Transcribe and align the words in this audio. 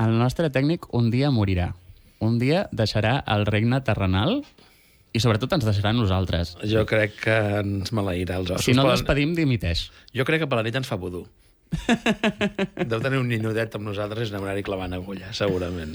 el 0.00 0.16
nostre 0.18 0.50
tècnic 0.52 0.88
un 0.96 1.10
dia 1.12 1.30
morirà. 1.34 1.70
Un 2.24 2.38
dia 2.40 2.66
deixarà 2.72 3.18
el 3.32 3.46
regne 3.48 3.80
terrenal 3.84 4.40
i 5.12 5.20
sobretot 5.22 5.52
ens 5.56 5.66
deixarà 5.66 5.92
nosaltres. 5.96 6.54
Jo 6.70 6.84
crec 6.88 7.16
que 7.24 7.36
ens 7.60 7.92
maleirà 7.96 8.38
els 8.40 8.52
ossos. 8.54 8.68
Si 8.68 8.76
no 8.76 8.86
el 8.86 8.94
despedim, 8.94 9.34
dimiteix. 9.36 9.88
Jo 10.16 10.26
crec 10.28 10.44
que 10.44 10.50
per 10.50 10.60
la 10.60 10.66
nit 10.66 10.76
ens 10.80 10.88
fa 10.90 10.98
vudú. 11.00 11.24
Deu 12.90 12.98
tenir 13.02 13.20
un 13.20 13.28
ninudet 13.30 13.76
amb 13.78 13.86
nosaltres 13.90 14.30
i 14.30 14.36
anar-hi 14.38 14.64
clavant 14.66 14.94
agulla, 14.96 15.34
segurament. 15.36 15.94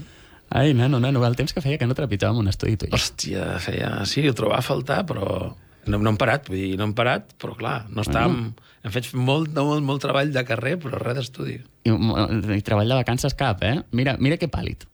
Ai, 0.55 0.75
nano, 0.77 0.99
nano, 1.01 1.23
el 1.25 1.35
temps 1.35 1.55
que 1.55 1.63
feia 1.63 1.79
que 1.81 1.87
no 1.89 1.97
trepitjàvem 1.97 2.43
un 2.43 2.51
estudi 2.51 2.77
tu. 2.79 2.89
Hòstia, 2.93 3.55
feia... 3.63 3.89
Sí, 4.09 4.23
ho 4.29 4.35
trobava 4.37 4.61
a 4.61 4.65
faltar, 4.65 5.01
però... 5.09 5.55
No, 5.85 5.99
no 5.99 6.11
hem 6.11 6.17
parat, 6.17 6.47
vull 6.49 6.61
dir, 6.61 6.77
no 6.79 6.87
hem 6.87 6.93
parat, 6.97 7.33
però 7.41 7.57
clar, 7.57 7.79
no 7.93 8.05
estàvem... 8.05 8.53
Hem 8.85 8.93
fet 8.93 9.07
molt, 9.17 9.49
molt, 9.57 9.81
molt 9.81 10.03
treball 10.05 10.29
de 10.33 10.43
carrer, 10.45 10.75
però 10.81 10.99
res 11.01 11.17
d'estudi. 11.17 11.55
I, 11.89 11.91
I 11.91 12.61
treball 12.65 12.91
de 12.93 12.99
vacances 12.99 13.33
cap, 13.37 13.63
eh? 13.65 13.79
Mira, 13.97 14.13
mira 14.21 14.37
que 14.37 14.45
pàl·lid. 14.51 14.85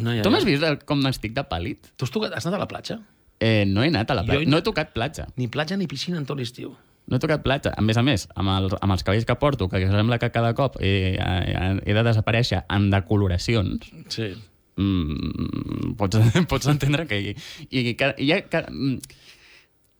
No, 0.00 0.12
ja, 0.16 0.22
Tu 0.24 0.32
m'has 0.32 0.44
vist 0.48 0.84
com 0.88 1.04
estic 1.08 1.34
de 1.36 1.44
pàl·lid? 1.48 1.92
Tu 1.96 2.04
has, 2.08 2.12
tocat, 2.14 2.32
has 2.36 2.46
anat 2.48 2.56
a 2.58 2.62
la 2.64 2.68
platja? 2.70 2.96
Eh, 3.40 3.64
no 3.68 3.84
he 3.84 3.90
anat 3.92 4.10
a 4.10 4.16
la 4.16 4.24
platja. 4.24 4.40
he- 4.40 4.48
No 4.48 4.56
he 4.60 4.64
tocat 4.64 4.94
platja. 4.96 5.26
Ni 5.36 5.48
platja 5.52 5.76
ni 5.76 5.86
piscina 5.86 6.16
en 6.16 6.24
tot 6.28 6.40
l'estiu. 6.40 6.72
No 7.06 7.16
he 7.16 7.20
tocat 7.22 7.44
platja. 7.44 7.74
A 7.76 7.82
més 7.84 7.96
a 8.00 8.02
més, 8.02 8.24
amb, 8.34 8.48
el, 8.56 8.70
amb 8.80 8.92
els 8.96 9.04
cabells 9.04 9.24
que 9.28 9.36
porto, 9.38 9.68
que 9.68 9.84
sembla 9.86 10.18
que 10.18 10.30
cada 10.34 10.54
cop 10.58 10.80
he, 10.80 11.14
he, 11.20 11.94
de 11.94 12.02
desaparèixer 12.08 12.64
en 12.72 12.88
decoloracions, 12.90 13.84
Sí. 14.08 14.32
mm, 14.80 15.92
pots, 16.00 16.16
pots 16.50 16.66
entendre 16.72 17.06
que... 17.06 17.20
I, 17.20 17.36
i, 17.70 17.84
i 17.92 18.28
ja, 18.32 18.40
que 18.48 18.64
mm, 18.70 18.98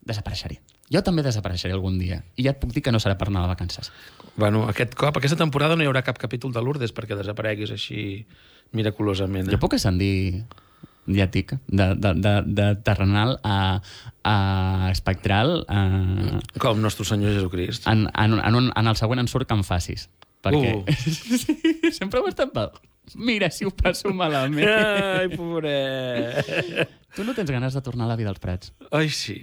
desapareixeré. 0.09 0.59
Jo 0.93 1.01
també 1.03 1.23
desapareixeré 1.25 1.73
algun 1.75 1.97
dia. 1.99 2.21
I 2.39 2.45
ja 2.45 2.53
et 2.53 2.59
puc 2.61 2.71
dir 2.71 2.81
que 2.85 2.93
no 2.95 2.99
serà 3.03 3.17
per 3.19 3.27
anar 3.27 3.41
de 3.43 3.49
vacances. 3.51 3.89
Bueno, 4.39 4.65
aquest 4.71 4.93
cop, 4.95 5.17
aquesta 5.19 5.35
temporada 5.39 5.75
no 5.75 5.83
hi 5.83 5.89
haurà 5.89 6.03
cap 6.07 6.17
capítol 6.21 6.53
de 6.55 6.61
Lourdes 6.63 6.93
perquè 6.95 7.17
desapareguis 7.19 7.73
així 7.75 8.23
miraculosament. 8.71 9.49
Jo 9.51 9.59
puc 9.59 9.75
ascendir 9.75 10.43
ja 11.07 11.23
et 11.27 11.31
dic, 11.31 11.53
de, 11.71 11.85
de, 11.95 12.13
de, 12.19 12.33
de 12.55 12.67
terrenal 12.83 13.37
a, 13.47 13.79
a 14.27 14.35
espectral 14.91 15.61
a, 15.71 15.81
Com 16.59 16.81
nostre 16.83 17.05
Senyor 17.07 17.31
Jesucrist. 17.35 17.87
en, 17.87 18.07
en, 18.11 18.37
en, 18.43 18.55
un, 18.59 18.71
en 18.75 18.87
el 18.91 18.95
següent 18.99 19.19
en 19.23 19.27
surt 19.31 19.47
que 19.47 19.55
em 19.55 19.63
facis. 19.67 20.07
Perquè 20.43 20.75
Uh. 20.77 20.83
sempre 21.97 22.19
ho 22.21 22.27
estat 22.29 22.51
pel... 22.55 22.71
Mira, 23.15 23.47
si 23.51 23.63
ho 23.65 23.71
passo 23.71 24.11
malament. 24.13 24.67
Ai, 24.67 25.29
pobret. 25.31 26.91
tu 27.15 27.23
no 27.23 27.33
tens 27.33 27.49
ganes 27.51 27.73
de 27.75 27.81
tornar 27.81 28.05
a 28.05 28.11
la 28.11 28.17
vida 28.19 28.29
als 28.29 28.39
Prats? 28.43 28.73
Ai, 28.91 29.07
sí. 29.09 29.39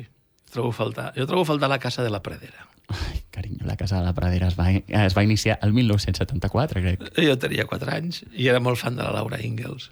Trobo 0.54 0.70
a 0.70 0.76
faltar. 0.76 1.08
Jo 1.18 1.26
trobo 1.26 1.42
a 1.42 1.48
faltar 1.48 1.68
la 1.72 1.80
casa 1.82 2.04
de 2.06 2.10
la 2.14 2.22
Pradera. 2.22 2.68
Ai, 2.94 3.24
carinyo, 3.32 3.64
la 3.66 3.76
Casa 3.80 3.96
de 3.98 4.04
la 4.04 4.12
Pradera 4.14 4.46
es 4.52 4.58
va, 4.60 4.68
es 4.70 5.14
va 5.16 5.22
iniciar 5.24 5.58
el 5.64 5.72
1974, 5.72 6.82
crec. 6.84 7.00
Jo 7.16 7.34
tenia 7.40 7.64
4 7.66 7.90
anys 7.96 8.22
i 8.36 8.46
era 8.52 8.60
molt 8.60 8.76
fan 8.78 8.94
de 8.98 9.02
la 9.02 9.10
Laura 9.16 9.40
Ingalls. 9.42 9.88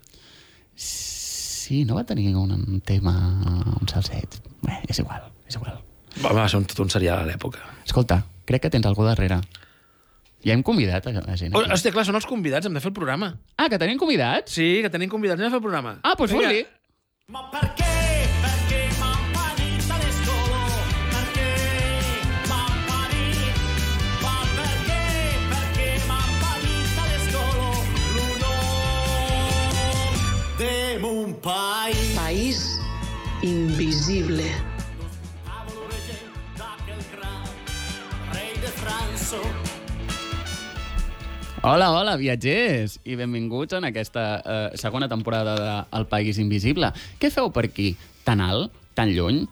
Sí, 0.76 1.84
no 1.88 1.96
va 1.96 2.04
tenir 2.04 2.34
un, 2.36 2.80
tema, 2.84 3.14
un 3.80 3.88
salset. 3.88 4.38
Bé, 4.62 4.76
és 4.92 4.98
igual, 5.00 5.24
és 5.48 5.56
igual. 5.56 5.80
Va, 6.22 6.34
va 6.36 6.44
ser 6.52 6.60
un, 6.60 6.66
tot 6.68 6.84
un 6.84 6.92
serial 6.92 7.22
a 7.22 7.26
l'època. 7.28 7.64
Escolta, 7.86 8.20
crec 8.44 8.66
que 8.66 8.70
tens 8.76 8.86
algú 8.86 9.06
darrere. 9.08 9.40
Ja 10.44 10.52
hem 10.56 10.62
convidat 10.66 11.06
a, 11.08 11.14
a 11.22 11.36
gent 11.38 11.54
Oh, 11.56 11.62
aquí. 11.64 11.72
hòstia, 11.72 11.94
clar, 11.96 12.04
són 12.04 12.18
els 12.20 12.26
convidats, 12.28 12.68
hem 12.68 12.76
de 12.76 12.82
fer 12.84 12.90
el 12.92 12.96
programa. 12.98 13.32
Ah, 13.56 13.70
que 13.72 13.78
tenim 13.80 13.96
convidats? 13.98 14.52
Sí, 14.58 14.68
que 14.84 14.90
tenim 14.92 15.08
convidats, 15.10 15.40
anem 15.40 15.48
a 15.48 15.54
fer 15.56 15.62
el 15.62 15.66
programa. 15.68 15.96
Ah, 16.02 16.16
doncs 16.18 16.34
Vinga. 16.34 16.50
fot-li. 16.50 16.64
Ma 17.32 17.48
perché? 17.54 17.82
Perché 17.86 18.01
invisible. 33.42 34.42
De. 34.42 34.72
Hola, 41.62 41.92
hola, 41.94 42.16
viatgers, 42.18 42.98
i 43.06 43.14
benvinguts 43.14 43.76
en 43.78 43.86
aquesta 43.86 44.24
eh, 44.42 44.70
segona 44.78 45.08
temporada 45.08 45.54
de 45.54 45.74
El 45.98 46.06
País 46.10 46.38
Invisible. 46.42 46.90
Què 47.22 47.30
feu 47.30 47.52
per 47.54 47.68
aquí? 47.68 47.92
Tan 48.26 48.42
alt, 48.42 48.74
tan 48.98 49.12
lluny 49.14 49.44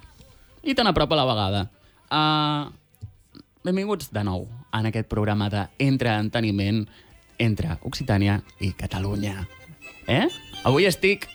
i 0.67 0.75
tan 0.75 0.91
a 0.91 0.95
prop 0.95 1.12
a 1.15 1.19
la 1.19 1.27
vegada. 1.29 1.62
Uh, 2.11 2.67
benvinguts 3.62 4.11
de 4.11 4.25
nou 4.27 4.49
en 4.75 4.91
aquest 4.91 5.06
programa 5.11 5.47
d'entreteniment 5.53 6.83
entre 7.39 7.79
Occitània 7.87 8.41
i 8.59 8.73
Catalunya. 8.75 9.47
Eh? 10.11 10.27
Avui 10.67 10.91
estic 10.91 11.29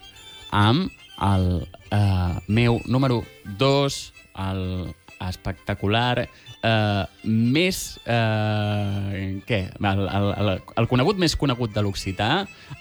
amb 0.52 0.92
el 1.22 1.68
uh, 1.92 2.42
meu 2.48 2.82
número 2.86 3.24
2, 3.58 4.14
el 4.50 4.96
espectacular, 5.20 6.28
eh, 6.66 7.06
més... 7.24 7.80
Eh, 8.06 9.42
què? 9.48 9.62
El, 9.80 10.04
el, 10.04 10.28
el, 10.36 10.52
el 10.82 10.90
conegut 10.92 11.20
més 11.22 11.38
conegut 11.40 11.74
de 11.76 11.84
l'occità, 11.86 12.30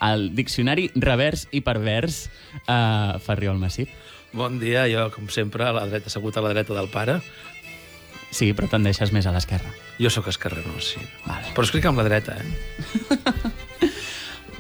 el 0.05 0.31
diccionari 0.37 0.89
revers 0.97 1.47
i 1.55 1.63
pervers 1.65 2.25
eh, 2.67 3.17
Ferriol 3.25 3.61
Massip. 3.63 3.93
Bon 4.35 4.59
dia, 4.59 4.89
jo, 4.91 5.09
com 5.15 5.31
sempre, 5.31 5.69
a 5.69 5.75
la 5.77 5.87
dreta, 5.91 6.11
assegut 6.11 6.37
a 6.37 6.45
la 6.45 6.55
dreta 6.55 6.75
del 6.75 6.91
pare. 6.93 7.21
Sí, 8.35 8.51
però 8.51 8.67
te'n 8.67 8.83
deixes 8.83 9.13
més 9.15 9.29
a 9.31 9.35
l'esquerra. 9.35 9.71
Jo 10.03 10.11
sóc 10.11 10.27
esquerrano, 10.33 10.75
sí. 10.83 10.99
Vale. 11.23 11.53
Però 11.55 11.69
escric 11.69 11.87
amb 11.87 12.03
la 12.03 12.09
dreta, 12.09 12.35
eh? 12.43 13.91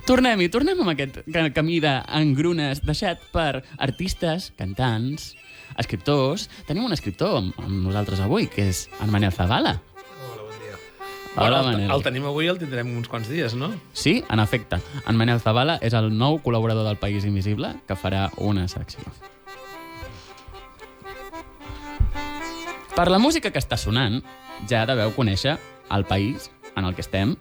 Tornem-hi, 0.05 0.51
tornem 0.53 0.81
amb 0.83 0.91
aquest 0.93 1.23
ca- 1.33 1.47
camí 1.57 1.79
d'engrunes 1.81 2.83
deixat 2.85 3.23
per 3.33 3.63
artistes, 3.81 4.51
cantants, 4.59 5.31
escriptors. 5.81 6.49
Tenim 6.69 6.85
un 6.85 6.93
escriptor 6.93 7.39
amb, 7.41 7.57
amb 7.63 7.87
nosaltres 7.87 8.21
avui, 8.21 8.47
que 8.53 8.67
és 8.69 8.85
en 9.01 9.11
Manel 9.11 9.33
Zavala. 9.33 9.79
Hola, 11.37 11.63
el, 11.63 11.67
Manel. 11.67 11.91
el 11.91 12.03
tenim 12.05 12.27
avui 12.29 12.45
i 12.47 12.51
el 12.53 12.61
tindrem 12.61 12.93
uns 12.95 13.09
quants 13.11 13.27
dies, 13.33 13.57
no? 13.59 13.73
Sí, 13.97 14.21
en 14.31 14.39
efecte. 14.45 14.79
En 15.09 15.17
Manel 15.19 15.41
Zavala 15.43 15.79
és 15.83 15.97
el 15.99 16.13
nou 16.15 16.37
col·laborador 16.45 16.85
del 16.87 17.01
País 17.01 17.25
Invisible 17.27 17.73
que 17.89 17.97
farà 17.99 18.29
una 18.37 18.69
secció. 18.69 19.03
Per 22.95 23.09
la 23.11 23.19
música 23.19 23.51
que 23.51 23.59
està 23.59 23.75
sonant, 23.81 24.21
ja 24.71 24.85
deveu 24.87 25.11
conèixer 25.17 25.57
el 25.91 26.05
país 26.07 26.53
en 26.77 26.85
el 26.87 26.95
que 26.95 27.03
estem 27.03 27.35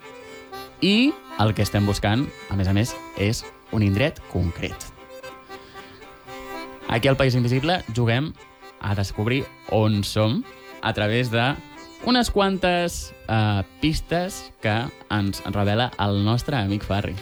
i 0.84 1.14
el 1.40 1.54
que 1.56 1.64
estem 1.64 1.88
buscant, 1.88 2.28
a 2.52 2.58
més 2.60 2.68
a 2.68 2.74
més, 2.76 2.92
és 3.16 3.42
un 3.72 3.86
indret 3.86 4.20
concret. 4.34 4.76
Aquí 6.92 7.08
al 7.08 7.18
País 7.18 7.34
Invisible 7.40 7.80
juguem 7.96 8.34
a 8.84 8.92
descobrir 8.94 9.46
on 9.72 10.04
som 10.04 10.44
a 10.84 10.92
través 10.94 11.32
de 11.32 11.54
unes 12.06 12.30
quantes 12.30 13.14
uh, 13.32 13.64
pistes 13.80 14.52
que 14.62 14.76
ens 15.10 15.40
revela 15.56 15.90
el 16.04 16.20
nostre 16.28 16.60
amic 16.60 16.84
Farri. 16.84 17.16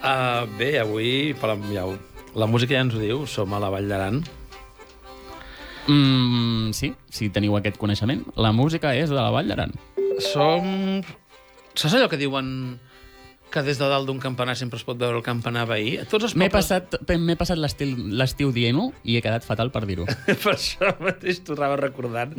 Uh, 0.00 0.48
bé, 0.56 0.78
avui, 0.80 1.36
per 1.36 1.52
la, 1.52 1.58
ja, 1.74 1.84
la 2.34 2.48
música 2.48 2.72
ja 2.72 2.82
ens 2.86 2.96
ho 2.96 3.04
diu, 3.04 3.26
som 3.28 3.52
a 3.52 3.60
la 3.60 3.68
Vall 3.74 3.92
d'Aran. 3.92 4.22
Mm, 5.88 6.72
sí, 6.76 6.94
si 7.12 7.28
teniu 7.32 7.56
aquest 7.60 7.76
coneixement. 7.80 8.24
La 8.40 8.52
música 8.56 8.96
és 8.96 9.12
de 9.12 9.20
la 9.20 9.30
Vall 9.34 9.52
d'Aran. 9.52 9.76
Som... 10.32 11.02
Saps 11.78 11.94
allò 11.94 12.08
que 12.10 12.18
diuen 12.18 12.78
que 13.48 13.62
des 13.64 13.78
de 13.80 13.86
dalt 13.88 14.04
d'un 14.04 14.18
campanar 14.20 14.58
sempre 14.60 14.76
es 14.76 14.82
pot 14.84 14.98
veure 15.00 15.16
el 15.16 15.22
campanar 15.24 15.62
veí? 15.70 15.94
A 16.02 16.04
Tots 16.04 16.26
els 16.26 16.34
M'he 16.36 16.50
pobles... 16.50 16.66
passat, 16.68 16.98
m'he 17.16 17.36
passat 17.40 17.56
l'estil- 17.56 18.10
l'estiu 18.18 18.50
dient-ho 18.52 18.90
i 19.08 19.16
he 19.16 19.22
quedat 19.24 19.46
fatal 19.46 19.70
per 19.72 19.86
dir-ho. 19.88 20.04
per 20.42 20.52
això 20.52 20.90
mateix 21.00 21.40
t'ho 21.46 21.56
anava 21.56 21.78
recordant. 21.80 22.34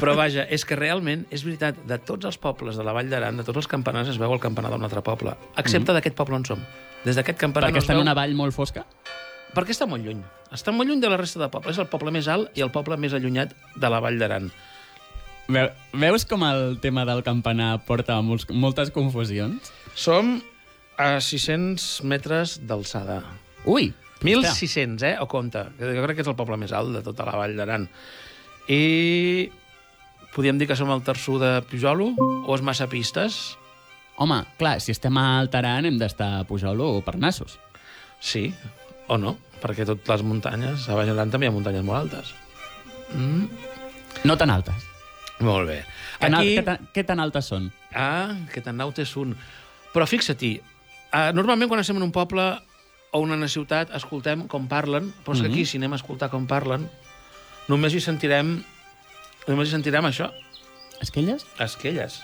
Però 0.00 0.16
vaja, 0.18 0.48
és 0.50 0.64
que 0.66 0.74
realment, 0.80 1.26
és 1.30 1.44
veritat, 1.46 1.78
de 1.86 2.00
tots 2.02 2.26
els 2.26 2.40
pobles 2.42 2.74
de 2.80 2.86
la 2.86 2.96
Vall 2.96 3.12
d'Aran, 3.12 3.38
de 3.38 3.46
tots 3.46 3.62
els 3.62 3.70
campanars 3.70 4.10
es 4.10 4.18
veu 4.18 4.34
el 4.34 4.42
campanar 4.42 4.72
d'un 4.74 4.82
altre 4.88 5.04
poble, 5.06 5.36
excepte 5.62 5.94
d'aquest 5.94 6.18
poble 6.18 6.40
on 6.40 6.48
som. 6.48 6.64
Des 7.04 7.14
d'aquest 7.14 7.38
campanar 7.38 7.68
Perquè 7.70 7.78
no 7.78 7.84
es 7.84 7.86
està 7.86 7.94
en 7.94 8.00
veu... 8.00 8.08
una 8.08 8.16
vall 8.18 8.34
molt 8.34 8.56
fosca? 8.56 8.82
Perquè 9.54 9.70
està 9.76 9.86
molt 9.86 10.02
lluny. 10.04 10.18
Està 10.52 10.74
molt 10.74 10.90
lluny 10.90 10.98
de 11.00 11.08
la 11.12 11.16
resta 11.20 11.38
de 11.40 11.46
pobles. 11.52 11.76
És 11.76 11.84
el 11.84 11.86
poble 11.92 12.10
més 12.10 12.26
alt 12.28 12.50
i 12.58 12.64
el 12.66 12.72
poble 12.74 12.98
més 13.00 13.14
allunyat 13.14 13.54
de 13.78 13.88
la 13.92 14.00
Vall 14.02 14.18
d'Aran. 14.20 14.50
Veu, 15.48 15.70
veus 15.96 16.26
com 16.28 16.42
el 16.44 16.76
tema 16.82 17.06
del 17.08 17.22
campanar 17.24 17.78
porta 17.88 18.18
molts, 18.20 18.44
moltes 18.52 18.90
confusions? 18.92 19.70
Som 19.96 20.42
a 21.00 21.22
600 21.24 22.02
metres 22.04 22.58
d'alçada. 22.68 23.22
Ui! 23.64 23.94
1.600, 24.20 25.04
eh? 25.06 25.14
O 25.22 25.28
compte. 25.30 25.62
Jo 25.78 26.02
crec 26.04 26.18
que 26.18 26.24
és 26.26 26.28
el 26.28 26.36
poble 26.36 26.58
més 26.60 26.74
alt 26.76 26.92
de 26.92 27.00
tota 27.06 27.24
la 27.24 27.38
Vall 27.38 27.54
d'Aran. 27.56 27.86
I 28.68 29.48
podríem 30.34 30.58
dir 30.60 30.68
que 30.68 30.76
som 30.76 30.90
el 30.92 31.00
terçó 31.06 31.38
de 31.40 31.54
Pujolo 31.70 32.10
o 32.18 32.52
és 32.52 32.64
massa 32.66 32.90
pistes? 32.90 33.38
Home, 34.20 34.42
clar, 34.58 34.76
si 34.84 34.92
estem 34.92 35.16
a 35.16 35.38
Altaran 35.38 35.88
hem 35.88 35.96
d'estar 35.96 36.28
a 36.40 36.44
Pujol 36.44 36.82
o 36.84 36.90
Parnassos. 37.06 37.56
Sí, 38.20 38.50
o 39.08 39.16
no, 39.16 39.38
perquè 39.62 39.86
totes 39.88 40.12
les 40.18 40.26
muntanyes, 40.26 40.90
a 40.90 40.98
d'Aran 40.98 41.32
també 41.32 41.48
hi 41.48 41.54
ha 41.54 41.56
muntanyes 41.56 41.86
molt 41.86 42.02
altes. 42.02 42.34
No 44.26 44.36
tan 44.36 44.52
altes. 44.52 44.87
Molt 45.40 45.68
bé. 45.68 45.82
Aquí... 46.18 46.34
Aquí... 46.34 46.56
què, 46.56 46.64
tan, 46.66 46.88
què 46.94 47.04
tan 47.06 47.22
altes 47.22 47.52
són? 47.52 47.70
Ah, 47.94 48.34
que 48.52 48.60
tan 48.64 48.80
és 48.80 49.16
un. 49.16 49.36
Però 49.94 50.06
fixa-t'hi, 50.06 50.58
Uh, 51.08 51.30
normalment 51.32 51.70
quan 51.70 51.80
estem 51.80 51.96
en 51.96 52.04
un 52.04 52.12
poble 52.12 52.42
o 53.16 53.20
en 53.24 53.30
una 53.32 53.48
ciutat 53.48 53.94
escoltem 53.96 54.42
com 54.52 54.66
parlen, 54.68 55.06
però 55.24 55.32
és 55.32 55.40
que 55.40 55.48
aquí, 55.48 55.62
si 55.64 55.78
anem 55.80 55.94
a 55.96 55.96
escoltar 55.96 56.28
com 56.28 56.44
parlen, 56.44 56.84
només 57.70 57.96
hi 57.96 58.02
sentirem 58.04 58.58
només 59.46 59.70
hi 59.70 59.72
sentirem 59.72 60.04
això, 60.04 60.28
Esquelles? 61.00 61.46
esquelles. 61.64 62.18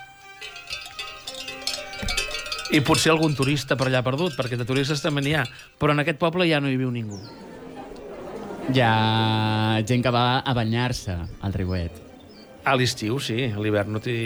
I 2.76 2.82
potser 2.84 3.14
algun 3.14 3.32
turista 3.38 3.78
per 3.80 3.88
allà 3.88 4.04
perdut, 4.04 4.36
perquè 4.36 4.58
de 4.60 4.68
turistes 4.68 5.00
també 5.00 5.22
n'hi 5.24 5.34
ha. 5.38 5.44
Però 5.78 5.94
en 5.94 6.02
aquest 6.02 6.18
poble 6.18 6.48
ja 6.48 6.60
no 6.60 6.68
hi 6.68 6.76
viu 6.80 6.90
ningú. 6.90 7.20
Hi 8.74 8.80
ha 8.82 9.80
gent 9.86 10.02
que 10.02 10.12
va 10.12 10.40
a 10.40 10.54
banyar-se 10.56 11.14
al 11.14 11.54
riuet. 11.54 12.03
A 12.64 12.74
l'estiu, 12.80 13.18
sí, 13.20 13.50
a 13.52 13.60
l'hivern 13.60 13.92
no 13.92 14.00
t'hi... 14.00 14.16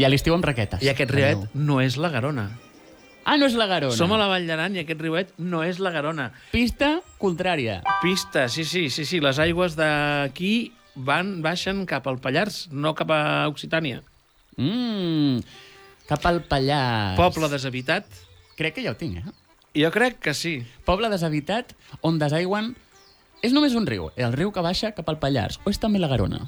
I 0.00 0.04
a 0.06 0.08
l'estiu 0.08 0.32
amb 0.32 0.46
raquetes. 0.48 0.80
I 0.80 0.90
aquest 0.94 1.12
riuet 1.12 1.54
no 1.54 1.80
és 1.84 1.98
la 2.00 2.08
Garona. 2.12 2.48
Ah, 3.24 3.36
no 3.36 3.46
és 3.46 3.54
la 3.58 3.66
Garona. 3.68 3.94
Som 3.94 4.14
a 4.16 4.18
la 4.18 4.30
Vall 4.30 4.46
d'Aran 4.48 4.78
i 4.78 4.80
aquest 4.82 5.00
riuet 5.04 5.34
no 5.38 5.60
és 5.66 5.78
la 5.82 5.92
Garona. 5.92 6.30
Pista 6.54 6.96
contrària. 7.20 7.80
Pista, 8.00 8.46
sí, 8.48 8.64
sí, 8.64 8.88
sí, 8.88 9.04
sí. 9.04 9.20
Les 9.20 9.38
aigües 9.42 9.76
d'aquí 9.76 10.72
van, 10.96 11.36
baixen 11.44 11.84
cap 11.90 12.08
al 12.08 12.18
Pallars, 12.24 12.64
no 12.72 12.94
cap 12.96 13.12
a 13.12 13.20
Occitània. 13.52 14.00
Mm, 14.56 15.44
cap 16.08 16.24
al 16.26 16.42
Pallars. 16.48 17.20
Poble 17.20 17.52
deshabitat? 17.52 18.08
Crec 18.56 18.78
que 18.78 18.86
ja 18.86 18.94
ho 18.94 18.98
tinc, 18.98 19.20
eh? 19.20 19.36
Jo 19.76 19.92
crec 19.94 20.18
que 20.24 20.34
sí. 20.34 20.60
Poble 20.88 21.12
deshabitat 21.12 21.76
on 22.00 22.18
desaigüen... 22.18 22.72
És 23.40 23.54
només 23.56 23.72
un 23.72 23.86
riu, 23.88 24.10
el 24.20 24.34
riu 24.36 24.50
que 24.52 24.64
baixa 24.64 24.90
cap 24.92 25.06
al 25.08 25.20
Pallars. 25.20 25.60
O 25.64 25.70
és 25.72 25.78
també 25.80 26.00
la 26.00 26.10
Garona? 26.10 26.42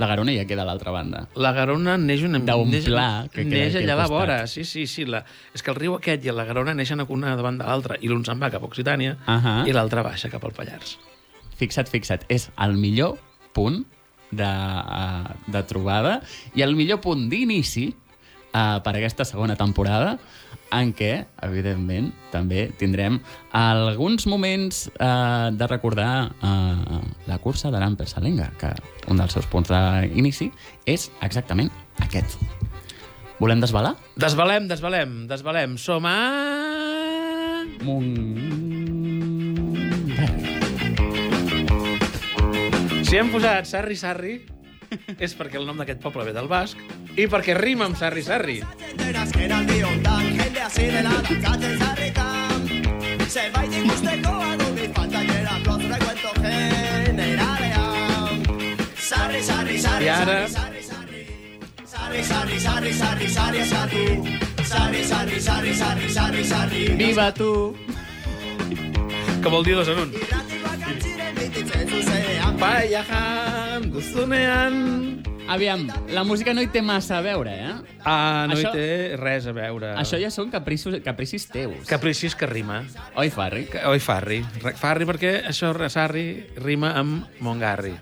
La 0.00 0.08
Garona 0.10 0.34
ja 0.34 0.44
queda 0.48 0.64
a 0.64 0.68
l'altra 0.68 0.90
banda. 0.94 1.24
La 1.38 1.52
Garona 1.54 1.96
neix 2.00 2.24
una 2.26 2.40
D'un 2.42 2.72
pla 2.84 3.08
que 3.30 3.44
queda 3.44 3.54
neix 3.54 3.78
allà 3.78 3.94
a 3.94 4.00
la 4.02 4.06
vora, 4.10 4.38
sí, 4.50 4.64
sí, 4.66 4.86
sí. 4.90 5.06
La... 5.06 5.22
És 5.54 5.62
que 5.62 5.70
el 5.70 5.78
riu 5.78 5.94
aquest 5.98 6.26
i 6.26 6.34
la 6.34 6.46
Garona 6.48 6.74
neixen 6.74 7.02
una 7.04 7.36
davant 7.38 7.58
de 7.60 7.66
l'altra, 7.68 7.98
i 8.00 8.10
l'un 8.10 8.24
se'n 8.26 8.40
va 8.42 8.50
cap 8.50 8.64
a 8.64 8.70
Occitània 8.70 9.16
Ahà. 9.30 9.56
i 9.68 9.74
l'altre 9.76 10.02
baixa 10.02 10.30
cap 10.32 10.44
al 10.44 10.54
Pallars. 10.56 10.96
Fixa't, 11.60 11.90
fixa't, 11.90 12.26
és 12.28 12.48
el 12.58 12.74
millor 12.74 13.18
punt 13.54 13.84
de, 14.34 14.50
eh, 14.50 15.34
de 15.46 15.62
trobada 15.70 16.18
i 16.54 16.66
el 16.66 16.74
millor 16.74 17.00
punt 17.04 17.28
d'inici 17.30 17.92
uh, 18.54 18.78
per 18.86 18.94
aquesta 18.96 19.26
segona 19.28 19.58
temporada 19.58 20.16
en 20.74 20.92
què, 20.96 21.26
evidentment, 21.44 22.08
també 22.32 22.66
tindrem 22.80 23.20
alguns 23.54 24.26
moments 24.30 24.88
uh, 24.96 25.50
de 25.54 25.66
recordar 25.70 26.30
uh, 26.34 27.00
la 27.28 27.38
cursa 27.42 27.70
de 27.70 27.78
l'Amper 27.82 28.08
Salenga, 28.10 28.50
que 28.58 28.72
un 29.10 29.20
dels 29.20 29.36
seus 29.36 29.46
punts 29.50 29.70
d'inici 29.70 30.50
és 30.86 31.10
exactament 31.22 31.70
aquest. 32.02 32.38
Volem 33.38 33.60
desvelar? 33.62 33.94
Desvalem, 34.16 34.68
desvalem, 34.70 35.26
desvalem. 35.30 35.78
Som 35.78 36.06
a... 36.06 36.16
Montgarri. 37.84 39.24
Si 43.04 43.18
hem 43.18 43.28
posat 43.34 43.66
Sarri 43.68 43.96
Sarri, 43.98 44.34
és 45.18 45.34
perquè 45.38 45.56
el 45.60 45.66
nom 45.66 45.76
d'aquest 45.80 46.00
poble 46.02 46.24
ve 46.24 46.32
del 46.36 46.48
basc 46.48 46.78
i 47.16 47.26
perquè 47.30 47.54
rima 47.58 47.86
amb 47.88 47.96
Sarri 47.96 48.22
Sarri. 48.22 48.60
I 60.04 60.08
ara- 60.08 60.46
Viva 66.96 67.32
tu! 67.34 67.74
Que 69.42 69.48
vol 69.50 69.64
dir 69.64 69.74
dos 69.76 69.88
en 69.88 69.98
un. 69.98 70.12
Paiajan, 72.58 73.90
duzunean... 73.90 75.22
Aviam, 75.48 75.88
la 76.08 76.22
música 76.24 76.54
no 76.56 76.62
hi 76.64 76.68
té 76.72 76.80
massa 76.80 77.18
a 77.18 77.24
veure, 77.24 77.52
eh? 77.52 77.72
Ah, 78.08 78.46
no 78.48 78.54
Això- 78.56 78.70
hi 78.72 78.78
té 78.78 79.16
res 79.20 79.44
a 79.50 79.52
veure. 79.52 79.90
Això 80.00 80.16
ja 80.22 80.30
són 80.32 80.48
capricis, 80.52 80.96
capricis 81.04 81.44
teus. 81.52 81.84
Capricis 81.90 82.32
que 82.38 82.48
rima. 82.48 82.78
Oi, 83.20 83.28
Farri? 83.34 83.66
Que- 83.68 83.84
Oi, 83.90 84.00
Farri. 84.00 84.40
Re- 84.62 84.72
Farri 84.80 85.04
perquè 85.04 85.34
això, 85.50 85.74
Sarri, 85.92 86.46
rima 86.56 86.94
amb 86.96 87.28
Mongarri. 87.44 87.92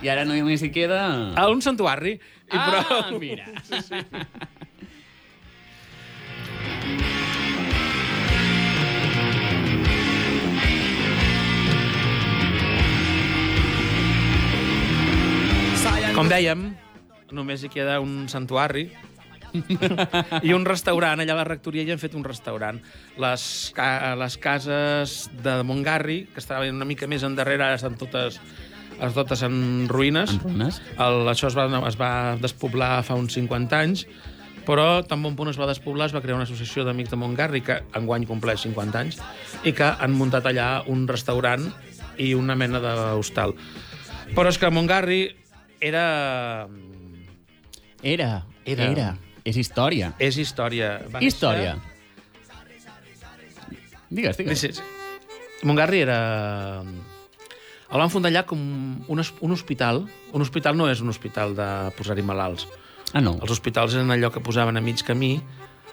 I 0.00 0.08
ara 0.08 0.24
només 0.24 0.62
hi 0.64 0.70
queda... 0.72 1.02
A 1.36 1.48
un 1.52 1.60
santuari. 1.60 2.14
I 2.48 2.56
ah, 2.56 2.86
prou. 2.88 3.20
mira. 3.20 3.44
Com 16.20 16.28
dèiem, 16.28 16.66
només 17.32 17.62
hi 17.64 17.68
queda 17.72 17.94
un 18.04 18.26
santuari 18.28 18.82
i 20.46 20.50
un 20.52 20.66
restaurant. 20.68 21.22
Allà 21.22 21.32
a 21.32 21.38
la 21.38 21.46
rectoria 21.48 21.86
ja 21.88 21.94
han 21.96 22.02
fet 22.02 22.12
un 22.18 22.26
restaurant. 22.26 22.76
Les, 23.24 23.44
ca 23.72 23.86
les 24.20 24.36
cases 24.36 25.14
de 25.40 25.54
Montgarri, 25.64 26.18
que 26.34 26.42
estaven 26.44 26.76
una 26.76 26.84
mica 26.84 27.08
més 27.08 27.24
endarrere, 27.24 27.64
ara 27.64 27.80
estan 27.80 27.96
totes, 27.96 28.36
es 29.00 29.16
totes 29.16 29.46
en 29.48 29.88
ruïnes. 29.88 30.36
En 30.36 30.44
ruïnes. 30.44 30.82
El, 31.00 31.22
això 31.32 31.48
es 31.48 31.56
va, 31.56 31.64
es 31.88 31.96
va 31.96 32.12
despoblar 32.42 32.92
fa 33.08 33.16
uns 33.16 33.40
50 33.40 33.80
anys, 33.80 34.04
però 34.68 35.00
tan 35.00 35.24
bon 35.24 35.40
punt 35.40 35.48
es 35.48 35.56
va 35.56 35.72
despoblar, 35.72 36.12
es 36.12 36.18
va 36.18 36.20
crear 36.20 36.36
una 36.36 36.44
associació 36.44 36.84
d'amics 36.84 37.16
de 37.16 37.22
Montgarri, 37.24 37.64
que 37.64 37.80
enguany 37.96 38.28
compleix 38.28 38.68
50 38.68 39.06
anys, 39.06 39.24
i 39.64 39.72
que 39.72 39.88
han 39.88 40.20
muntat 40.20 40.52
allà 40.52 40.82
un 40.84 41.08
restaurant 41.08 41.70
i 42.20 42.34
una 42.36 42.60
mena 42.60 42.84
d'hostal. 42.84 43.56
Però 44.36 44.52
és 44.52 44.60
que 44.60 44.68
Montgarri 44.68 45.22
era... 45.80 46.68
Era, 48.02 48.46
Era. 48.64 48.84
era. 48.90 49.08
És 49.44 49.56
història. 49.56 50.12
És 50.18 50.36
història. 50.40 51.00
Va 51.12 51.20
Història. 51.24 51.76
Digues, 54.10 54.36
Néixer... 54.38 54.44
digues. 54.44 54.60
Sí, 54.60 54.72
sí. 54.74 55.66
Montgarri 55.68 56.00
era... 56.06 56.18
El 57.90 57.98
van 57.98 58.10
fundar 58.12 58.30
allà 58.30 58.44
com 58.46 58.60
un, 59.10 59.20
un 59.40 59.52
hospital. 59.52 60.04
Un 60.32 60.44
hospital 60.44 60.76
no 60.78 60.86
és 60.90 61.00
un 61.02 61.10
hospital 61.10 61.56
de 61.58 61.66
posar-hi 61.98 62.22
malalts. 62.22 62.68
Ah, 63.12 63.20
no. 63.20 63.34
Els 63.42 63.50
hospitals 63.56 63.96
eren 63.98 64.12
allò 64.14 64.30
que 64.30 64.40
posaven 64.44 64.78
a 64.78 64.82
mig 64.84 65.02
camí 65.02 65.40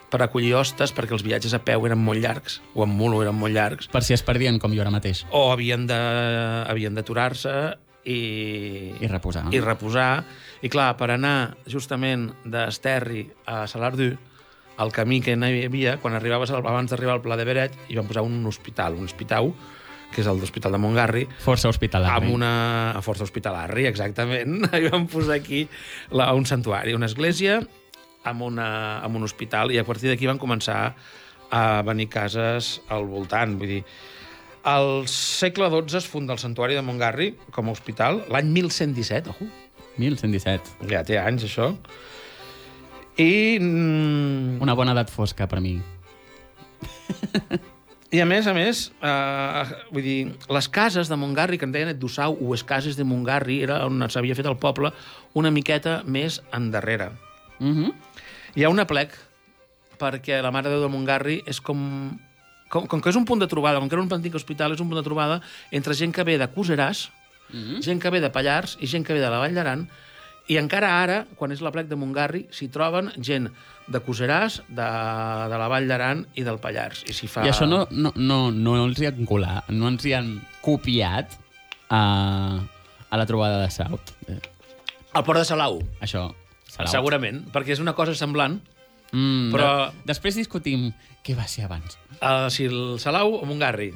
per 0.08 0.22
acollir 0.24 0.54
hostes 0.56 0.92
perquè 0.94 1.12
els 1.16 1.24
viatges 1.26 1.52
a 1.52 1.60
peu 1.60 1.82
eren 1.84 1.98
molt 2.00 2.22
llargs, 2.22 2.60
o 2.72 2.84
en 2.86 2.92
mulo 2.96 3.18
eren 3.24 3.34
molt 3.36 3.52
llargs, 3.52 3.90
Per 3.92 4.00
si 4.06 4.14
es 4.14 4.22
perdien 4.24 4.56
com 4.62 4.72
jo 4.72 4.80
ara 4.80 4.92
mateix. 4.94 5.24
o 5.36 5.50
havien 5.52 5.84
d'aturar-se 5.90 7.52
i... 8.08 8.94
I 9.00 9.10
reposar. 9.10 9.46
I 9.52 9.60
reposar. 9.60 10.24
I 10.64 10.70
clar, 10.72 10.94
per 10.98 11.12
anar 11.14 11.54
justament 11.70 12.28
d'Esterri 12.48 13.26
a 13.46 13.62
Salardú, 13.70 14.14
el 14.78 14.92
camí 14.94 15.20
que 15.20 15.34
hi 15.34 15.64
havia, 15.66 15.96
quan 16.02 16.14
arribaves 16.14 16.52
al, 16.54 16.62
abans 16.66 16.90
d'arribar 16.92 17.18
al 17.18 17.22
Pla 17.24 17.36
de 17.38 17.46
Beret, 17.46 17.76
hi 17.90 17.98
van 17.98 18.08
posar 18.08 18.24
un 18.26 18.40
hospital, 18.46 18.96
un 18.98 19.08
hospital, 19.10 19.52
que 20.14 20.22
és 20.22 20.28
el 20.30 20.40
d'Hospital 20.40 20.72
de 20.72 20.80
Montgarri, 20.80 21.26
Força 21.44 21.68
hospitalari. 21.68 22.14
amb 22.14 22.34
una 22.34 22.52
a 22.96 23.02
força 23.04 23.26
hospitalari, 23.26 23.84
exactament. 23.90 24.62
Hi 24.72 24.88
van 24.88 25.04
posar 25.10 25.36
aquí 25.36 25.66
la, 26.10 26.30
un 26.32 26.46
santuari, 26.48 26.94
una 26.96 27.10
església 27.10 27.58
amb, 28.24 28.46
una, 28.46 28.68
amb 29.04 29.20
un 29.20 29.26
hospital, 29.28 29.74
i 29.74 29.80
a 29.80 29.84
partir 29.84 30.08
d'aquí 30.08 30.30
van 30.30 30.40
començar 30.40 30.94
a 31.50 31.64
venir 31.84 32.08
cases 32.12 32.78
al 32.88 33.04
voltant. 33.08 33.58
Vull 33.60 33.74
dir, 33.76 33.82
al 34.68 35.08
segle 35.08 35.70
XII 35.72 35.96
es 35.98 36.06
funda 36.06 36.34
el 36.34 36.40
santuari 36.42 36.76
de 36.76 36.82
Montgarri 36.84 37.30
com 37.54 37.68
a 37.68 37.72
hospital, 37.72 38.22
l'any 38.28 38.50
1117, 38.52 39.32
ojo, 39.32 39.48
1117. 39.98 40.76
ja 40.90 41.02
té 41.04 41.18
anys, 41.18 41.46
això. 41.48 41.72
I, 43.18 43.58
mm, 43.58 44.60
Una 44.62 44.76
bona 44.78 44.92
edat 44.92 45.10
fosca 45.10 45.48
per 45.48 45.60
mi. 45.64 45.78
I 48.14 48.20
a 48.20 48.26
més, 48.28 48.46
a 48.46 48.54
més, 48.56 48.92
eh, 49.04 49.64
vull 49.92 50.04
dir, 50.04 50.20
les 50.48 50.68
cases 50.68 51.08
de 51.08 51.16
Montgarri, 51.16 51.58
que 51.58 51.66
en 51.68 51.72
deien 51.72 51.90
Eddusau, 51.92 52.38
o 52.40 52.52
les 52.52 52.64
cases 52.64 52.96
de 52.96 53.04
Montgarri, 53.04 53.62
era 53.64 53.82
on 53.86 54.06
s'havia 54.08 54.36
fet 54.36 54.46
el 54.48 54.56
poble, 54.56 54.92
una 55.34 55.50
miqueta 55.50 56.02
més 56.04 56.42
endarrere. 56.52 57.10
Mm 57.58 57.74
-hmm. 57.74 57.92
Hi 58.54 58.64
ha 58.64 58.70
un 58.70 58.80
aplec, 58.80 59.12
perquè 59.98 60.40
la 60.42 60.50
Mare 60.50 60.68
de 60.68 60.76
Déu 60.76 60.82
de 60.82 60.88
Montgarri 60.88 61.42
és 61.46 61.60
com, 61.60 62.18
com... 62.68 62.86
Com 62.86 63.02
que 63.02 63.12
és 63.12 63.18
un 63.18 63.26
punt 63.28 63.40
de 63.42 63.48
trobada, 63.50 63.80
com 63.80 63.88
que 63.88 63.96
era 63.96 64.04
un 64.04 64.12
antic 64.12 64.36
hospital, 64.38 64.74
és 64.74 64.82
un 64.84 64.90
punt 64.90 65.00
de 65.00 65.06
trobada 65.06 65.40
entre 65.74 65.96
gent 65.98 66.12
que 66.14 66.24
ve 66.24 66.38
de 66.38 66.48
Coseràs, 66.52 67.08
mm 67.50 67.56
-hmm. 67.56 67.82
gent 67.82 68.02
que 68.02 68.10
ve 68.10 68.20
de 68.20 68.30
Pallars 68.30 68.76
i 68.80 68.86
gent 68.86 69.06
que 69.06 69.14
ve 69.14 69.20
de 69.20 69.30
la 69.30 69.38
Vall 69.38 69.54
d'Aran, 69.54 69.88
i 70.48 70.56
encara 70.56 71.02
ara, 71.02 71.26
quan 71.36 71.52
és 71.52 71.60
l'aplec 71.60 71.88
de 71.88 71.96
Montgarri, 71.96 72.46
s'hi 72.50 72.68
troben 72.68 73.12
gent 73.20 73.50
de 73.86 74.00
Coseràs, 74.00 74.62
de, 74.68 74.88
de 75.52 75.58
la 75.58 75.68
Vall 75.68 75.88
d'Aran 75.88 76.26
i 76.34 76.42
del 76.42 76.58
Pallars. 76.58 77.04
I 77.06 77.12
s'hi 77.12 77.28
fa... 77.28 77.44
I 77.44 77.50
això 77.50 77.66
no, 77.68 77.86
no, 77.90 78.12
no, 78.16 78.50
no 78.50 78.84
els 78.84 78.98
hi 78.98 79.06
han 79.06 79.26
colat, 79.26 79.68
no 79.68 79.88
ens 79.88 80.04
hi 80.04 80.14
han 80.14 80.40
copiat 80.62 81.36
a, 81.90 82.60
a 83.10 83.16
la 83.16 83.26
trobada 83.26 83.60
de 83.60 83.70
Saut. 83.70 84.00
El 84.28 85.24
port 85.24 85.38
de 85.38 85.44
Salau. 85.44 85.82
Això, 86.00 86.34
Salau. 86.68 86.92
Segurament, 86.92 87.44
perquè 87.52 87.72
és 87.72 87.80
una 87.80 87.92
cosa 87.92 88.14
semblant, 88.14 88.60
Mm, 89.12 89.52
Però- 89.54 89.68
de, 89.88 90.02
després 90.04 90.36
discutim 90.36 90.92
què 91.28 91.36
va 91.36 91.44
ser 91.50 91.66
abans. 91.68 91.98
Uh, 92.18 92.48
si 92.52 92.68
el 92.70 92.96
Salau 93.02 93.36
o 93.36 93.44
Montgarri. 93.48 93.90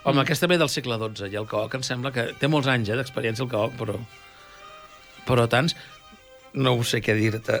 Home, 0.00 0.16
mm. 0.16 0.22
aquesta 0.24 0.48
ve 0.48 0.56
del 0.56 0.70
segle 0.72 0.96
XII, 0.96 1.28
i 1.34 1.36
el 1.36 1.48
Coc 1.48 1.76
em 1.76 1.84
sembla 1.84 2.12
que 2.14 2.30
té 2.40 2.48
molts 2.48 2.70
anys 2.72 2.88
eh, 2.88 2.96
d'experiència 2.96 3.44
el 3.44 3.52
Coc, 3.52 3.76
però... 3.76 3.98
Però 5.28 5.44
tants... 5.52 5.76
No 6.56 6.72
ho 6.74 6.82
sé 6.82 6.98
què 7.04 7.14
dir-te. 7.14 7.60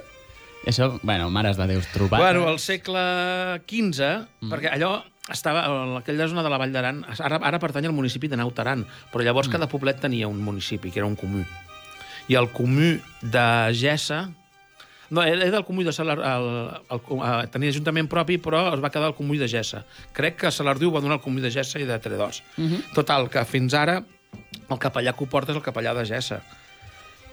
Això, 0.66 0.88
bueno, 1.06 1.28
mares 1.30 1.60
de 1.60 1.68
Déus, 1.70 1.86
trobat. 1.92 2.18
Bueno, 2.24 2.48
al 2.50 2.58
segle 2.58 3.04
XV, 3.68 4.08
mm. 4.40 4.48
perquè 4.50 4.72
allò 4.72 4.96
estava... 5.30 5.66
Aquella 6.00 6.26
zona 6.32 6.42
de 6.46 6.50
la 6.50 6.58
Vall 6.58 6.72
d'Aran, 6.74 7.04
ara, 7.20 7.38
ara 7.52 7.60
pertany 7.62 7.86
al 7.90 7.94
municipi 7.94 8.32
de 8.32 8.40
Naut 8.40 8.58
Aran, 8.64 8.86
però 9.12 9.26
llavors 9.26 9.52
mm. 9.52 9.58
cada 9.58 9.68
poblet 9.70 10.00
tenia 10.00 10.32
un 10.32 10.40
municipi, 10.42 10.90
que 10.90 11.04
era 11.04 11.08
un 11.08 11.20
comú. 11.20 11.44
I 12.32 12.40
el 12.40 12.50
comú 12.56 12.96
de 13.20 13.48
Gessa... 13.76 14.30
No, 15.10 15.22
era 15.26 15.50
del 15.50 15.64
comú 15.64 15.82
de 15.82 15.92
Salar... 15.92 16.18
El, 16.18 16.48
el, 16.94 17.00
el, 17.10 17.50
tenia 17.50 17.72
ajuntament 17.74 18.06
propi, 18.10 18.38
però 18.38 18.62
es 18.70 18.82
va 18.82 18.92
quedar 18.94 19.10
el 19.10 19.16
comú 19.18 19.34
de 19.38 19.48
Gessa. 19.50 19.82
Crec 20.14 20.38
que 20.44 20.52
Salardiu 20.54 20.92
va 20.94 21.02
donar 21.02 21.18
el 21.18 21.24
comú 21.24 21.42
de 21.42 21.50
Gessa 21.50 21.82
i 21.82 21.86
de 21.88 21.98
Tredós. 21.98 22.42
Mm 22.56 22.66
-hmm. 22.68 22.94
Total, 22.94 23.28
que 23.28 23.44
fins 23.44 23.74
ara 23.74 24.04
el 24.70 24.78
capellà 24.78 25.12
que 25.16 25.24
ho 25.24 25.26
porta 25.26 25.52
és 25.52 25.58
el 25.58 25.64
capellà 25.64 25.94
de 25.94 26.06
Gessa. 26.06 26.42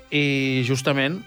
I 0.10 0.64
justament 0.68 1.24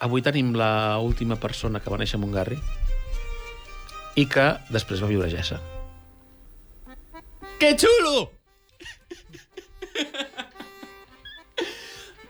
avui 0.00 0.22
tenim 0.22 0.54
la 0.54 0.98
última 0.98 1.36
persona 1.36 1.80
que 1.80 1.90
va 1.90 1.98
néixer 1.98 2.16
a 2.16 2.22
Montgarri 2.22 2.58
i 4.16 4.26
que 4.26 4.58
després 4.68 5.02
va 5.02 5.06
viure 5.06 5.26
a 5.26 5.30
Gessa. 5.30 5.60
Que 7.58 7.76
xulo! 7.78 8.32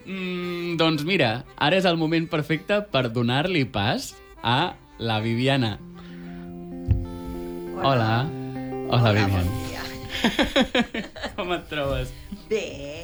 Mm, 0.06 0.76
doncs 0.80 1.04
mira, 1.08 1.44
ara 1.56 1.76
és 1.78 1.86
el 1.88 1.98
moment 2.00 2.28
perfecte 2.30 2.80
per 2.92 3.08
donar-li 3.12 3.64
pas 3.64 4.12
a 4.42 4.74
la 4.98 5.20
Viviana. 5.24 5.78
Hola. 7.82 8.26
Hola, 8.88 8.98
Hola 8.98 9.12
Viviana. 9.12 9.42
bon. 9.42 9.70
Com 11.36 11.52
et 11.56 11.64
trobes? 11.70 12.12
Bé, 12.50 13.02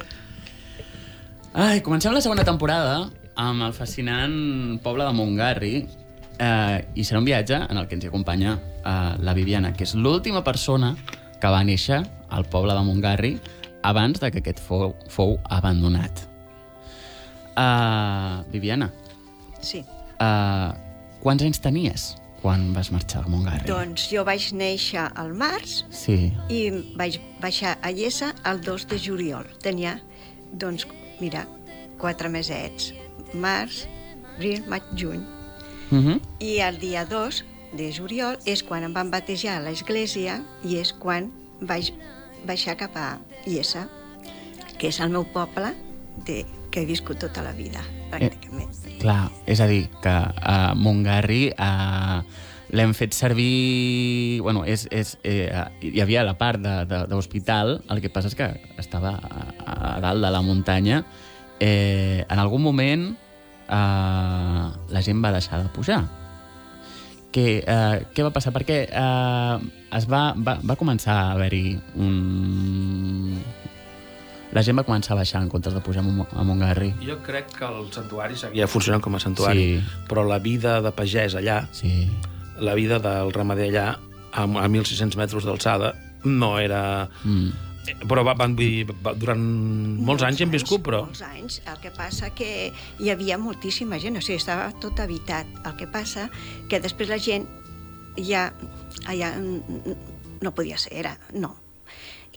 Ai, 1.53 1.81
comencem 1.81 2.13
la 2.13 2.21
segona 2.21 2.45
temporada 2.45 3.09
amb 3.39 3.63
el 3.65 3.73
fascinant 3.73 4.77
poble 4.85 5.07
de 5.07 5.15
Montgarri 5.17 5.71
eh, 5.81 6.77
i 6.93 7.03
serà 7.07 7.17
un 7.23 7.25
viatge 7.25 7.57
en 7.57 7.79
el 7.81 7.87
que 7.89 7.97
ens 7.97 8.05
acompanya 8.05 8.53
eh, 8.85 9.15
la 9.25 9.33
Viviana, 9.33 9.73
que 9.73 9.87
és 9.87 9.95
l'última 9.97 10.43
persona 10.45 10.93
que 11.41 11.49
va 11.49 11.63
néixer 11.65 12.03
al 12.29 12.45
poble 12.45 12.75
de 12.77 12.85
Montgarri 12.85 13.33
abans 13.81 14.21
de 14.21 14.29
que 14.29 14.43
aquest 14.43 14.61
fou, 14.61 14.93
fou 15.09 15.39
abandonat. 15.49 16.28
Uh, 17.59 18.45
Viviana, 18.53 18.87
sí. 19.59 19.81
uh, 20.23 20.71
quants 21.19 21.43
anys 21.43 21.59
tenies 21.59 22.13
quan 22.39 22.69
vas 22.71 22.87
marxar 22.93 23.25
a 23.25 23.27
Montgarri? 23.27 23.67
Doncs 23.67 24.05
jo 24.13 24.23
vaig 24.23 24.45
néixer 24.55 25.09
al 25.19 25.33
març 25.35 25.81
Sí. 25.91 26.31
i 26.47 26.61
vaig 26.95 27.19
baixar 27.41 27.73
a 27.83 27.91
Llesa 27.91 28.31
el 28.47 28.61
2 28.63 28.87
de 28.87 28.99
juliol. 28.99 29.49
Tenia, 29.59 29.97
doncs, 30.53 30.87
mira, 31.19 31.43
quatre 31.99 32.31
mesets. 32.31 32.93
Març, 33.33 33.83
abril, 34.37 34.63
maig, 34.71 34.83
juny. 34.95 35.25
Uh 35.91 35.99
-huh. 35.99 36.21
I 36.39 36.59
el 36.63 36.79
dia 36.79 37.03
2 37.05 37.43
de 37.73 37.91
juliol 37.91 38.37
és 38.45 38.63
quan 38.63 38.83
em 38.83 38.93
van 38.93 39.11
batejar 39.11 39.57
a 39.57 39.61
l'església 39.61 40.43
i 40.63 40.77
és 40.77 40.93
quan 40.93 41.31
vaig 41.59 41.91
baixar 42.45 42.77
cap 42.77 42.95
a 42.95 43.19
Llesa, 43.45 43.89
que 44.77 44.87
és 44.87 44.99
el 44.99 45.09
meu 45.09 45.25
poble 45.25 45.75
de, 46.25 46.45
que 46.69 46.83
he 46.83 46.87
viscut 46.89 47.19
tota 47.21 47.43
la 47.45 47.53
vida, 47.57 47.81
pràcticament. 48.11 48.71
Clar, 48.99 49.29
és 49.49 49.61
a 49.63 49.67
dir, 49.69 49.87
que 50.03 50.13
a 50.13 50.75
Montgarri 50.77 51.49
uh, 51.55 52.19
l'hem 52.75 52.93
fet 52.93 53.15
servir... 53.17 54.41
Bueno, 54.45 54.65
és, 54.65 54.85
és, 54.91 55.15
eh, 55.23 55.49
hi 55.81 56.01
havia 56.03 56.23
la 56.27 56.35
part 56.37 56.61
d'hospital, 56.61 57.79
el 57.89 58.03
que 58.03 58.11
passa 58.13 58.29
és 58.31 58.37
que 58.37 58.49
estava 58.81 59.15
a, 59.17 59.47
a 59.65 59.95
dalt 60.03 60.23
de 60.23 60.31
la 60.33 60.43
muntanya. 60.45 61.03
Eh, 61.59 62.23
en 62.23 62.39
algun 62.39 62.63
moment 62.63 63.09
eh, 63.11 64.65
la 64.93 65.03
gent 65.05 65.23
va 65.23 65.33
deixar 65.35 65.63
de 65.63 65.73
pujar. 65.73 66.03
Què, 67.33 67.47
eh, 67.61 67.97
què 68.13 68.25
va 68.25 68.33
passar? 68.33 68.53
Perquè 68.55 68.83
eh, 68.89 69.69
es 69.97 70.07
va, 70.09 70.29
va, 70.37 70.57
va 70.65 70.77
començar 70.79 71.17
a 71.17 71.31
haver-hi 71.35 71.77
un... 72.01 73.41
La 74.51 74.63
gent 74.65 74.79
va 74.79 74.83
començar 74.83 75.13
a 75.13 75.19
baixar 75.19 75.43
en 75.43 75.49
comptes 75.49 75.73
de 75.75 75.81
pujar 75.85 76.01
a 76.01 76.07
Mon- 76.07 76.27
a 76.33 76.43
Montgarri. 76.43 76.93
Jo 77.05 77.19
crec 77.25 77.51
que 77.57 77.65
el 77.65 77.91
santuari 77.93 78.35
seguia 78.35 78.67
funcionant 78.67 79.01
com 79.03 79.15
a 79.15 79.19
santuari, 79.19 79.77
Sí. 79.79 80.05
però 80.09 80.23
la 80.27 80.39
vida 80.39 80.81
de 80.81 80.91
pagès 80.91 81.35
allà, 81.35 81.67
Sí. 81.71 82.09
la 82.59 82.73
vida 82.73 82.97
del 82.99 83.31
ramader 83.31 83.69
allà, 83.69 83.99
a, 84.33 84.43
a 84.43 84.67
1.600 84.67 85.15
metres 85.17 85.43
d'alçada, 85.45 85.93
no 86.23 86.57
era... 86.59 87.09
Mm. 87.23 87.49
Però 88.07 88.21
va, 88.23 88.33
van, 88.37 88.55
dir, 88.55 88.85
va, 89.01 89.13
durant 89.17 89.39
molts 90.05 90.21
anys 90.21 90.39
hi 90.39 90.43
hem 90.43 90.51
viscut, 90.51 90.81
però... 90.85 91.05
Molts 91.05 91.23
anys. 91.25 91.61
El 91.65 91.79
que 91.81 91.89
passa 91.89 92.29
que 92.37 92.71
hi 92.99 93.09
havia 93.09 93.37
moltíssima 93.41 93.97
gent, 93.97 94.17
o 94.17 94.21
sigui, 94.21 94.37
estava 94.37 94.67
tot 94.79 94.99
habitat. 94.99 95.47
El 95.65 95.75
que 95.75 95.87
passa 95.87 96.29
que 96.69 96.79
després 96.83 97.09
la 97.09 97.17
gent 97.17 97.47
ja, 98.17 98.51
ja 99.17 99.31
no 99.39 100.51
podia 100.53 100.77
ser, 100.77 100.93
era, 101.01 101.17
no. 101.33 101.55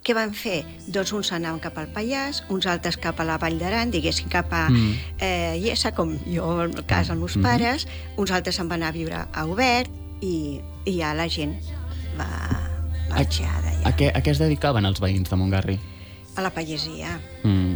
Què 0.03 0.11
van 0.17 0.33
fer? 0.35 0.65
Doncs 0.91 1.13
uns 1.15 1.29
anaven 1.31 1.61
cap 1.63 1.77
al 1.79 1.87
Pallars, 1.95 2.41
uns 2.51 2.65
altres 2.67 2.97
cap 2.99 3.19
a 3.19 3.23
la 3.27 3.37
Vall 3.39 3.55
d'Aran, 3.59 3.91
diguéssim 3.93 4.27
cap 4.29 4.51
a 4.51 4.65
Mm. 4.69 4.97
eh, 5.19 5.59
Iessa, 5.63 5.93
com 5.95 6.17
jo, 6.27 6.63
en 6.65 6.73
el 6.77 6.85
cas 6.85 7.07
dels 7.07 7.19
meus 7.19 7.37
Mhm. 7.37 7.43
pares, 7.43 7.87
uns 8.17 8.31
altres 8.31 8.55
se'n 8.55 8.67
van 8.67 8.81
anar 8.83 8.89
a 8.89 8.91
viure 8.91 9.25
a 9.31 9.45
Obert 9.45 9.89
i, 10.21 10.59
i 10.85 10.97
ja 10.99 11.13
la 11.13 11.29
gent 11.29 11.55
va 12.19 12.27
marxar 13.09 13.61
d'allà. 13.63 13.87
A 13.87 13.95
què, 13.95 14.11
a 14.13 14.21
què 14.21 14.31
es 14.31 14.39
dedicaven 14.39 14.85
els 14.85 14.99
veïns 14.99 15.29
de 15.29 15.35
Montgarri? 15.37 15.79
A 16.35 16.41
la 16.41 16.49
pagesia. 16.49 17.19
Mm. 17.43 17.75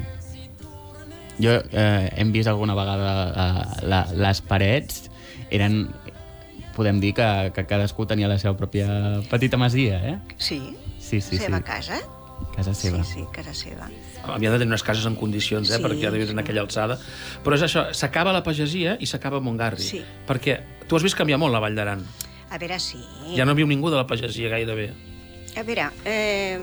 Jo 1.40 1.52
eh, 1.72 2.10
hem 2.18 2.32
vist 2.34 2.48
alguna 2.50 2.74
vegada 2.76 3.30
eh, 3.30 3.86
la, 3.88 4.08
les 4.12 4.42
parets 4.42 5.10
eren 5.52 5.94
podem 6.76 7.00
dir 7.00 7.14
que, 7.14 7.52
que 7.56 7.66
cadascú 7.66 8.06
tenia 8.06 8.28
la 8.28 8.38
seva 8.38 8.58
pròpia 8.58 9.22
petita 9.30 9.56
masia, 9.58 9.98
eh? 10.10 10.20
Sí, 10.38 10.76
Sí, 11.00 11.22
sí, 11.22 11.38
seva 11.38 11.58
sí. 11.60 11.64
casa. 11.64 12.00
Casa 12.56 12.74
seva. 12.74 13.04
Sí, 13.04 13.20
sí, 13.20 13.26
casa 13.32 13.54
seva. 13.54 13.90
Havien 14.26 14.52
de 14.52 14.58
tenir 14.60 14.72
unes 14.72 14.84
cases 14.84 15.06
en 15.06 15.16
condicions, 15.16 15.70
eh, 15.70 15.78
Sí, 15.78 15.84
perquè 15.84 16.08
arribin 16.08 16.28
sí. 16.28 16.34
en 16.34 16.40
aquella 16.40 16.62
alçada. 16.62 16.98
Però 17.44 17.54
és 17.56 17.62
això, 17.68 17.88
s'acaba 17.94 18.34
la 18.34 18.42
pagesia 18.44 18.98
i 19.00 19.06
s'acaba 19.06 19.40
Montgarri. 19.40 19.84
Sí. 19.84 20.02
Perquè 20.28 20.60
tu 20.88 20.96
has 20.98 21.04
vist 21.04 21.16
canviar 21.16 21.38
molt 21.38 21.54
la 21.54 21.60
Vall 21.60 21.76
d'Aran. 21.76 22.02
A 22.50 22.58
veure, 22.58 22.80
sí. 22.80 22.98
Ja 23.36 23.46
no 23.46 23.54
viu 23.56 23.68
ningú 23.68 23.90
de 23.92 23.98
la 23.98 24.08
pagesia 24.08 24.50
gairebé. 24.50 24.94
A 25.58 25.64
veure, 25.64 25.90
eh, 26.06 26.60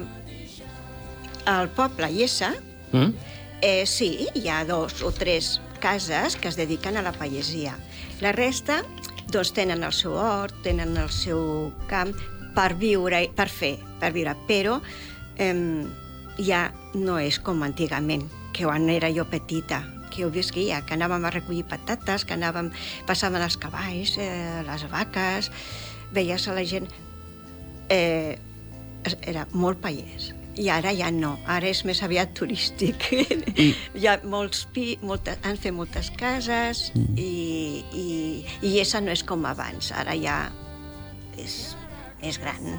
al 1.47 1.69
poble 1.71 2.11
Iessa, 2.11 2.55
Mm? 2.93 3.13
eh, 3.61 3.87
sí, 3.87 4.29
hi 4.35 4.49
ha 4.49 4.65
dos 4.65 5.03
o 5.03 5.11
tres 5.13 5.61
cases 5.81 6.37
que 6.37 6.49
es 6.49 6.57
dediquen 6.57 6.97
a 6.97 7.03
la 7.03 7.13
pagesia. 7.13 7.77
La 8.21 8.33
resta, 8.33 8.83
doncs, 9.31 9.53
tenen 9.53 9.83
el 9.85 9.93
seu 9.93 10.15
hort, 10.15 10.55
tenen 10.63 10.97
el 10.97 11.11
seu 11.11 11.73
camp 11.89 12.15
per 12.55 12.75
viure, 12.79 13.29
per 13.35 13.49
fer, 13.49 13.79
per 14.01 14.13
viure. 14.13 14.35
Però 14.47 14.81
eh, 15.39 15.55
ja 16.39 16.69
no 16.95 17.19
és 17.19 17.39
com 17.39 17.63
antigament, 17.63 18.29
que 18.55 18.65
quan 18.67 18.89
era 18.91 19.11
jo 19.13 19.27
petita, 19.31 19.83
que 20.15 20.25
ho 20.25 20.31
visquia, 20.31 20.83
que 20.87 20.95
anàvem 20.95 21.27
a 21.27 21.33
recollir 21.35 21.67
patates, 21.67 22.25
que 22.25 22.37
anàvem, 22.37 22.71
passàvem 23.09 23.43
els 23.43 23.59
cavalls, 23.59 24.17
eh, 24.23 24.63
les 24.67 24.87
vaques, 24.91 25.51
veies 26.15 26.49
a 26.49 26.57
la 26.57 26.65
gent... 26.65 26.91
Eh, 27.91 28.39
era 29.29 29.45
molt 29.53 29.83
paiès. 29.85 30.31
I 30.57 30.71
ara 30.71 30.95
ja 30.95 31.11
no, 31.13 31.35
ara 31.51 31.69
és 31.69 31.83
més 31.85 32.01
aviat 32.07 32.33
turístic. 32.39 33.09
I... 33.13 33.69
Hi 33.99 34.09
ha 34.09 34.19
molts 34.25 34.65
pi, 34.73 34.95
molta, 35.03 35.37
han 35.45 35.59
fet 35.61 35.75
moltes 35.77 36.11
cases 36.17 36.87
mm. 36.95 37.19
i, 37.19 37.85
i, 37.93 38.09
i 38.71 38.77
essa 38.81 39.03
no 39.05 39.13
és 39.13 39.25
com 39.27 39.45
abans, 39.51 39.91
ara 39.93 40.17
ja 40.17 40.39
és 41.37 41.75
més 42.23 42.39
gran. 42.41 42.79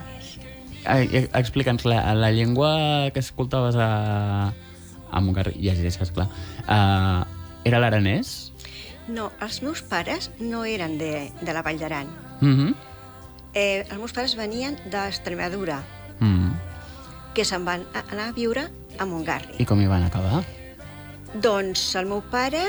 Explica'ns, 0.86 1.86
la, 1.86 2.14
la 2.14 2.32
llengua 2.32 3.10
que 3.14 3.20
escoltaves 3.20 3.76
a, 3.76 4.54
a 5.12 5.22
ja 5.60 5.74
és 5.74 6.12
clar, 6.14 6.28
uh, 6.68 7.26
era 7.66 7.80
l'aranès? 7.82 8.52
No, 9.08 9.32
els 9.42 9.62
meus 9.62 9.84
pares 9.86 10.32
no 10.40 10.64
eren 10.66 10.98
de, 10.98 11.32
de 11.42 11.54
la 11.54 11.62
Vall 11.62 11.80
d'Aran. 11.80 12.08
Mm 12.42 12.56
-hmm. 12.56 12.76
Eh, 13.54 13.86
els 13.90 13.98
meus 13.98 14.12
pares 14.14 14.36
venien 14.36 14.78
d'Extremadura, 14.92 15.84
mm. 16.20 16.52
que 17.34 17.46
se'n 17.46 17.66
van 17.66 17.86
a- 17.94 18.04
anar 18.12 18.30
a 18.30 18.32
viure 18.32 18.70
a 19.00 19.06
Montgarri. 19.06 19.56
I 19.60 19.66
com 19.66 19.80
hi 19.82 19.88
van 19.88 20.04
acabar? 20.04 20.44
Doncs 21.34 21.96
el 21.96 22.06
meu 22.06 22.22
pare 22.22 22.64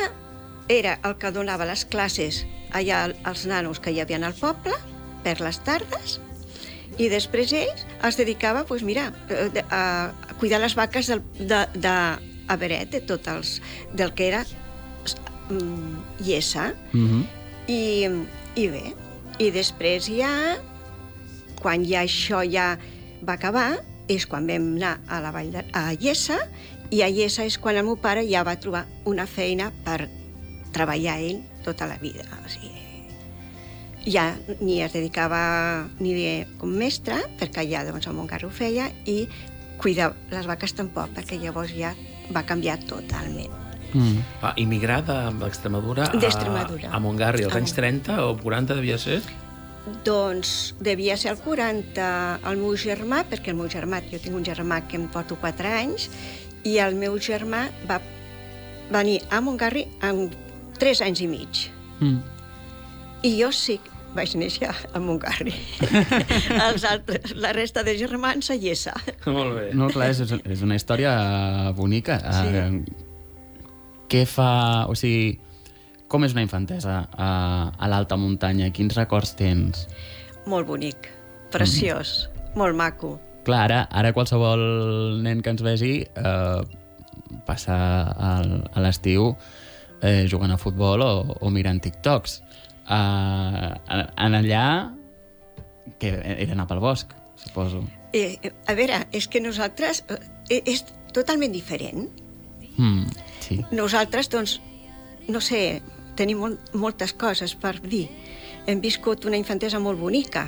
era 0.68 0.98
el 1.02 1.16
que 1.16 1.30
donava 1.32 1.64
les 1.66 1.84
classes 1.84 2.46
allà 2.72 3.04
al- 3.04 3.16
als 3.24 3.46
nanos 3.46 3.80
que 3.80 3.90
hi 3.90 4.00
havia 4.00 4.16
al 4.16 4.34
poble, 4.34 4.74
per 5.24 5.40
les 5.40 5.58
tardes, 5.60 6.20
i 6.98 7.08
després 7.12 7.52
ells 7.52 7.84
es 8.08 8.16
dedicava, 8.16 8.64
doncs 8.68 8.84
mira, 8.86 9.10
eh, 9.28 9.64
a, 9.70 10.12
cuidar 10.40 10.60
les 10.62 10.76
vaques 10.78 11.10
del, 11.12 11.22
de, 11.38 11.64
de 11.74 11.96
a 12.46 12.56
Beret, 12.56 12.90
de 12.94 13.02
tot 13.04 13.26
els, 13.28 13.60
del 13.96 14.14
que 14.14 14.28
era 14.28 14.44
mm, 15.50 16.22
Iessa, 16.24 16.72
Mm 16.92 17.06
-hmm. 17.08 17.24
i, 17.66 18.08
i 18.62 18.68
bé, 18.68 18.94
I 19.38 19.50
després 19.50 20.06
ja, 20.08 20.56
quan 21.60 21.84
ja 21.84 22.02
això 22.02 22.40
ja 22.50 22.78
va 23.22 23.34
acabar, 23.34 23.84
és 24.08 24.26
quan 24.26 24.46
vam 24.46 24.76
anar 24.76 25.00
a 25.08 25.20
la 25.20 25.30
vall 25.30 25.50
de, 25.52 25.64
a 25.72 25.92
Iessa, 25.92 26.38
i 26.90 27.02
a 27.02 27.08
Iessa 27.08 27.44
és 27.44 27.58
quan 27.58 27.76
el 27.76 27.84
meu 27.84 27.96
pare 27.96 28.22
ja 28.30 28.44
va 28.44 28.56
trobar 28.56 28.86
una 29.04 29.26
feina 29.26 29.72
per 29.84 30.08
treballar 30.72 31.18
ell 31.18 31.42
tota 31.64 31.86
la 31.86 31.96
vida. 31.96 32.24
O 32.44 32.48
sigui, 32.48 32.75
ja 34.06 34.36
ni 34.60 34.80
es 34.82 34.92
dedicava 34.94 35.86
ni 36.00 36.14
de, 36.14 36.46
com 36.60 36.70
mestre, 36.70 37.18
perquè 37.40 37.66
ja 37.68 37.84
doncs, 37.84 38.06
a 38.06 38.12
Montgarri 38.14 38.46
ho 38.46 38.50
feia, 38.54 38.88
i 39.04 39.26
cuidar 39.82 40.12
les 40.30 40.46
vaques 40.48 40.72
tampoc, 40.78 41.10
perquè 41.16 41.38
llavors 41.42 41.72
ja 41.76 41.92
va 42.32 42.42
canviar 42.46 42.78
totalment. 42.86 43.52
Mm. 43.94 44.22
Va 44.42 44.52
immigrar 44.56 45.02
de- 45.06 45.32
d'Extremadura 45.40 46.08
a, 46.10 46.16
D'Extremadura. 46.16 46.90
a 46.92 46.98
Montgarri 47.00 47.44
als 47.44 47.54
A 47.54 47.58
anys 47.58 47.74
30 47.74 48.16
o 48.26 48.36
40 48.36 48.74
devia 48.74 48.98
ser? 48.98 49.22
Doncs 50.04 50.74
devia 50.80 51.16
ser 51.16 51.30
el 51.30 51.38
40 51.38 52.40
el 52.44 52.56
meu 52.58 52.74
germà, 52.76 53.24
perquè 53.30 53.52
el 53.52 53.56
meu 53.58 53.68
germà, 53.70 54.00
jo 54.10 54.18
tinc 54.18 54.34
un 54.34 54.44
germà 54.44 54.80
que 54.88 54.96
em 54.98 55.06
porto 55.08 55.36
4 55.38 55.68
anys, 55.68 56.08
i 56.64 56.78
el 56.82 56.96
meu 56.98 57.14
germà 57.22 57.68
va 57.88 58.00
venir 58.90 59.20
a 59.30 59.40
Montgarri 59.40 59.86
amb 60.02 60.34
3 60.78 61.02
anys 61.06 61.20
i 61.22 61.28
mig. 61.30 61.62
Mm. 62.00 62.18
I 63.22 63.30
jo 63.40 63.52
sí 63.52 63.78
vaig 64.14 64.36
néixer 64.38 64.70
a 64.70 65.00
Montgarri. 65.02 65.54
Els 66.66 66.86
altres, 66.88 67.34
la 67.36 67.52
resta 67.56 67.82
de 67.86 67.96
germans 67.98 68.50
a 68.52 68.56
Llesa. 68.60 68.94
Molt 69.26 69.56
bé. 69.56 69.66
No, 69.76 69.90
clar, 69.92 70.12
és, 70.14 70.22
és 70.22 70.62
una 70.64 70.78
història 70.78 71.16
bonica. 71.76 72.20
Sí. 72.20 72.54
Eh, 72.62 74.06
què 74.12 74.22
fa... 74.30 74.86
O 74.88 74.94
sigui, 74.98 75.34
com 76.08 76.24
és 76.24 76.36
una 76.36 76.44
infantesa 76.46 77.02
a, 77.10 77.30
a 77.74 77.90
l'alta 77.90 78.18
muntanya? 78.20 78.70
Quins 78.74 78.94
records 78.96 79.34
tens? 79.38 79.86
Molt 80.46 80.68
bonic, 80.68 81.10
preciós, 81.50 82.28
molt 82.54 82.78
maco. 82.78 83.16
Clar, 83.46 83.64
ara, 83.66 83.80
ara 83.90 84.12
qualsevol 84.14 84.60
nen 85.22 85.42
que 85.42 85.52
ens 85.54 85.62
vegi 85.62 85.94
eh, 86.06 86.60
passa 87.46 87.76
al, 88.14 88.52
a 88.70 88.82
l'estiu 88.82 89.32
eh, 90.00 90.26
jugant 90.30 90.54
a 90.54 90.58
futbol 90.58 91.02
o, 91.02 91.12
o 91.40 91.50
mirant 91.54 91.82
TikToks. 91.82 92.40
Eh, 92.88 93.70
en, 94.16 94.36
allà, 94.40 94.66
que 95.98 96.12
era 96.22 96.52
anar 96.54 96.68
pel 96.70 96.82
bosc, 96.82 97.12
suposo. 97.40 97.82
Eh, 98.12 98.38
eh, 98.42 98.52
a 98.66 98.76
veure, 98.78 99.04
és 99.12 99.28
que 99.28 99.42
nosaltres... 99.42 100.04
Eh, 100.48 100.62
és 100.62 100.84
totalment 101.16 101.52
diferent. 101.52 102.06
Mm, 102.76 103.06
sí. 103.42 103.58
Nosaltres, 103.74 104.30
doncs, 104.30 104.60
no 105.26 105.40
sé, 105.42 105.80
tenim 106.16 106.38
mol 106.40 106.58
moltes 106.76 107.14
coses 107.16 107.56
per 107.58 107.76
dir. 107.82 108.06
Hem 108.66 108.82
viscut 108.82 109.26
una 109.26 109.38
infantesa 109.38 109.80
molt 109.82 109.98
bonica. 109.98 110.46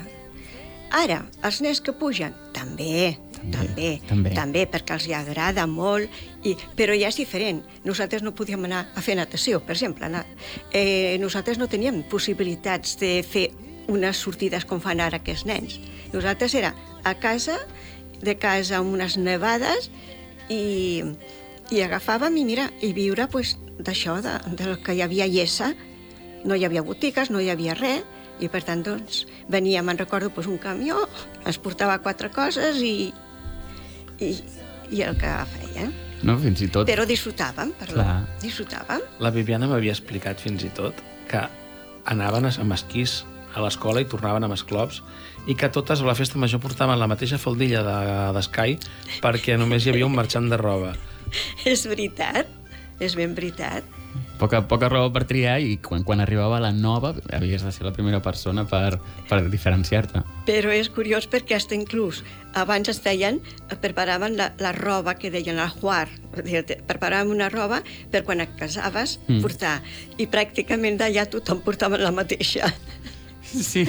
Ara, 0.95 1.21
els 1.45 1.59
nens 1.61 1.81
que 1.83 1.93
pugen, 1.93 2.33
també, 2.55 3.17
També, 3.39 3.55
també, 3.55 3.89
també. 4.09 4.33
també, 4.35 4.65
perquè 4.69 4.97
els 4.97 5.07
hi 5.07 5.15
agrada 5.15 5.65
molt, 5.69 6.11
i, 6.43 6.55
però 6.75 6.95
ja 6.97 7.09
és 7.11 7.19
diferent. 7.19 7.61
Nosaltres 7.87 8.23
no 8.25 8.33
podíem 8.35 8.67
anar 8.67 8.85
a 8.95 9.03
fer 9.05 9.15
natació, 9.19 9.61
per 9.63 9.77
exemple. 9.77 10.05
Anar. 10.09 10.25
Eh, 10.75 11.17
nosaltres 11.21 11.59
no 11.61 11.69
teníem 11.71 12.03
possibilitats 12.11 12.97
de 12.99 13.19
fer 13.23 13.49
unes 13.89 14.19
sortides 14.21 14.67
com 14.69 14.81
fan 14.83 15.01
ara 15.01 15.21
aquests 15.23 15.47
nens. 15.49 15.79
Nosaltres 16.13 16.53
era 16.55 16.73
a 17.03 17.15
casa, 17.15 17.57
de 18.21 18.35
casa 18.37 18.77
amb 18.79 18.93
unes 18.93 19.17
nevades, 19.17 19.89
i, 20.49 21.03
i 21.71 21.81
agafàvem 21.85 22.37
i 22.41 22.45
mira, 22.45 22.69
i 22.81 22.91
viure 22.93 23.29
pues, 23.31 23.55
d'això, 23.79 24.19
de, 24.25 24.35
del 24.59 24.77
que 24.83 24.97
hi 24.97 25.03
havia 25.05 25.25
a 25.25 25.31
Iessa. 25.31 25.73
No 26.43 26.55
hi 26.55 26.65
havia 26.65 26.83
botigues, 26.85 27.31
no 27.31 27.41
hi 27.41 27.49
havia 27.51 27.75
res, 27.77 28.05
i 28.39 28.47
per 28.47 28.61
tant, 28.63 28.83
doncs, 28.85 29.25
venia, 29.51 29.83
me'n 29.83 29.99
recordo, 29.99 30.29
pues, 30.31 30.47
un 30.47 30.59
camió, 30.61 31.01
ens 31.45 31.59
portava 31.59 31.97
quatre 32.03 32.31
coses 32.31 32.79
i, 32.79 33.11
i, 34.21 34.33
i 34.91 35.01
el 35.05 35.17
que 35.19 35.31
feia. 35.55 35.87
No, 36.23 36.35
fins 36.41 36.61
i 36.65 36.67
tot... 36.67 36.87
Però 36.89 37.05
disfrutàvem, 37.07 37.71
perdó, 37.79 37.95
Clar. 38.01 38.15
disfrutàvem. 38.41 39.03
La 39.23 39.31
Viviana 39.31 39.69
m'havia 39.71 39.93
explicat 39.95 40.41
fins 40.43 40.65
i 40.67 40.71
tot 40.75 40.99
que 41.29 41.43
anaven 42.11 42.45
a- 42.49 42.55
amb 42.59 42.73
esquís 42.75 43.21
a 43.55 43.61
l'escola 43.63 44.01
i 44.03 44.05
tornaven 44.09 44.43
amb 44.45 44.53
esclops 44.53 44.99
i 45.49 45.55
que 45.57 45.69
totes 45.73 46.01
a 46.03 46.05
la 46.05 46.13
festa 46.17 46.37
major 46.37 46.59
portaven 46.61 46.99
la 46.99 47.07
mateixa 47.09 47.39
faldilla 47.41 47.81
de- 47.87 48.33
d'escai 48.35 48.75
perquè 49.23 49.55
només 49.57 49.85
hi 49.87 49.93
havia 49.93 50.05
un 50.09 50.13
marxant 50.17 50.49
de 50.51 50.57
roba. 50.59 50.91
És 51.65 51.85
veritat, 51.87 52.47
és 52.99 53.15
ben 53.15 53.33
veritat. 53.37 53.83
Poca, 54.39 54.61
poca 54.71 54.87
raó 54.87 55.09
per 55.11 55.25
triar 55.27 55.57
i 55.59 55.73
quan, 55.83 56.05
quan 56.07 56.21
arribava 56.23 56.61
la 56.63 56.69
nova 56.71 57.09
havies 57.35 57.61
de 57.65 57.73
ser 57.75 57.83
la 57.83 57.91
primera 57.91 58.21
persona 58.23 58.63
per, 58.63 58.95
per 59.27 59.41
diferenciar-te. 59.51 60.21
Però 60.47 60.71
és 60.71 60.87
curiós 60.95 61.27
perquè 61.27 61.57
hasta 61.57 61.75
inclús 61.75 62.21
abans 62.55 62.87
es 62.89 63.01
feien, 63.03 63.41
preparaven 63.83 64.37
la, 64.39 64.53
la 64.63 64.71
roba 64.71 65.17
que 65.19 65.29
deien 65.33 65.59
el 65.59 65.69
juar, 65.75 66.07
és 66.33 66.39
a 66.39 66.45
dir, 66.47 66.61
te- 66.71 66.79
preparaven 66.87 67.33
una 67.35 67.49
roba 67.51 67.81
per 68.13 68.23
quan 68.23 68.39
et 68.45 68.55
casaves 68.57 69.17
Mm. 69.27 69.41
portar. 69.43 69.75
I 70.17 70.25
pràcticament 70.31 70.97
d'allà 71.03 71.27
tothom 71.29 71.59
portava 71.61 71.99
la 71.99 72.11
mateixa. 72.15 72.71
Sí. 73.49 73.83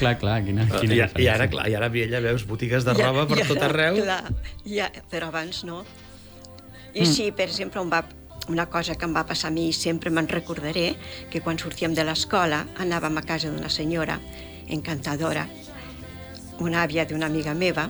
clar, 0.00 0.16
clar, 0.18 0.40
quina, 0.44 0.66
quina 0.80 0.94
I, 0.96 1.00
I 1.22 1.26
ara, 1.28 1.46
clar, 1.52 1.66
i 1.70 1.74
ara 1.76 1.88
Viella 1.92 2.20
veus 2.24 2.46
botigues 2.48 2.84
de 2.86 2.94
roba 2.96 3.26
per 3.28 3.42
tot 3.46 3.62
arreu. 3.62 3.98
Clar, 4.02 4.22
ja, 4.66 4.90
però 5.12 5.28
abans 5.30 5.62
no. 5.68 5.82
I 6.96 7.02
mm. 7.04 7.10
sí, 7.12 7.30
per 7.36 7.46
exemple, 7.50 7.80
on 7.82 7.90
va, 7.92 8.02
una 8.48 8.66
cosa 8.70 8.94
que 8.94 9.06
em 9.08 9.14
va 9.16 9.26
passar 9.26 9.50
a 9.50 9.54
mi 9.54 9.68
i 9.70 9.76
sempre 9.76 10.10
me'n 10.10 10.28
recordaré, 10.30 10.94
que 11.30 11.42
quan 11.42 11.58
sortíem 11.58 11.94
de 11.94 12.04
l'escola 12.06 12.64
anàvem 12.82 13.18
a 13.18 13.24
casa 13.26 13.50
d'una 13.50 13.70
senyora 13.72 14.18
encantadora, 14.68 15.46
una 16.62 16.82
àvia 16.82 17.06
d'una 17.06 17.26
amiga 17.26 17.54
meva, 17.54 17.88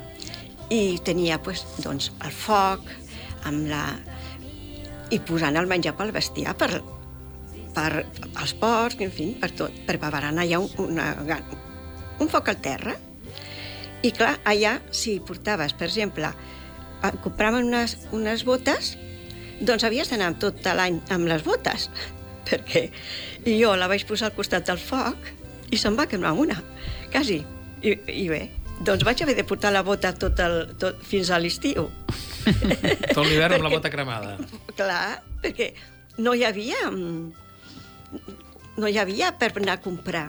i 0.71 0.99
tenia 1.05 1.39
pues, 1.43 1.63
doncs, 1.85 2.11
el 2.25 2.35
foc 2.35 2.89
amb 3.47 3.69
la... 3.71 3.85
i 5.15 5.21
posant 5.23 5.57
el 5.57 5.69
menjar 5.71 5.95
pel 5.95 6.11
bestiar 6.11 6.57
per, 6.59 6.81
per 7.77 7.91
als 8.35 8.55
porcs, 8.59 8.99
en 9.05 9.13
fi, 9.15 9.29
per 9.39 9.53
tot. 9.55 9.85
Preparant 9.87 10.43
allà 10.43 10.59
un, 10.59 10.73
una, 10.83 11.13
un 12.19 12.33
foc 12.33 12.51
al 12.51 12.59
terra 12.65 12.97
i 14.07 14.13
clar, 14.15 14.37
allà, 14.45 14.77
si 14.95 15.17
portaves, 15.25 15.73
per 15.75 15.89
exemple, 15.89 16.29
eh, 17.03 17.13
compraven 17.25 17.67
unes, 17.67 17.97
unes 18.15 18.45
botes, 18.47 18.95
doncs 19.61 19.85
havies 19.87 20.11
d'anar 20.11 20.35
tot 20.43 20.67
l'any 20.67 21.01
amb 21.15 21.29
les 21.31 21.43
botes, 21.47 21.89
perquè 22.49 22.89
i 23.47 23.57
jo 23.61 23.75
la 23.79 23.89
vaig 23.91 24.07
posar 24.09 24.31
al 24.31 24.37
costat 24.37 24.67
del 24.69 24.79
foc 24.83 25.33
i 25.71 25.79
se'n 25.81 25.97
va 25.99 26.07
quemar 26.11 26.33
una, 26.39 26.61
quasi. 27.13 27.43
I, 27.83 27.93
i 27.93 28.29
bé, 28.31 28.47
doncs 28.87 29.05
vaig 29.07 29.21
haver 29.23 29.37
de 29.37 29.45
portar 29.47 29.73
la 29.75 29.85
bota 29.87 30.15
tot 30.17 30.41
el, 30.43 30.63
tot, 30.81 31.03
fins 31.05 31.31
a 31.31 31.39
l'estiu. 31.43 31.91
Tot 33.17 33.25
l'hivern 33.27 33.57
amb 33.57 33.65
la 33.67 33.73
bota 33.73 33.91
cremada. 33.91 34.37
Clar, 34.79 35.19
perquè 35.43 35.73
no 36.23 36.35
hi 36.35 36.45
havia... 36.47 36.79
No 38.77 38.87
hi 38.87 38.99
havia 39.01 39.33
per 39.35 39.51
anar 39.57 39.79
a 39.79 39.83
comprar 39.83 40.29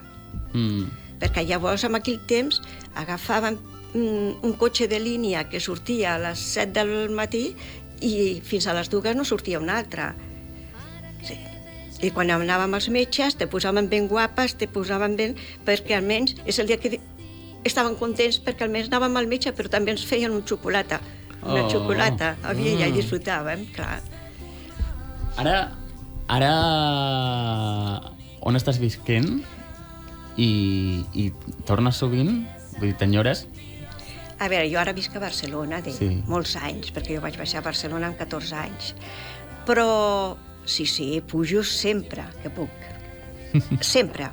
Mm. 0.52 0.88
perquè 1.20 1.42
llavors 1.44 1.84
en 1.84 1.96
aquell 1.98 2.20
temps 2.28 2.60
agafàvem 2.96 3.58
mm, 3.58 4.44
un 4.46 4.54
cotxe 4.60 4.86
de 4.88 5.00
línia 5.02 5.44
que 5.50 5.60
sortia 5.60 6.14
a 6.14 6.22
les 6.22 6.40
7 6.54 6.72
del 6.78 7.10
matí 7.10 7.54
i 8.00 8.40
fins 8.44 8.66
a 8.66 8.74
les 8.76 8.88
dues 8.90 9.16
no 9.16 9.24
sortia 9.24 9.58
un 9.60 9.70
altre. 9.70 10.12
Sí. 11.24 11.36
I 12.02 12.10
quan 12.14 12.30
anàvem 12.30 12.74
als 12.78 12.88
metges 12.94 13.34
te 13.36 13.46
posaven 13.50 13.88
ben 13.90 14.06
guapes, 14.08 14.54
te 14.54 14.68
posaven 14.70 15.16
ben... 15.18 15.34
perquè 15.66 15.96
almenys 15.98 16.36
és 16.46 16.58
el 16.62 16.66
dia 16.70 16.78
que 16.78 17.00
estaven 17.66 17.96
contents 17.98 18.38
perquè 18.44 18.62
almenys 18.68 18.86
anàvem 18.92 19.16
al 19.18 19.26
metge 19.26 19.50
però 19.52 19.68
també 19.72 19.90
ens 19.96 20.04
feien 20.06 20.30
un 20.32 20.44
xocolata. 20.46 21.00
Una 21.42 21.64
Oh. 21.64 21.70
xocolata. 21.70 22.36
Havia, 22.42 22.72
ja 22.78 22.86
Mm. 22.86 22.92
hi 22.92 22.96
disfrutàvem, 23.00 23.66
clar. 23.74 24.00
Ara, 25.38 25.72
ara 26.28 26.52
on 28.42 28.56
estàs 28.58 28.78
visquent 28.82 29.42
i, 30.38 30.48
i 31.14 31.32
tornes 31.66 31.96
sovint? 31.98 32.44
Vull 32.78 32.90
dir, 32.92 32.96
t'enyores? 33.00 33.46
A 34.38 34.48
veure, 34.48 34.68
jo 34.70 34.78
ara 34.78 34.92
visc 34.94 35.14
a 35.16 35.20
Barcelona 35.22 35.80
de 35.82 35.92
Sí. 35.92 36.22
molts 36.26 36.54
anys, 36.56 36.92
perquè 36.94 37.16
jo 37.16 37.20
vaig 37.20 37.36
baixar 37.38 37.58
a 37.60 37.66
Barcelona 37.66 38.06
amb 38.12 38.18
14 38.18 38.54
anys. 38.54 38.94
Però 39.66 40.36
sí, 40.64 40.86
sí, 40.86 41.20
pujo 41.20 41.64
sempre 41.64 42.24
que 42.42 42.50
puc. 42.50 42.70
Sempre. 43.80 44.28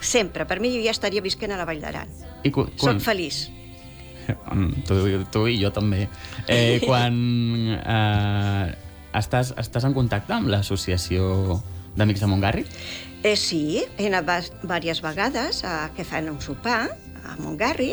Sempre. 0.00 0.46
Per 0.46 0.58
mi 0.60 0.70
jo 0.74 0.80
ja 0.82 0.90
estaria 0.94 1.20
visquent 1.22 1.52
a 1.52 1.56
la 1.58 1.64
Vall 1.66 1.80
d'Aran. 1.82 2.08
I 2.44 2.50
cu, 2.50 2.64
Soc 2.76 3.00
feliç. 3.02 3.48
Tu, 4.86 4.96
tu 5.34 5.46
i 5.50 5.58
jo 5.60 5.70
també. 5.74 6.08
Eh, 6.46 6.78
quan 6.86 7.16
eh, 7.76 8.74
estàs, 9.18 9.52
estàs 9.58 9.84
en 9.84 9.94
contacte 9.94 10.32
amb 10.34 10.48
l'associació 10.50 11.60
d'Amics 11.96 12.22
de 12.22 12.30
Montgarri? 12.30 12.64
Eh, 13.22 13.36
sí, 13.36 13.82
he 13.98 14.08
anat 14.08 14.50
diverses 14.62 15.02
vegades 15.04 15.62
a 15.66 15.90
que 15.96 16.06
fan 16.06 16.30
un 16.30 16.40
sopar 16.42 16.88
a 17.22 17.36
Montgarri, 17.38 17.92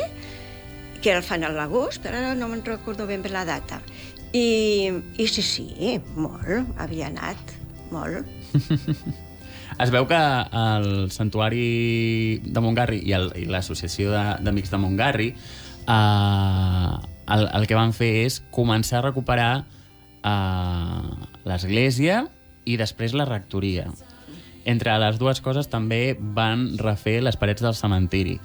que 1.02 1.14
el 1.16 1.24
fan 1.24 1.46
a 1.48 1.54
l'agost, 1.54 2.02
però 2.04 2.20
ara 2.20 2.36
no 2.36 2.50
me'n 2.52 2.66
recordo 2.66 3.08
ben 3.08 3.24
bé 3.24 3.32
la 3.34 3.46
data. 3.48 3.82
I, 4.34 4.92
I 5.18 5.26
sí, 5.28 5.42
sí, 5.42 5.98
molt, 6.16 6.70
havia 6.78 7.10
anat, 7.10 7.58
molt. 7.92 8.28
Es 9.80 9.94
veu 9.96 10.04
que 10.10 10.18
el 10.20 11.08
Santuari 11.16 12.42
de 12.44 12.60
Montgarri 12.60 12.98
i 13.08 13.46
l'Associació 13.48 14.12
d'Amics 14.12 14.68
de, 14.68 14.76
de 14.76 14.80
Montgarri 14.82 15.28
eh, 15.30 16.96
el, 17.32 17.46
el 17.48 17.68
que 17.70 17.78
van 17.78 17.94
fer 17.96 18.10
és 18.26 18.42
començar 18.52 19.00
a 19.00 19.06
recuperar 19.06 19.52
eh, 19.62 21.30
l'església 21.48 22.26
i 22.68 22.76
després 22.82 23.16
la 23.16 23.30
rectoria. 23.30 23.88
Entre 24.68 24.98
les 25.00 25.22
dues 25.22 25.40
coses 25.42 25.72
també 25.72 26.18
van 26.20 26.74
refer 26.82 27.22
les 27.24 27.40
parets 27.40 27.64
del 27.64 27.78
cementiri. 27.78 28.36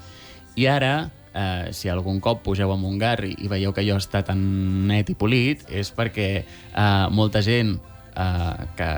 I 0.54 0.68
ara, 0.70 0.94
eh, 1.34 1.72
si 1.72 1.88
algun 1.90 2.20
cop 2.20 2.42
pugeu 2.46 2.72
a 2.72 2.76
Montgarri 2.76 3.34
i 3.44 3.48
veieu 3.48 3.72
que 3.74 3.82
allò 3.82 3.96
està 3.98 4.22
tan 4.24 4.40
net 4.88 5.10
i 5.10 5.14
polit, 5.18 5.64
és 5.68 5.90
perquè 5.94 6.28
eh, 6.44 7.06
molta 7.10 7.42
gent 7.42 7.74
eh, 8.16 8.66
que 8.78 8.90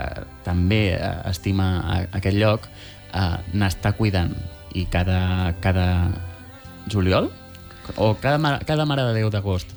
també 0.44 0.83
eh, 0.94 1.31
estima 1.31 1.68
a, 1.81 1.96
aquest 2.20 2.37
lloc 2.37 2.68
eh, 2.68 3.37
n'està 3.55 3.92
cuidant. 3.96 4.35
I 4.77 4.85
cada, 4.92 5.55
cada 5.64 5.87
juliol? 6.92 7.31
O 7.96 8.14
cada, 8.20 8.37
ma- 8.38 8.59
cada 8.66 8.85
Mare 8.85 9.03
de 9.09 9.14
Déu 9.14 9.31
d'agost? 9.31 9.70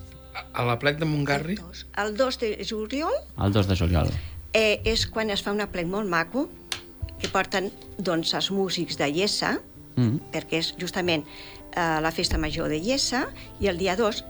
A 0.53 0.63
la 0.65 0.77
plec 0.79 0.97
de 0.99 1.05
Montgarri, 1.05 1.55
El 1.55 1.63
2. 1.63 1.85
El 2.03 2.15
2 2.17 2.39
de 2.39 2.65
juliol 2.67 3.13
El 3.43 3.51
2 3.53 3.67
de 3.67 3.75
juliol. 3.75 4.09
eh, 4.53 4.81
és 4.83 5.05
quan 5.07 5.29
es 5.29 5.43
fa 5.45 5.51
una 5.51 5.67
plec 5.71 5.85
molt 5.87 6.09
maco, 6.09 6.47
que 7.19 7.27
porten 7.29 7.69
doncs, 7.99 8.33
els 8.33 8.51
músics 8.51 8.97
de 8.97 9.09
Iessa, 9.09 9.59
Mm. 9.99 10.19
perquè 10.31 10.59
és 10.61 10.67
justament 10.79 11.25
eh, 11.75 11.99
la 12.01 12.11
festa 12.11 12.37
major 12.37 12.69
de 12.69 12.79
Iessa, 12.79 13.27
i 13.59 13.67
el 13.71 13.77
dia 13.77 13.95
2 13.99 14.23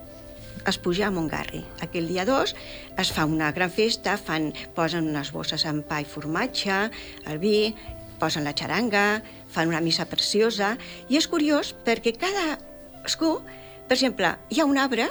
es 0.67 0.77
puja 0.77 1.07
a 1.07 1.11
Montgarri. 1.11 1.63
Aquell 1.81 2.09
dia 2.09 2.25
2 2.27 2.55
es 2.99 3.11
fa 3.15 3.25
una 3.25 3.51
gran 3.55 3.71
festa, 3.71 4.17
fan, 4.17 4.51
posen 4.75 5.07
unes 5.09 5.31
bosses 5.31 5.65
amb 5.65 5.87
pa 5.87 6.01
i 6.03 6.07
formatge, 6.07 6.89
el 7.25 7.39
vi, 7.39 7.73
posen 8.19 8.43
la 8.43 8.53
xaranga, 8.53 9.21
fan 9.49 9.71
una 9.71 9.81
missa 9.81 10.05
preciosa, 10.05 10.75
i 11.07 11.17
és 11.17 11.27
curiós 11.31 11.71
perquè 11.85 12.17
cada 12.19 12.57
cadascú, 12.59 13.39
per 13.87 13.95
exemple, 13.95 14.35
hi 14.51 14.59
ha 14.59 14.67
un 14.67 14.77
arbre 14.77 15.07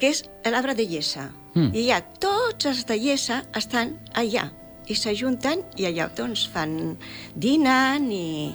que 0.00 0.10
és 0.10 0.24
l'arbre 0.44 0.74
de 0.74 0.84
Iessa, 0.84 1.30
Mm. 1.54 1.72
i 1.74 1.86
ja 1.88 1.98
tots 2.22 2.68
els 2.70 2.84
de 2.86 2.96
Iessa 2.96 3.40
estan 3.58 3.96
allà, 4.14 4.46
i 4.86 4.94
s'ajunten 4.94 5.64
i 5.78 5.88
allà 5.88 6.08
doncs 6.14 6.46
fan, 6.50 6.96
dinen 7.34 8.06
i, 8.14 8.54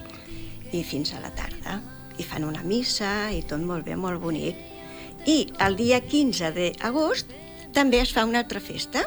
i 0.71 0.83
fins 0.83 1.13
a 1.15 1.21
la 1.23 1.31
tarda. 1.35 1.79
I 2.17 2.23
fan 2.23 2.45
una 2.47 2.63
missa 2.63 3.31
i 3.33 3.41
tot 3.47 3.61
molt 3.61 3.85
bé, 3.87 3.95
molt 3.99 4.21
bonic. 4.21 4.59
I 5.25 5.37
el 5.65 5.75
dia 5.79 5.99
15 6.03 6.51
d'agost 6.55 7.31
també 7.75 7.99
es 7.99 8.13
fa 8.15 8.25
una 8.25 8.43
altra 8.43 8.61
festa, 8.63 9.05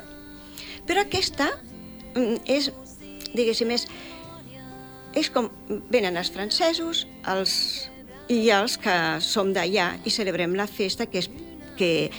però 0.89 1.05
aquesta 1.05 1.51
mm, 2.15 2.43
és, 2.49 2.71
diguéssim, 3.33 3.71
és, 3.77 3.87
és 5.17 5.31
com 5.33 5.49
venen 5.93 6.19
els 6.21 6.33
francesos 6.35 7.07
els, 7.29 7.55
i 8.29 8.49
els 8.53 8.77
que 8.81 8.97
som 9.25 9.55
d'allà 9.57 9.95
i 10.05 10.13
celebrem 10.13 10.57
la 10.59 10.67
festa 10.69 11.07
que 11.07 11.23
és 11.23 11.31
que 11.79 12.11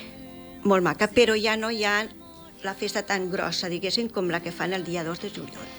molt 0.64 0.84
maca, 0.84 1.10
però 1.12 1.36
ja 1.40 1.56
no 1.60 1.70
hi 1.72 1.84
ha 1.86 2.02
la 2.64 2.74
festa 2.76 3.04
tan 3.08 3.30
grossa, 3.32 3.70
diguéssim, 3.72 4.10
com 4.12 4.32
la 4.32 4.42
que 4.44 4.52
fan 4.52 4.74
el 4.76 4.84
dia 4.84 5.04
2 5.08 5.22
de 5.22 5.30
juliol. 5.32 5.70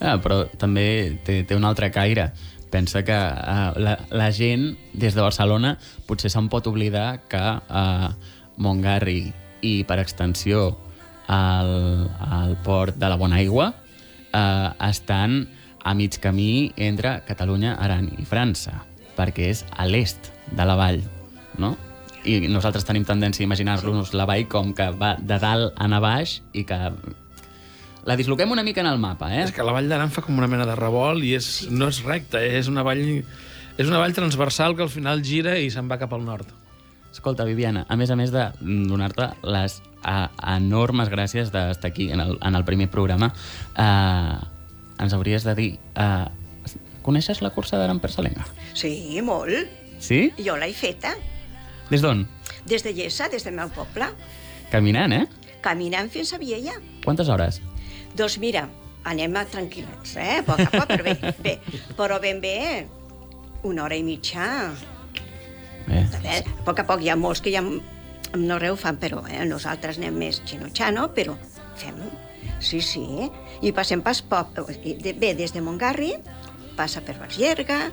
Ah, 0.00 0.18
però 0.22 0.44
també 0.60 1.16
té, 1.24 1.40
té 1.48 1.56
un 1.56 1.64
altre 1.64 1.88
caire. 1.90 2.28
Pensa 2.76 3.00
que 3.08 3.16
uh, 3.16 3.72
la, 3.80 3.94
la 4.12 4.28
gent 4.36 4.74
des 4.92 5.14
de 5.16 5.22
Barcelona 5.24 5.78
potser 6.04 6.28
se'n 6.28 6.50
pot 6.52 6.66
oblidar 6.68 7.22
que 7.24 7.40
uh, 7.40 8.10
Montgarri 8.60 9.30
i, 9.64 9.78
per 9.88 9.96
extensió, 10.02 10.74
el, 11.32 11.72
el 12.36 12.52
port 12.66 12.98
de 13.00 13.08
la 13.08 13.16
Bonaigua 13.16 13.70
uh, 13.72 14.68
estan 14.90 15.46
a 15.80 15.94
mig 15.96 16.20
camí 16.20 16.74
entre 16.76 17.22
Catalunya, 17.24 17.78
Aran 17.80 18.10
i 18.20 18.28
França, 18.28 18.82
perquè 19.16 19.48
és 19.54 19.64
a 19.72 19.88
l'est 19.88 20.28
de 20.52 20.68
la 20.68 20.76
vall, 20.76 21.00
no? 21.56 21.78
I 22.28 22.42
nosaltres 22.52 22.84
tenim 22.84 23.08
tendència 23.08 23.46
a 23.46 23.48
imaginar-nos 23.48 24.12
la 24.12 24.28
vall 24.28 24.44
com 24.52 24.76
que 24.76 24.90
va 25.00 25.14
de 25.16 25.40
dalt 25.40 25.80
a 25.80 26.00
baix 26.02 26.42
i 26.52 26.68
que 26.68 26.90
la 28.06 28.16
disloquem 28.16 28.50
una 28.54 28.62
mica 28.62 28.80
en 28.80 28.86
el 28.86 29.00
mapa, 29.02 29.32
eh? 29.34 29.42
és 29.44 29.52
que 29.52 29.64
la 29.66 29.74
Vall 29.74 29.90
d'Aran 29.90 30.12
fa 30.14 30.22
com 30.22 30.36
una 30.38 30.48
mena 30.50 30.66
de 30.68 30.76
revolt 30.78 31.24
i 31.26 31.34
és, 31.34 31.66
no 31.70 31.88
és 31.90 32.02
recta, 32.06 32.38
eh? 32.38 32.60
és 32.60 32.70
una 32.70 32.84
vall 32.86 33.02
és 33.76 33.90
una 33.90 33.98
vall 33.98 34.14
transversal 34.16 34.76
que 34.76 34.86
al 34.86 34.92
final 34.92 35.24
gira 35.26 35.56
i 35.58 35.68
se'n 35.74 35.90
va 35.90 35.98
cap 36.00 36.14
al 36.16 36.24
nord. 36.24 36.48
Escolta, 37.12 37.44
Viviana, 37.48 37.84
a 37.88 37.96
més 37.96 38.12
a 38.12 38.16
més 38.16 38.32
de 38.32 38.44
donar-te 38.62 39.28
les 39.44 39.80
a, 40.02 40.30
enormes 40.54 41.10
gràcies 41.12 41.50
d'estar 41.52 41.90
aquí 41.90 42.10
en 42.12 42.22
el, 42.22 42.36
en 42.40 42.56
el 42.56 42.64
primer 42.64 42.88
programa, 42.92 43.32
eh, 43.74 44.36
ens 45.02 45.16
hauries 45.16 45.44
de 45.44 45.56
dir... 45.58 45.70
Eh, 45.94 46.26
coneixes 47.06 47.38
la 47.38 47.52
cursa 47.54 47.78
d'Aran 47.78 48.00
per 48.02 48.10
Salenga? 48.10 48.42
Sí, 48.74 49.20
molt. 49.22 49.70
Sí? 50.02 50.24
Jo 50.42 50.56
l'he 50.58 50.72
feta. 50.74 51.12
Des 51.90 52.02
d'on? 52.02 52.24
Des 52.66 52.82
de 52.82 52.90
Llessa, 52.96 53.28
des 53.30 53.46
del 53.46 53.54
meu 53.54 53.70
poble, 53.70 54.08
Caminant, 54.72 55.12
eh? 55.14 55.26
caminant 55.62 56.10
fins 56.10 56.32
a 56.34 56.38
Viella. 56.42 56.74
Quantes 57.04 57.28
hores? 57.30 57.60
Doncs 58.16 58.38
mira, 58.42 58.66
anem 59.06 59.36
a 59.36 59.44
tranquil·lets, 59.50 60.16
eh? 60.18 60.38
A 60.40 60.44
poc 60.46 60.62
a 60.64 60.70
poc, 60.72 60.88
però 60.90 61.04
bé, 61.04 61.34
bé. 61.44 61.56
Però 61.98 62.20
ben 62.22 62.40
bé, 62.40 62.86
una 63.68 63.84
hora 63.84 63.98
i 63.98 64.04
mitja. 64.06 64.46
Bé, 65.86 66.00
A 66.02 66.22
veure, 66.22 66.54
a 66.56 66.64
poc 66.66 66.80
a 66.82 66.86
poc 66.88 67.04
hi 67.04 67.12
ha 67.12 67.18
molts 67.20 67.42
que 67.44 67.52
ja 67.54 67.62
no 67.62 68.58
reu 68.58 68.76
fan, 68.80 68.98
però 69.02 69.22
eh, 69.28 69.44
nosaltres 69.46 70.00
anem 70.00 70.16
més 70.24 70.40
xino-xano, 70.48 71.10
però 71.16 71.36
fem... 71.78 72.00
Sí, 72.56 72.80
sí. 72.80 73.04
I 73.62 73.72
passem 73.76 74.00
pas 74.02 74.22
poc... 74.24 74.56
Bé, 74.56 75.34
des 75.36 75.52
de 75.52 75.62
Montgarri, 75.62 76.14
passa 76.76 77.04
per 77.04 77.18
Bergerga, 77.20 77.84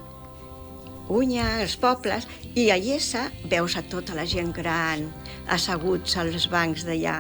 Unya, 1.12 1.60
els 1.60 1.76
pobles, 1.76 2.24
i 2.56 2.70
a 2.72 2.78
Llessa 2.80 3.26
veus 3.52 3.76
a 3.76 3.82
tota 3.92 4.16
la 4.16 4.24
gent 4.24 4.54
gran 4.56 5.10
asseguts 5.52 6.16
als 6.22 6.48
bancs 6.48 6.86
d'allà 6.88 7.18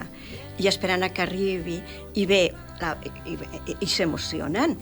i 0.59 0.67
esperant 0.69 1.03
a 1.03 1.09
que 1.13 1.23
arribi 1.25 1.79
i 2.19 2.25
bé, 2.29 2.43
la, 2.81 2.95
i, 3.05 3.35
i, 3.35 3.77
i 3.79 3.87
s'emocionen 3.89 4.77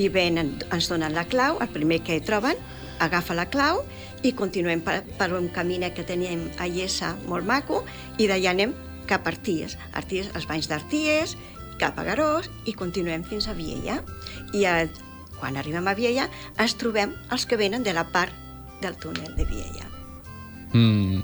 i 0.00 0.08
venen, 0.08 0.54
ens 0.72 0.88
donen 0.88 1.12
la 1.12 1.26
clau, 1.28 1.58
el 1.60 1.68
primer 1.72 2.00
que 2.04 2.20
troben 2.24 2.56
agafa 3.02 3.34
la 3.36 3.48
clau 3.50 3.82
i 4.22 4.32
continuem 4.38 4.80
per, 4.84 5.02
per 5.18 5.32
un 5.34 5.48
camí 5.52 5.80
que 5.94 6.04
teníem 6.06 6.46
a 6.58 6.68
Llessa 6.70 7.16
molt 7.26 7.46
maco 7.46 7.82
i 8.18 8.28
d'allà 8.30 8.54
anem 8.54 8.74
cap 9.10 9.26
a 9.26 9.32
Arties, 9.32 9.76
Arties 9.98 10.30
els 10.34 10.46
banys 10.46 10.68
d'Arties, 10.70 11.36
cap 11.80 11.98
a 11.98 12.04
Garós 12.06 12.48
i 12.70 12.74
continuem 12.78 13.24
fins 13.26 13.48
a 13.48 13.56
Viella. 13.58 13.98
I 14.54 14.64
a, 14.70 14.86
quan 15.40 15.58
arribem 15.58 15.88
a 15.88 15.96
Viella 15.98 16.28
ens 16.60 16.76
trobem 16.78 17.16
els 17.34 17.46
que 17.46 17.58
venen 17.58 17.82
de 17.82 17.94
la 17.96 18.06
part 18.14 18.32
del 18.82 18.96
túnel 18.96 19.34
de 19.36 19.44
Viella. 19.44 19.88
mm, 20.72 21.22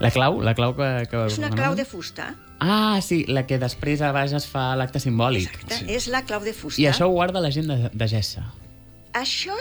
la 0.00 0.10
clau, 0.10 0.40
la 0.42 0.54
clau 0.54 0.74
que... 0.76 0.88
que 1.10 1.26
És 1.26 1.38
una 1.38 1.52
clau 1.52 1.76
de 1.76 1.84
fusta. 1.84 2.34
Ah, 2.60 2.98
sí, 3.02 3.24
la 3.28 3.46
que 3.46 3.58
després 3.58 4.00
a 4.00 4.12
baix 4.12 4.32
es 4.32 4.46
fa 4.46 4.74
l'acte 4.76 4.98
simbòlic. 5.00 5.50
Exacte, 5.50 5.78
sí. 5.78 5.84
és 5.92 6.06
la 6.08 6.22
clau 6.24 6.40
de 6.42 6.52
fusta. 6.54 6.80
I 6.80 6.86
això 6.86 7.06
ho 7.06 7.12
guarda 7.12 7.40
la 7.40 7.50
gent 7.50 7.66
de, 7.68 7.90
de 7.92 8.08
Gessa, 8.08 8.46
Això 9.12 9.54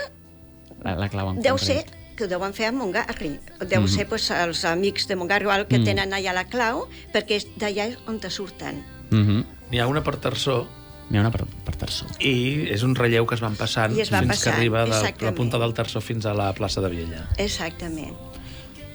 la, 0.84 0.96
la 0.96 1.10
clau 1.10 1.30
en 1.30 1.42
deu 1.42 1.56
concret. 1.58 1.88
ser 1.90 2.16
que 2.16 2.24
ho 2.24 2.28
deuen 2.28 2.54
fer 2.54 2.68
a 2.68 2.72
Montgarri. 2.72 3.40
Deu 3.68 3.82
Mhm. 3.82 3.88
ser 3.90 4.08
pues, 4.08 4.30
els 4.32 4.64
amics 4.66 5.08
de 5.08 5.16
Montgarri 5.16 5.46
o 5.46 5.52
el 5.54 5.68
que 5.68 5.78
Mhm. 5.80 5.86
tenen 5.86 6.14
allà 6.14 6.34
la 6.34 6.46
clau, 6.46 6.88
perquè 7.14 7.36
és 7.36 7.48
d'allà 7.58 7.88
és 7.90 7.98
on 8.08 8.20
te 8.20 8.30
surten. 8.30 8.84
Mm 9.12 9.24
-hmm. 9.28 9.46
N'hi 9.72 9.80
ha 9.80 9.88
una 9.88 10.02
per 10.04 10.16
Tarsó 10.18 10.68
N'hi 11.10 11.18
ha 11.18 11.22
una 11.22 11.32
per, 11.32 11.46
per 11.46 11.76
terçó. 11.76 12.06
i 12.20 12.68
és 12.72 12.82
un 12.84 12.96
relleu 12.96 13.26
que 13.28 13.36
es 13.36 13.42
van 13.42 13.56
passant 13.56 13.96
I 13.96 14.02
es 14.02 14.10
van 14.10 14.22
fins 14.22 14.32
passant, 14.38 14.54
que 14.56 14.60
arriba 14.60 14.86
de 14.86 15.14
la 15.26 15.32
punta 15.36 15.58
del 15.60 15.74
Tarsó 15.74 16.02
fins 16.02 16.26
a 16.26 16.34
la 16.34 16.52
plaça 16.54 16.82
de 16.82 16.90
Viella. 16.90 17.28
Exactament. 17.38 18.16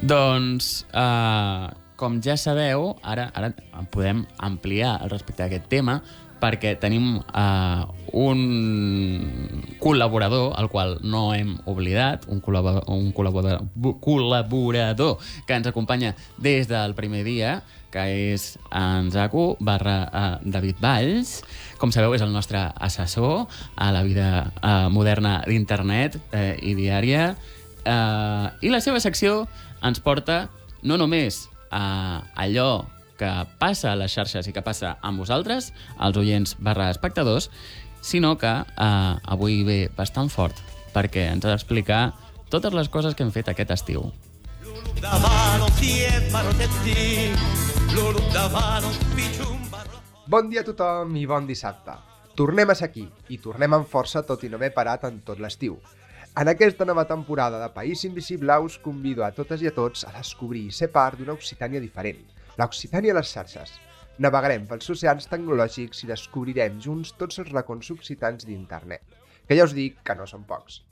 Doncs, 0.03 0.87
uh, 0.95 1.71
com 2.01 2.17
ja 2.25 2.39
sabeu, 2.41 2.95
ara, 3.05 3.29
ara 3.37 3.53
podem 3.93 4.25
ampliar 4.41 4.97
al 4.97 5.13
respecte 5.13 5.45
d'aquest 5.45 5.69
tema 5.69 6.01
perquè 6.41 6.73
tenim 6.81 7.19
uh, 7.21 7.83
un 8.17 8.39
col·laborador, 9.77 10.55
al 10.57 10.71
qual 10.73 10.97
no 11.05 11.35
hem 11.37 11.53
oblidat, 11.69 12.25
un, 12.33 12.41
col·laborador, 12.41 12.87
un 12.89 13.11
col·laborador, 13.13 13.67
col·laborador 14.01 15.21
que 15.45 15.59
ens 15.59 15.69
acompanya 15.69 16.15
des 16.41 16.71
del 16.71 16.97
primer 16.97 17.21
dia, 17.29 17.59
que 17.93 18.07
és 18.33 18.55
en 18.73 19.13
Zacu 19.13 19.59
barra 19.61 19.99
uh, 20.09 20.33
David 20.41 20.81
Valls. 20.81 21.43
Com 21.77 21.93
sabeu, 21.93 22.17
és 22.17 22.25
el 22.25 22.33
nostre 22.33 22.65
assessor 22.81 23.45
a 23.77 23.93
la 23.93 24.01
vida 24.07 24.49
uh, 24.63 24.89
moderna 24.89 25.43
d'internet 25.45 26.17
uh, 26.31 26.57
i 26.57 26.73
diària. 26.79 27.35
Uh, 27.85 28.49
I 28.65 28.73
la 28.73 28.81
seva 28.81 29.05
secció 29.05 29.45
ens 29.85 30.01
porta 30.01 30.47
no 30.81 30.97
només 30.97 31.50
a 31.71 32.23
allò 32.35 32.87
que 33.21 33.31
passa 33.61 33.93
a 33.93 33.99
les 34.01 34.13
xarxes 34.13 34.49
i 34.49 34.55
que 34.57 34.65
passa 34.65 34.97
amb 35.05 35.21
vosaltres, 35.21 35.73
els 36.01 36.17
oients 36.17 36.57
barra 36.59 36.89
espectadors, 36.91 37.51
sinó 38.01 38.37
que 38.41 38.51
uh, 38.51 39.15
avui 39.29 39.63
ve 39.65 39.81
bastant 39.97 40.31
fort 40.33 40.57
perquè 40.95 41.29
ens 41.31 41.45
ha 41.45 41.53
d'explicar 41.53 42.03
totes 42.51 42.75
les 42.75 42.89
coses 42.89 43.15
que 43.15 43.23
hem 43.23 43.33
fet 43.35 43.53
aquest 43.53 43.71
estiu. 43.77 44.09
Bon 50.31 50.51
dia 50.51 50.63
a 50.63 50.67
tothom 50.67 51.15
i 51.17 51.27
bon 51.27 51.47
dissabte. 51.47 51.95
Tornem 52.39 52.71
a 52.71 52.75
ser 52.79 52.89
aquí, 52.89 53.05
i 53.29 53.39
tornem 53.43 53.75
amb 53.77 53.89
força 53.89 54.23
tot 54.27 54.45
i 54.47 54.51
no 54.51 54.57
haver 54.57 54.73
parat 54.73 55.05
en 55.09 55.21
tot 55.27 55.41
l'estiu. 55.43 55.77
En 56.39 56.47
aquesta 56.47 56.85
nova 56.85 57.09
temporada 57.11 57.59
de 57.59 57.69
País 57.75 58.05
Invisible 58.05 58.57
us 58.63 58.79
convido 58.79 59.25
a 59.27 59.33
totes 59.35 59.65
i 59.65 59.67
a 59.67 59.73
tots 59.75 60.05
a 60.07 60.13
descobrir 60.15 60.61
i 60.69 60.75
ser 60.77 60.87
part 60.95 61.19
d'una 61.19 61.35
Occitània 61.35 61.83
diferent, 61.83 62.21
l'Occitània 62.61 63.11
a 63.11 63.17
les 63.19 63.33
xarxes. 63.35 63.73
Navegarem 64.23 64.69
pels 64.71 64.93
oceans 64.95 65.27
tecnològics 65.27 66.05
i 66.05 66.13
descobrirem 66.13 66.79
junts 66.85 67.11
tots 67.19 67.43
els 67.43 67.51
racons 67.51 67.91
occitans 67.97 68.47
d'internet, 68.47 69.03
que 69.49 69.59
ja 69.59 69.67
us 69.67 69.75
dic 69.75 69.99
que 70.07 70.15
no 70.15 70.31
són 70.31 70.47
pocs. 70.47 70.85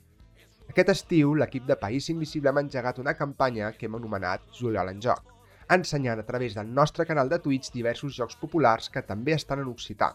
Aquest 0.67 0.91
estiu, 0.97 1.31
l'equip 1.39 1.71
de 1.71 1.79
País 1.87 2.11
Invisible 2.11 2.51
hem 2.51 2.63
engegat 2.65 2.99
una 2.99 3.15
campanya 3.15 3.71
que 3.71 3.87
hem 3.87 3.95
anomenat 3.95 4.43
Juliol 4.59 4.91
en 4.91 4.99
Joc, 5.07 5.23
ensenyant 5.71 6.19
a 6.19 6.27
través 6.27 6.59
del 6.59 6.73
nostre 6.83 7.07
canal 7.07 7.31
de 7.31 7.39
Twitch 7.39 7.71
diversos 7.71 8.11
jocs 8.19 8.35
populars 8.35 8.91
que 8.91 9.07
també 9.07 9.39
estan 9.39 9.63
en 9.63 9.71
occità. 9.71 10.11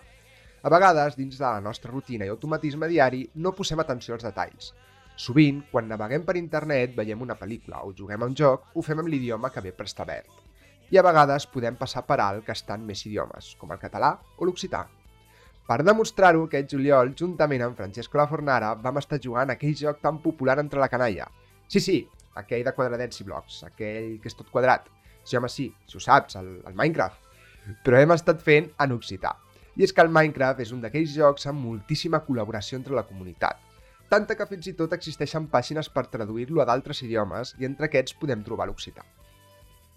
A 0.61 0.69
vegades, 0.69 1.17
dins 1.17 1.41
de 1.41 1.49
la 1.49 1.65
nostra 1.65 1.97
rutina 1.97 2.29
i 2.29 2.35
automatisme 2.35 2.93
diari, 2.93 3.31
no 3.37 3.57
posem 3.57 3.81
atenció 3.81 4.19
als 4.19 4.29
detalls. 4.29 4.75
Sovint, 5.17 5.61
quan 5.71 5.87
naveguem 5.87 6.25
per 6.27 6.35
internet, 6.41 6.97
veiem 6.97 7.21
una 7.23 7.37
pel·lícula 7.39 7.85
o 7.87 7.93
juguem 7.95 8.23
a 8.23 8.27
un 8.27 8.35
joc, 8.35 8.67
ho 8.75 8.83
fem 8.83 8.99
amb 8.99 9.11
l'idioma 9.13 9.53
que 9.55 9.63
ve 9.63 9.71
prestablert. 9.77 10.43
I 10.91 10.99
a 10.99 11.05
vegades 11.07 11.47
podem 11.53 11.79
passar 11.79 12.03
per 12.09 12.19
alt 12.21 12.45
que 12.47 12.53
estan 12.53 12.83
més 12.87 13.05
idiomes, 13.07 13.55
com 13.61 13.71
el 13.71 13.79
català 13.83 14.11
o 14.37 14.49
l'occità. 14.49 14.83
Per 15.65 15.79
demostrar-ho, 15.87 16.43
aquest 16.45 16.75
juliol, 16.75 17.15
juntament 17.17 17.63
amb 17.65 17.79
Francesco 17.79 18.19
La 18.21 18.27
Fornara, 18.29 18.75
vam 18.75 18.99
estar 19.01 19.21
jugant 19.23 19.55
aquell 19.55 19.79
joc 19.79 20.03
tan 20.03 20.19
popular 20.25 20.59
entre 20.61 20.83
la 20.83 20.91
canalla. 20.93 21.31
Sí, 21.71 21.81
sí, 21.81 21.97
aquell 22.37 22.67
de 22.67 22.75
quadradets 22.77 23.23
i 23.23 23.27
blocs, 23.31 23.63
aquell 23.71 24.19
que 24.21 24.29
és 24.29 24.37
tot 24.37 24.51
quadrat. 24.53 24.91
Sí, 25.23 25.39
home, 25.39 25.49
sí, 25.49 25.71
si 25.89 25.97
ho 25.97 26.03
saps, 26.05 26.37
el, 26.43 26.51
el 26.69 26.77
Minecraft. 26.77 27.23
Però 27.87 28.03
hem 28.03 28.13
estat 28.13 28.43
fent 28.45 28.69
en 28.83 28.93
occità. 28.99 29.33
I 29.79 29.87
és 29.87 29.95
que 29.95 30.05
el 30.05 30.13
Minecraft 30.13 30.61
és 30.67 30.75
un 30.75 30.83
d'aquells 30.85 31.15
jocs 31.17 31.49
amb 31.49 31.65
moltíssima 31.65 32.21
col·laboració 32.27 32.83
entre 32.83 32.99
la 32.99 33.07
comunitat. 33.09 33.64
Tanta 34.15 34.37
que 34.39 34.45
fins 34.47 34.69
i 34.71 34.73
tot 34.79 34.93
existeixen 34.95 35.49
pàgines 35.51 35.89
per 35.91 36.05
traduir-lo 36.07 36.61
a 36.63 36.65
d'altres 36.69 37.01
idiomes 37.03 37.51
i 37.59 37.67
entre 37.67 37.89
aquests 37.89 38.15
podem 38.21 38.45
trobar 38.47 38.69
l'occità. 38.71 39.03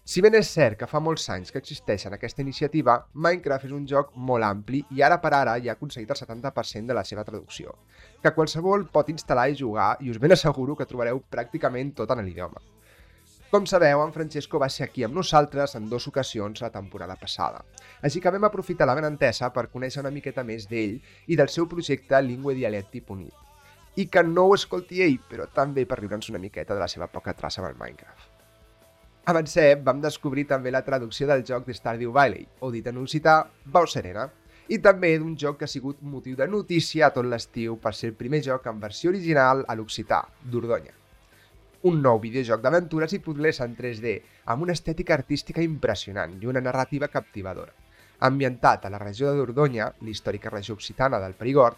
Si 0.10 0.23
ben 0.25 0.34
és 0.39 0.49
cert 0.56 0.80
que 0.80 0.88
fa 0.89 1.01
molts 1.06 1.27
anys 1.36 1.53
que 1.53 1.62
existeix 1.62 2.08
en 2.10 2.15
aquesta 2.17 2.41
iniciativa, 2.41 2.95
Minecraft 3.13 3.67
és 3.67 3.75
un 3.77 3.86
joc 3.91 4.15
molt 4.30 4.47
ampli 4.47 4.82
i 4.97 5.03
ara 5.06 5.19
per 5.21 5.36
ara 5.38 5.53
ja 5.62 5.75
ha 5.75 5.77
aconseguit 5.77 6.10
el 6.15 6.17
70% 6.17 6.89
de 6.89 6.97
la 6.97 7.06
seva 7.06 7.27
traducció, 7.27 7.77
que 8.23 8.34
qualsevol 8.34 8.88
pot 8.97 9.13
instal·lar 9.13 9.51
i 9.51 9.60
jugar 9.60 9.91
i 10.01 10.10
us 10.10 10.17
ben 10.23 10.34
asseguro 10.34 10.80
que 10.80 10.89
trobareu 10.89 11.21
pràcticament 11.36 11.93
tot 12.01 12.10
en 12.15 12.25
l'idioma. 12.25 12.63
Com 13.51 13.69
sabeu, 13.69 14.01
en 14.01 14.17
Francesco 14.17 14.58
va 14.58 14.73
ser 14.73 14.88
aquí 14.88 15.06
amb 15.06 15.19
nosaltres 15.21 15.77
en 15.77 15.91
dues 15.91 16.10
ocasions 16.10 16.65
la 16.65 16.73
temporada 16.73 17.21
passada, 17.21 17.62
així 18.01 18.23
que 18.23 18.34
vam 18.34 18.49
aprofitar 18.49 18.89
la 18.89 18.97
benentesa 18.97 19.53
per 19.53 19.69
conèixer 19.69 20.01
una 20.01 20.15
miqueta 20.21 20.47
més 20.47 20.65
d'ell 20.71 20.97
i 21.27 21.38
del 21.38 21.53
seu 21.53 21.69
projecte 21.69 22.23
Lingue 22.25 22.58
Dialetti 22.58 23.06
Punit. 23.06 23.47
I 23.98 24.06
que 24.14 24.22
no 24.24 24.44
ho 24.46 24.56
escolti 24.56 25.02
ell, 25.02 25.20
però 25.30 25.48
també 25.54 25.88
per 25.90 25.98
riure'ns 25.98 26.30
una 26.30 26.42
miqueta 26.42 26.76
de 26.76 26.84
la 26.84 26.90
seva 26.92 27.08
poca 27.10 27.34
traça 27.34 27.64
amb 27.64 27.72
el 27.72 27.80
Minecraft. 27.80 28.34
Avancem, 29.28 29.82
vam 29.84 30.00
descobrir 30.04 30.46
també 30.48 30.72
la 30.72 30.84
traducció 30.86 31.26
del 31.28 31.42
joc 31.48 31.66
de 31.66 31.74
Stardew 31.74 32.14
Valley, 32.16 32.46
o 32.62 32.70
dit 32.72 32.86
en 32.88 33.02
occità, 33.02 33.40
Bau 33.66 33.88
Serena, 33.90 34.28
i 34.70 34.78
també 34.84 35.10
d'un 35.18 35.34
joc 35.40 35.58
que 35.60 35.66
ha 35.66 35.72
sigut 35.72 36.00
motiu 36.14 36.36
de 36.36 36.48
notícia 36.48 37.08
a 37.08 37.14
tot 37.16 37.26
l'estiu 37.26 37.80
per 37.82 37.94
ser 37.96 38.12
el 38.12 38.16
primer 38.22 38.44
joc 38.46 38.70
en 38.70 38.80
versió 38.80 39.10
original 39.10 39.66
a 39.68 39.76
l'occità, 39.76 40.22
Dordonya. 40.44 40.94
Un 41.90 42.00
nou 42.06 42.22
videojoc 42.22 42.62
d'aventures 42.62 43.18
i 43.18 43.20
puzzles 43.24 43.62
en 43.66 43.76
3D, 43.76 44.16
amb 44.54 44.64
una 44.68 44.78
estètica 44.78 45.16
artística 45.16 45.64
impressionant 45.64 46.38
i 46.42 46.50
una 46.54 46.64
narrativa 46.64 47.08
captivadora. 47.08 47.74
Ambientat 48.30 48.86
a 48.86 48.90
la 48.90 49.00
regió 49.02 49.32
de 49.32 49.42
Dordonya, 49.42 49.92
l'històrica 50.02 50.54
regió 50.54 50.76
occitana 50.76 51.20
del 51.24 51.36
Perigord, 51.38 51.78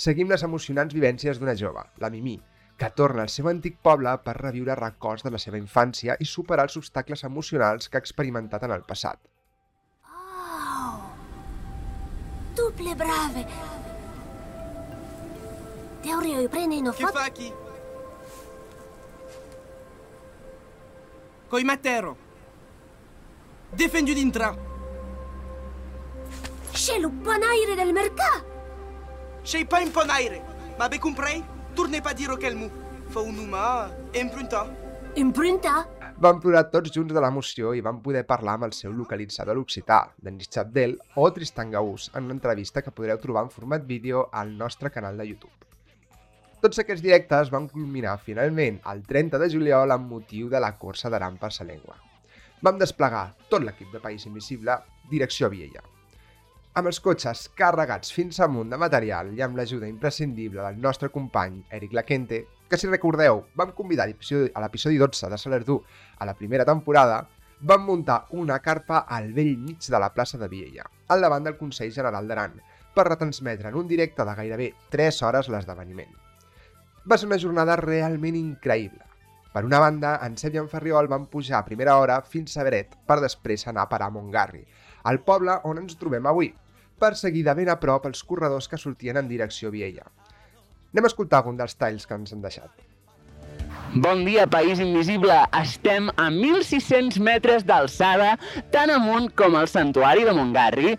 seguim 0.00 0.30
les 0.32 0.42
emocionants 0.46 0.94
vivències 0.96 1.38
d'una 1.38 1.56
jove, 1.60 1.82
la 2.00 2.08
Mimí, 2.12 2.38
que 2.80 2.88
torna 2.96 3.26
al 3.26 3.32
seu 3.32 3.50
antic 3.50 3.76
poble 3.84 4.14
per 4.24 4.38
reviure 4.38 4.76
records 4.78 5.26
de 5.26 5.32
la 5.34 5.40
seva 5.42 5.60
infància 5.60 6.16
i 6.24 6.28
superar 6.28 6.64
els 6.68 6.78
obstacles 6.80 7.24
emocionals 7.28 7.90
que 7.90 8.00
ha 8.00 8.04
experimentat 8.04 8.64
en 8.64 8.72
el 8.76 8.86
passat. 8.88 9.20
Oh! 10.08 10.96
Duple 12.56 12.96
brave! 13.02 13.44
Teorio 16.00 16.40
i 16.40 16.48
prene 16.48 16.80
no 16.80 16.96
fot... 16.96 17.12
fa 17.12 17.28
chi? 17.36 17.52
Coi 21.50 21.66
Mattero. 21.68 22.16
Défendu 23.76 24.16
d'intra. 24.16 24.54
Le 27.00 27.10
panaire 27.24 27.76
del 27.76 27.92
mercat! 27.92 28.49
C'hai 29.42 29.64
pas 29.64 29.80
un 29.80 29.90
ponaire. 29.90 30.42
Ma 30.78 30.88
be 30.88 30.98
compris? 30.98 31.42
Tournez 31.74 32.02
pas 32.02 32.14
dire 32.14 32.36
quel 32.38 32.56
mot. 32.56 32.70
Fa 33.08 33.20
un 33.20 33.38
humà 33.38 33.90
imprunta. 34.12 34.66
Imprunta? 35.16 35.86
Vam 36.20 36.40
plorar 36.40 36.66
tots 36.68 36.92
junts 36.92 37.14
de 37.14 37.20
l'emoció 37.24 37.72
i 37.72 37.80
vam 37.80 38.02
poder 38.04 38.26
parlar 38.28 38.58
amb 38.58 38.66
el 38.68 38.74
seu 38.76 38.92
localitzador 38.92 39.56
a 39.56 39.58
l'occità, 39.58 40.02
Denis 40.20 40.50
Chapdel 40.52 40.98
o 41.16 41.24
Tristan 41.32 41.70
Gaús, 41.72 42.10
en 42.14 42.28
una 42.28 42.36
entrevista 42.36 42.82
que 42.84 42.92
podreu 42.92 43.16
trobar 43.18 43.46
en 43.46 43.50
format 43.54 43.86
vídeo 43.86 44.28
al 44.30 44.52
nostre 44.58 44.90
canal 44.92 45.16
de 45.16 45.26
YouTube. 45.30 45.56
Tots 46.60 46.82
aquests 46.82 47.00
directes 47.02 47.48
van 47.48 47.70
culminar 47.72 48.18
finalment 48.20 48.82
el 48.92 49.00
30 49.08 49.40
de 49.40 49.48
juliol 49.48 49.96
amb 49.96 50.12
motiu 50.12 50.50
de 50.52 50.60
la 50.60 50.74
cursa 50.76 51.08
d'Aran 51.08 51.40
per 51.40 51.50
sa 51.56 51.64
llengua. 51.64 51.96
Vam 52.60 52.76
desplegar 52.76 53.30
tot 53.48 53.64
l'equip 53.64 53.88
de 53.96 54.04
País 54.04 54.28
Invisible 54.28 54.76
direcció 55.08 55.48
a 55.48 55.54
Viella. 55.56 55.80
Amb 56.78 56.86
els 56.86 57.00
cotxes 57.02 57.48
carregats 57.58 58.12
fins 58.14 58.36
amunt 58.44 58.68
de 58.70 58.78
material 58.78 59.32
i 59.34 59.40
amb 59.42 59.56
l'ajuda 59.58 59.88
imprescindible 59.90 60.62
del 60.62 60.76
nostre 60.78 61.08
company 61.10 61.56
Eric 61.74 61.96
Laquente, 61.98 62.44
que 62.70 62.78
si 62.78 62.86
recordeu 62.86 63.40
vam 63.58 63.72
convidar 63.74 64.04
a 64.04 64.10
l'episodi- 64.12 64.52
a 64.54 64.60
l'episodi 64.62 65.00
12 65.02 65.30
de 65.32 65.38
Salardú 65.38 65.80
a 66.18 66.28
la 66.28 66.36
primera 66.38 66.64
temporada, 66.64 67.26
vam 67.60 67.84
muntar 67.84 68.26
una 68.30 68.60
carpa 68.60 68.98
al 69.08 69.32
vell 69.32 69.56
mig 69.58 69.82
de 69.82 69.98
la 69.98 70.12
plaça 70.14 70.38
de 70.38 70.46
Viella, 70.48 70.86
al 71.08 71.20
davant 71.20 71.42
del 71.42 71.58
Consell 71.58 71.90
General 71.92 72.28
d'Aran, 72.28 72.54
per 72.94 73.08
retransmetre 73.08 73.68
en 73.68 73.74
un 73.74 73.88
directe 73.88 74.24
de 74.24 74.34
gairebé 74.34 74.74
3 74.90 75.22
hores 75.22 75.48
l'esdeveniment. 75.48 76.14
Va 77.04 77.18
ser 77.18 77.26
una 77.26 77.38
jornada 77.38 77.74
realment 77.76 78.36
increïble. 78.36 79.02
Per 79.52 79.64
una 79.64 79.80
banda, 79.82 80.20
en 80.22 80.36
Seb 80.38 80.54
i 80.54 80.58
en 80.62 80.68
Ferriol 80.68 81.08
van 81.10 81.26
pujar 81.26 81.58
a 81.58 81.64
primera 81.64 81.96
hora 81.98 82.22
fins 82.22 82.56
a 82.56 82.62
Beret 82.62 82.94
per 83.06 83.18
després 83.18 83.66
anar 83.66 83.82
a 83.82 83.88
parar 83.90 84.06
a 84.06 84.14
Montgarri, 84.14 84.62
al 85.04 85.20
poble 85.26 85.56
on 85.64 85.80
ens 85.82 85.96
trobem 86.00 86.26
avui, 86.26 86.52
per 87.00 87.14
seguir 87.16 87.44
de 87.46 87.54
ben 87.56 87.70
a 87.72 87.78
prop 87.80 88.06
els 88.06 88.22
corredors 88.24 88.68
que 88.68 88.78
sortien 88.78 89.16
en 89.16 89.28
direcció 89.28 89.70
Viella. 89.72 90.06
Anem 90.92 91.06
a 91.06 91.10
escoltar 91.12 91.40
algun 91.40 91.58
dels 91.58 91.76
talls 91.78 92.06
que 92.06 92.16
ens 92.18 92.34
han 92.34 92.42
deixat. 92.44 92.70
Bon 93.94 94.24
dia, 94.26 94.46
País 94.46 94.78
Invisible. 94.78 95.36
Estem 95.58 96.10
a 96.14 96.28
1.600 96.30 97.18
metres 97.26 97.64
d'alçada, 97.66 98.36
tan 98.70 98.90
amunt 98.94 99.30
com 99.38 99.56
el 99.58 99.66
Santuari 99.70 100.26
de 100.26 100.34
Montgarri, 100.36 100.92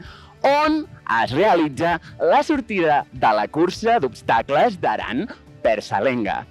on 0.47 0.81
es 1.21 1.31
realitza 1.35 1.99
la 2.19 2.41
sortida 2.43 3.05
de 3.11 3.31
la 3.37 3.47
cursa 3.47 3.99
d'obstacles 4.01 4.79
d'Aran 4.81 5.27
per 5.63 5.79
Salenga. 5.85 6.41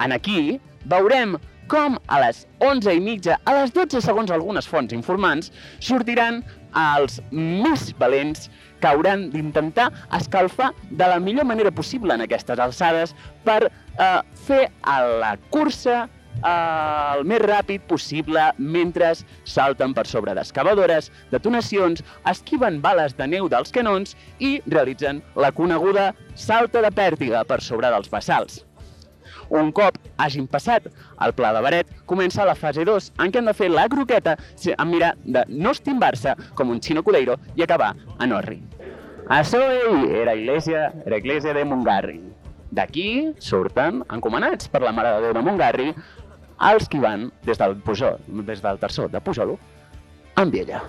En 0.00 0.16
aquí 0.16 0.60
veurem 0.88 1.36
com 1.70 1.98
a 2.08 2.20
les 2.24 2.46
11 2.58 2.96
i 2.96 3.00
mitja, 3.04 3.36
a 3.44 3.60
les 3.60 3.74
12 3.76 4.00
segons 4.02 4.32
algunes 4.34 4.66
fonts 4.66 4.94
informants, 4.96 5.52
sortiran 5.78 6.40
els 6.76 7.20
més 7.30 7.90
valents 7.98 8.48
que 8.80 8.88
hauran 8.88 9.28
d'intentar 9.32 9.90
escalfar 10.16 10.72
de 10.90 11.08
la 11.08 11.18
millor 11.20 11.46
manera 11.48 11.70
possible 11.70 12.14
en 12.14 12.24
aquestes 12.24 12.58
alçades 12.58 13.14
per 13.44 13.66
eh, 13.66 14.20
fer 14.46 14.64
a 14.82 15.00
la 15.22 15.34
cursa 15.52 16.04
eh, 16.04 17.16
el 17.16 17.26
més 17.28 17.42
ràpid 17.44 17.84
possible 17.90 18.46
mentre 18.58 19.12
salten 19.44 19.94
per 19.96 20.06
sobre 20.08 20.34
d'excavadores, 20.38 21.10
detonacions, 21.34 22.04
esquiven 22.30 22.80
bales 22.84 23.16
de 23.18 23.28
neu 23.28 23.50
dels 23.52 23.74
canons 23.74 24.16
i 24.38 24.58
realitzen 24.66 25.22
la 25.36 25.52
coneguda 25.52 26.12
salta 26.34 26.82
de 26.84 26.92
pèrtiga 26.94 27.44
per 27.44 27.60
sobre 27.64 27.92
dels 27.92 28.10
bassals. 28.12 28.64
Un 29.50 29.72
cop 29.74 29.96
hagin 30.22 30.46
passat 30.46 30.86
el 31.24 31.32
pla 31.34 31.50
de 31.56 31.62
Baret, 31.64 31.88
comença 32.06 32.46
la 32.46 32.54
fase 32.54 32.84
2, 32.86 33.10
en 33.18 33.32
què 33.32 33.40
han 33.40 33.50
de 33.50 33.54
fer 33.56 33.70
la 33.72 33.88
croqueta 33.90 34.36
amb 34.76 34.94
mirar 34.94 35.16
de 35.24 35.42
no 35.50 35.72
estimbar-se 35.74 36.36
com 36.54 36.70
un 36.70 36.80
chino 36.80 37.02
culeiro 37.02 37.36
i 37.58 37.66
acabar 37.66 37.96
en 38.22 38.36
orri. 38.36 38.60
Això 39.30 39.60
era 40.22 40.34
Iglesia, 40.38 40.88
era 41.06 41.18
Iglesia 41.18 41.54
de 41.54 41.64
Montgarri. 41.64 42.20
D'aquí 42.70 43.34
surten, 43.42 44.04
encomanats 44.14 44.70
per 44.70 44.84
la 44.84 44.94
Mare 44.94 45.16
de 45.16 45.26
Déu 45.26 45.34
de 45.34 45.42
Montgarri, 45.46 45.92
els 46.70 46.88
que 46.90 47.02
van 47.02 47.30
des 47.46 47.58
del 47.58 47.76
Pujol, 47.82 48.18
des 48.46 48.62
del 48.62 48.78
terçó 48.78 49.08
de 49.10 49.22
Pujol, 49.22 49.56
amb 50.38 50.54
ella. 50.54 50.84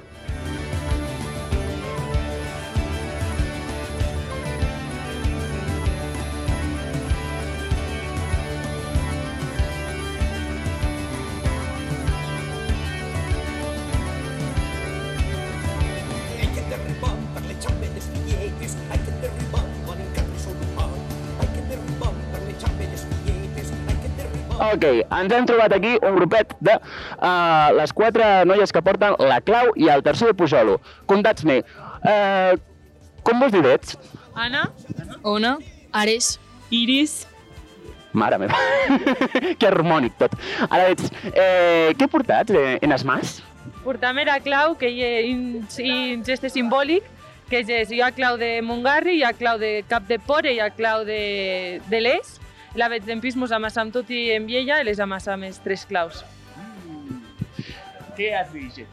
Ok, 24.71 24.86
ens 25.03 25.34
hem 25.36 25.47
trobat 25.49 25.73
aquí 25.75 25.97
un 25.99 26.15
grupet 26.15 26.53
de 26.63 26.77
uh, 26.77 27.71
les 27.75 27.91
quatre 27.91 28.27
noies 28.47 28.71
que 28.71 28.84
porten 28.86 29.17
la 29.19 29.41
clau 29.43 29.73
i 29.75 29.89
el 29.91 30.03
tercer 30.05 30.29
de 30.31 30.36
Pujolo. 30.38 30.77
Contats-me, 31.12 31.60
uh, 32.07 32.55
com 33.27 33.43
vos 33.43 33.51
direts? 33.51 33.97
Anna. 34.34 34.69
Ona. 35.27 35.57
Ares. 35.91 36.38
Iris. 36.71 37.25
Mare 38.13 38.38
meva, 38.41 38.57
que 39.60 39.67
harmònic 39.67 40.17
tot. 40.19 40.34
Ara 40.67 40.89
ets, 40.91 41.07
eh, 41.31 41.93
què 41.95 42.07
portats 42.12 42.51
eh, 42.51 42.75
en 42.84 42.91
es 42.91 43.05
mas? 43.07 43.38
Portam 43.86 44.19
la 44.27 44.39
clau, 44.43 44.75
que 44.75 44.89
hi 44.91 45.03
ha 45.03 45.12
un, 45.31 46.23
gest 46.27 46.47
simbòlic, 46.51 47.07
que 47.49 47.63
és, 47.63 47.91
hi 47.91 48.01
ha 48.03 48.12
clau 48.12 48.38
de 48.38 48.60
Montgarri, 48.67 49.15
hi 49.19 49.23
ha 49.23 49.31
clau 49.31 49.60
de 49.60 49.86
Cap 49.88 50.07
de 50.12 50.19
Pore, 50.19 50.51
hi 50.51 50.60
ha 50.60 50.69
clau 50.75 51.05
de, 51.07 51.79
de 51.88 52.03
l'Es. 52.03 52.40
La 52.75 52.88
veig 52.88 53.03
d'empís 53.03 53.36
mos 53.36 53.51
amassam 53.51 53.91
tot 53.91 54.10
i 54.13 54.29
en 54.31 54.45
viella 54.47 54.79
i 54.79 54.88
les 54.88 54.99
amassam 55.03 55.43
els 55.43 55.60
tres 55.63 55.84
claus. 55.89 56.23
Què 58.15 58.31
has 58.38 58.51
dit? 58.53 58.86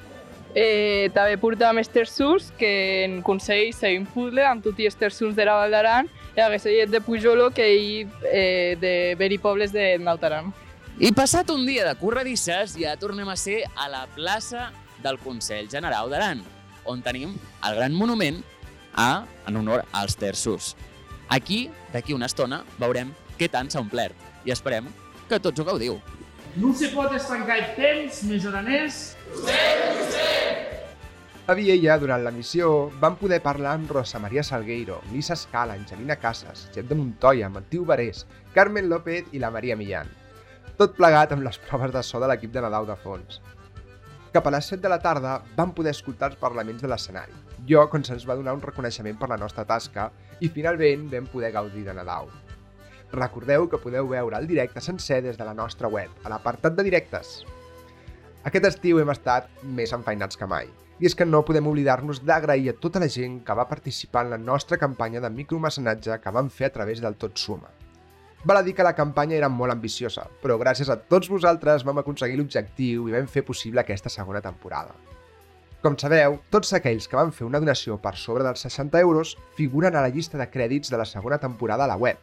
Eh, 0.55 1.11
també 1.15 1.37
portam 1.39 1.79
els 1.79 1.91
terçons, 1.93 2.49
que 2.59 3.05
en 3.05 3.21
Consell 3.23 3.71
seguim 3.77 4.07
puzzle 4.09 4.47
amb 4.49 4.65
tots 4.65 4.83
els 4.83 4.97
terçons 4.99 5.37
de 5.37 5.45
la 5.47 5.59
Val 5.61 5.75
d'Aran 5.77 6.09
i 6.35 6.43
aquest 6.43 6.71
llet 6.73 6.91
de 6.91 7.03
Pujolo, 7.05 7.51
que 7.55 7.69
hi 7.69 7.93
eh, 8.33 8.75
de 8.81 9.15
Beri 9.21 9.39
Pobles 9.39 9.75
de 9.75 9.93
Nautaran. 10.03 10.51
I 10.99 11.13
passat 11.15 11.53
un 11.55 11.63
dia 11.69 11.85
de 11.87 11.95
corredisses, 12.01 12.75
ja 12.81 12.97
tornem 12.99 13.29
a 13.31 13.37
ser 13.39 13.61
a 13.77 13.87
la 13.93 14.07
plaça 14.17 14.73
del 15.05 15.21
Consell 15.23 15.71
General 15.71 16.11
d'Aran, 16.11 16.43
on 16.89 17.05
tenim 17.05 17.37
el 17.69 17.79
gran 17.79 17.95
monument 17.95 18.43
a, 18.97 19.27
en 19.47 19.61
honor 19.61 19.85
als 19.93 20.17
terços. 20.19 20.75
Aquí, 21.29 21.69
d'aquí 21.93 22.17
una 22.17 22.27
estona, 22.27 22.65
veurem 22.81 23.13
què 23.39 23.49
tant 23.53 23.71
s'ha 23.71 23.83
omplert 23.85 24.47
i 24.47 24.55
esperem 24.55 24.89
que 25.29 25.39
tots 25.43 25.61
ho 25.61 25.67
gaudiu. 25.69 25.99
No 26.59 26.73
se 26.75 26.89
pot 26.91 27.13
estancar 27.15 27.59
el 27.61 27.67
temps, 27.77 28.23
més 28.27 28.47
aranès. 28.49 29.03
A 31.49 31.55
Viella, 31.57 31.95
durant 32.01 32.25
la 32.25 32.33
missió, 32.35 32.91
vam 33.01 33.15
poder 33.17 33.39
parlar 33.45 33.77
amb 33.79 33.93
Rosa 33.95 34.19
Maria 34.21 34.43
Salgueiro, 34.45 34.99
Lisa 35.13 35.37
Scala, 35.37 35.79
Angelina 35.79 36.19
Casas, 36.21 36.67
Jet 36.75 36.89
de 36.91 36.97
Montoya, 36.99 37.49
Matiu 37.49 37.87
Barés, 37.89 38.27
Carmen 38.53 38.91
López 38.91 39.31
i 39.33 39.41
la 39.41 39.53
Maria 39.55 39.77
Millán. 39.77 40.11
Tot 40.77 40.99
plegat 40.99 41.33
amb 41.33 41.47
les 41.47 41.57
proves 41.69 41.95
de 41.95 42.03
so 42.05 42.21
de 42.21 42.29
l'equip 42.29 42.53
de 42.53 42.65
Nadal 42.65 42.91
de 42.91 42.99
fons. 43.01 43.41
Cap 44.35 44.45
a 44.45 44.53
les 44.53 44.69
7 44.75 44.83
de 44.83 44.93
la 44.93 45.01
tarda 45.01 45.39
vam 45.57 45.73
poder 45.73 45.95
escoltar 45.97 46.33
els 46.33 46.43
parlaments 46.43 46.85
de 46.85 46.91
l'escenari. 46.91 47.33
Jo, 47.71 47.87
on 47.87 48.05
se'ns 48.05 48.29
va 48.29 48.37
donar 48.37 48.53
un 48.59 48.67
reconeixement 48.67 49.17
per 49.17 49.31
la 49.33 49.41
nostra 49.41 49.65
tasca 49.65 50.11
i 50.41 50.53
finalment 50.53 51.09
vam 51.15 51.33
poder 51.33 51.55
gaudir 51.57 51.87
de 51.89 51.97
Nadal. 51.97 52.29
Recordeu 53.13 53.69
que 53.73 53.81
podeu 53.81 54.09
veure 54.09 54.37
el 54.37 54.47
directe 54.47 54.83
sencer 54.85 55.23
des 55.25 55.39
de 55.39 55.45
la 55.49 55.55
nostra 55.57 55.89
web, 55.89 56.13
a 56.25 56.29
l'apartat 56.29 56.77
de 56.77 56.85
directes. 56.85 57.41
Aquest 58.45 58.69
estiu 58.69 59.01
hem 59.01 59.11
estat 59.15 59.49
més 59.65 59.95
enfeinats 59.97 60.37
que 60.37 60.47
mai. 60.47 60.69
I 60.99 61.07
és 61.09 61.15
que 61.15 61.25
no 61.25 61.45
podem 61.47 61.67
oblidar-nos 61.71 62.21
d'agrair 62.27 62.73
a 62.73 62.77
tota 62.77 63.01
la 63.01 63.09
gent 63.09 63.41
que 63.47 63.57
va 63.57 63.69
participar 63.71 64.27
en 64.27 64.35
la 64.35 64.39
nostra 64.39 64.77
campanya 64.77 65.23
de 65.25 65.31
micromecenatge 65.31 66.21
que 66.21 66.33
vam 66.35 66.51
fer 66.51 66.69
a 66.69 66.75
través 66.75 67.01
del 67.01 67.17
Tot 67.17 67.39
Suma. 67.39 67.71
Val 68.45 68.61
a 68.61 68.63
dir 68.63 68.75
que 68.75 68.87
la 68.87 68.95
campanya 68.95 69.37
era 69.37 69.49
molt 69.49 69.73
ambiciosa, 69.73 70.29
però 70.43 70.59
gràcies 70.61 70.91
a 70.91 70.99
tots 71.11 71.31
vosaltres 71.33 71.85
vam 71.85 71.99
aconseguir 71.99 72.37
l'objectiu 72.39 73.09
i 73.09 73.15
vam 73.17 73.27
fer 73.27 73.43
possible 73.47 73.81
aquesta 73.81 74.13
segona 74.13 74.43
temporada. 74.45 74.95
Com 75.83 75.97
sabeu, 75.99 76.41
tots 76.51 76.73
aquells 76.75 77.07
que 77.09 77.17
van 77.17 77.33
fer 77.33 77.47
una 77.47 77.61
donació 77.63 77.97
per 78.03 78.17
sobre 78.19 78.45
dels 78.45 78.63
60 78.67 79.01
euros 79.01 79.37
figuren 79.57 79.97
a 79.97 80.03
la 80.03 80.11
llista 80.15 80.39
de 80.39 80.47
crèdits 80.51 80.91
de 80.91 80.99
la 80.99 81.07
segona 81.07 81.39
temporada 81.39 81.87
a 81.87 81.91
la 81.91 81.97
web, 81.97 82.19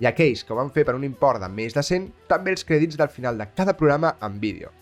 i 0.00 0.08
aquells 0.08 0.42
que 0.44 0.54
ho 0.54 0.58
van 0.58 0.72
fer 0.74 0.86
per 0.88 0.96
un 0.96 1.04
import 1.04 1.42
de 1.42 1.48
més 1.52 1.76
de 1.76 1.84
100, 1.84 2.08
també 2.28 2.54
els 2.54 2.64
crèdits 2.66 2.98
del 2.98 3.12
final 3.12 3.38
de 3.38 3.46
cada 3.54 3.76
programa 3.76 4.16
en 4.24 4.40
vídeo. 4.40 4.72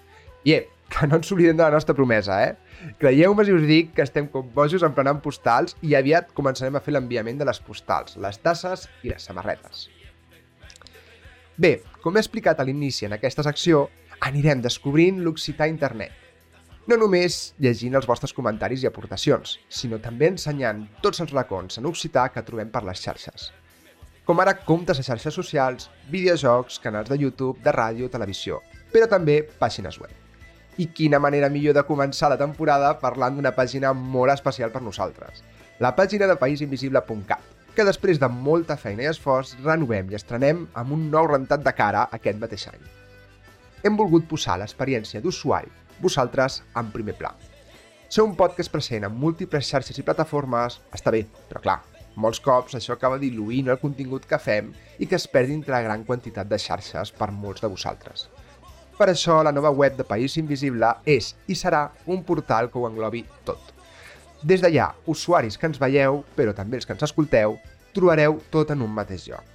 I 0.46 0.54
eh, 0.54 0.64
que 0.88 1.07
no 1.07 1.18
ens 1.18 1.33
oblidem 1.35 1.59
de 1.59 1.64
la 1.64 1.74
nostra 1.74 1.94
promesa, 1.94 2.38
eh? 2.46 2.54
Creieu-me 3.00 3.44
si 3.44 3.52
us 3.52 3.66
dic 3.68 3.92
que 3.96 4.04
estem 4.07 4.28
com 4.33 4.48
bojos 4.54 4.85
emplenant 4.87 5.20
postals 5.24 5.76
i 5.83 5.94
aviat 5.98 6.31
començarem 6.37 6.78
a 6.78 6.83
fer 6.85 6.94
l'enviament 6.94 7.40
de 7.40 7.48
les 7.48 7.61
postals, 7.61 8.16
les 8.16 8.38
tasses 8.40 8.87
i 9.02 9.12
les 9.12 9.26
samarretes. 9.28 9.88
Bé, 11.59 11.81
com 12.00 12.16
he 12.16 12.22
explicat 12.22 12.61
a 12.61 12.64
l'inici 12.64 13.09
en 13.09 13.16
aquesta 13.18 13.42
secció, 13.42 13.88
anirem 14.22 14.62
descobrint 14.62 15.20
l'occità 15.24 15.66
internet. 15.68 16.14
No 16.88 16.96
només 16.96 17.52
llegint 17.61 17.98
els 17.98 18.07
vostres 18.09 18.33
comentaris 18.33 18.85
i 18.85 18.88
aportacions, 18.88 19.59
sinó 19.68 19.98
també 20.00 20.31
ensenyant 20.33 20.87
tots 21.04 21.20
els 21.20 21.35
racons 21.35 21.83
en 21.83 21.90
occità 21.90 22.31
que 22.33 22.46
trobem 22.46 22.70
per 22.72 22.87
les 22.87 23.02
xarxes. 23.02 23.50
Com 24.29 24.43
ara 24.43 24.53
comptes 24.61 24.99
a 25.01 25.03
xarxes 25.07 25.33
socials, 25.33 25.87
videojocs, 26.12 26.75
canals 26.85 27.09
de 27.09 27.17
YouTube, 27.17 27.62
de 27.64 27.73
ràdio, 27.73 28.11
televisió, 28.12 28.59
però 28.93 29.07
també 29.09 29.38
pàgines 29.62 29.97
web. 30.03 30.12
I 30.77 30.85
quina 30.93 31.17
manera 31.17 31.49
millor 31.49 31.73
de 31.79 31.85
començar 31.88 32.29
la 32.29 32.37
temporada 32.37 32.91
parlant 33.01 33.38
d'una 33.38 33.55
pàgina 33.57 33.95
molt 33.97 34.35
especial 34.35 34.69
per 34.69 34.85
nosaltres. 34.85 35.41
La 35.81 35.95
pàgina 35.97 36.29
de 36.29 36.37
paisinvisible.cat, 36.37 37.49
que 37.73 37.88
després 37.88 38.21
de 38.21 38.29
molta 38.29 38.77
feina 38.77 39.07
i 39.07 39.09
esforç 39.09 39.57
renovem 39.64 40.12
i 40.12 40.21
estrenem 40.21 40.67
amb 40.77 40.93
un 40.93 41.09
nou 41.09 41.33
rentat 41.33 41.64
de 41.64 41.73
cara 41.73 42.05
aquest 42.12 42.37
mateix 42.45 42.69
any. 42.69 42.85
Hem 43.81 43.97
volgut 43.97 44.29
posar 44.29 44.61
l'experiència 44.61 45.25
d'usuari, 45.25 45.73
vosaltres, 46.05 46.61
en 46.77 46.93
primer 46.93 47.17
pla. 47.17 47.33
Ser 48.12 48.29
un 48.29 48.37
podcast 48.37 48.77
present 48.77 49.09
en 49.09 49.23
múltiples 49.25 49.73
xarxes 49.73 49.97
i 49.97 50.05
plataformes 50.05 50.83
està 50.93 51.17
bé, 51.17 51.25
però 51.49 51.64
clar, 51.64 51.81
molts 52.18 52.40
cops 52.42 52.74
això 52.74 52.96
acaba 52.96 53.20
diluint 53.22 53.70
el 53.70 53.78
contingut 53.78 54.26
que 54.26 54.40
fem 54.42 54.72
i 54.98 55.07
que 55.07 55.16
es 55.18 55.28
perdi 55.31 55.54
entre 55.54 55.74
la 55.76 55.85
gran 55.85 56.04
quantitat 56.04 56.48
de 56.50 56.59
xarxes 56.59 57.12
per 57.14 57.31
molts 57.31 57.62
de 57.62 57.70
vosaltres. 57.70 58.26
Per 58.98 59.07
això, 59.07 59.37
la 59.46 59.54
nova 59.54 59.70
web 59.70 59.94
de 59.94 60.07
País 60.07 60.35
Invisible 60.40 60.90
és 61.07 61.31
i 61.46 61.54
serà 61.54 61.85
un 62.11 62.24
portal 62.26 62.72
que 62.72 62.81
ho 62.81 62.88
englobi 62.88 63.22
tot. 63.46 63.70
Des 64.42 64.62
d'allà, 64.62 64.88
usuaris 65.07 65.59
que 65.59 65.70
ens 65.70 65.78
veieu, 65.78 66.24
però 66.35 66.54
també 66.54 66.81
els 66.81 66.87
que 66.87 66.96
ens 66.96 67.07
escolteu, 67.07 67.54
trobareu 67.94 68.40
tot 68.50 68.74
en 68.74 68.83
un 68.83 68.90
mateix 68.94 69.28
lloc. 69.31 69.46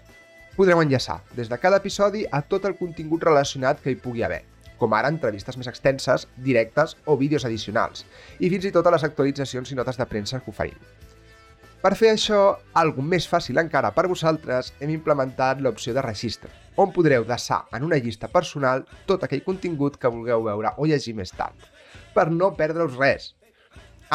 Podreu 0.55 0.79
enllaçar 0.79 1.19
des 1.35 1.51
de 1.51 1.59
cada 1.59 1.81
episodi 1.83 2.23
a 2.31 2.41
tot 2.47 2.65
el 2.69 2.77
contingut 2.79 3.23
relacionat 3.27 3.83
que 3.83 3.91
hi 3.91 3.99
pugui 3.99 4.23
haver, 4.23 4.43
com 4.79 4.95
ara 4.95 5.11
entrevistes 5.11 5.59
més 5.59 5.67
extenses, 5.71 6.27
directes 6.47 6.95
o 7.05 7.17
vídeos 7.19 7.43
addicionals, 7.43 8.05
i 8.39 8.51
fins 8.53 8.67
i 8.69 8.71
tot 8.75 8.87
a 8.87 8.95
les 8.95 9.03
actualitzacions 9.07 9.71
i 9.71 9.79
notes 9.79 9.99
de 9.99 10.07
premsa 10.07 10.39
que 10.39 10.51
oferim. 10.51 10.79
Per 11.83 11.97
fer 11.99 12.13
això, 12.13 12.37
algo 12.79 13.03
més 13.03 13.25
fàcil 13.27 13.57
encara 13.59 13.89
per 13.91 14.05
vosaltres, 14.07 14.69
hem 14.79 14.91
implementat 14.93 15.59
l'opció 15.59 15.91
de 15.91 16.03
registre, 16.05 16.47
on 16.79 16.93
podreu 16.95 17.25
desar 17.27 17.57
en 17.75 17.83
una 17.83 17.97
llista 17.99 18.29
personal 18.31 18.85
tot 19.09 19.25
aquell 19.25 19.41
contingut 19.43 19.97
que 19.99 20.11
vulgueu 20.13 20.45
veure 20.45 20.71
o 20.77 20.87
llegir 20.87 21.11
més 21.17 21.33
tard, 21.35 21.57
per 22.15 22.29
no 22.31 22.53
perdre-us 22.55 22.95
res. 22.95 23.25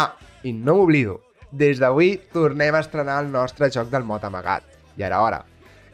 Ah, 0.01 0.15
i 0.49 0.55
no 0.57 0.79
m'oblido, 0.79 1.19
des 1.53 1.83
d'avui 1.83 2.15
tornem 2.33 2.73
a 2.73 2.81
estrenar 2.81 3.19
el 3.21 3.29
nostre 3.35 3.69
joc 3.75 3.91
del 3.93 4.07
mot 4.09 4.25
amagat. 4.25 4.65
I 4.97 5.05
ara 5.05 5.19
hora. 5.21 5.43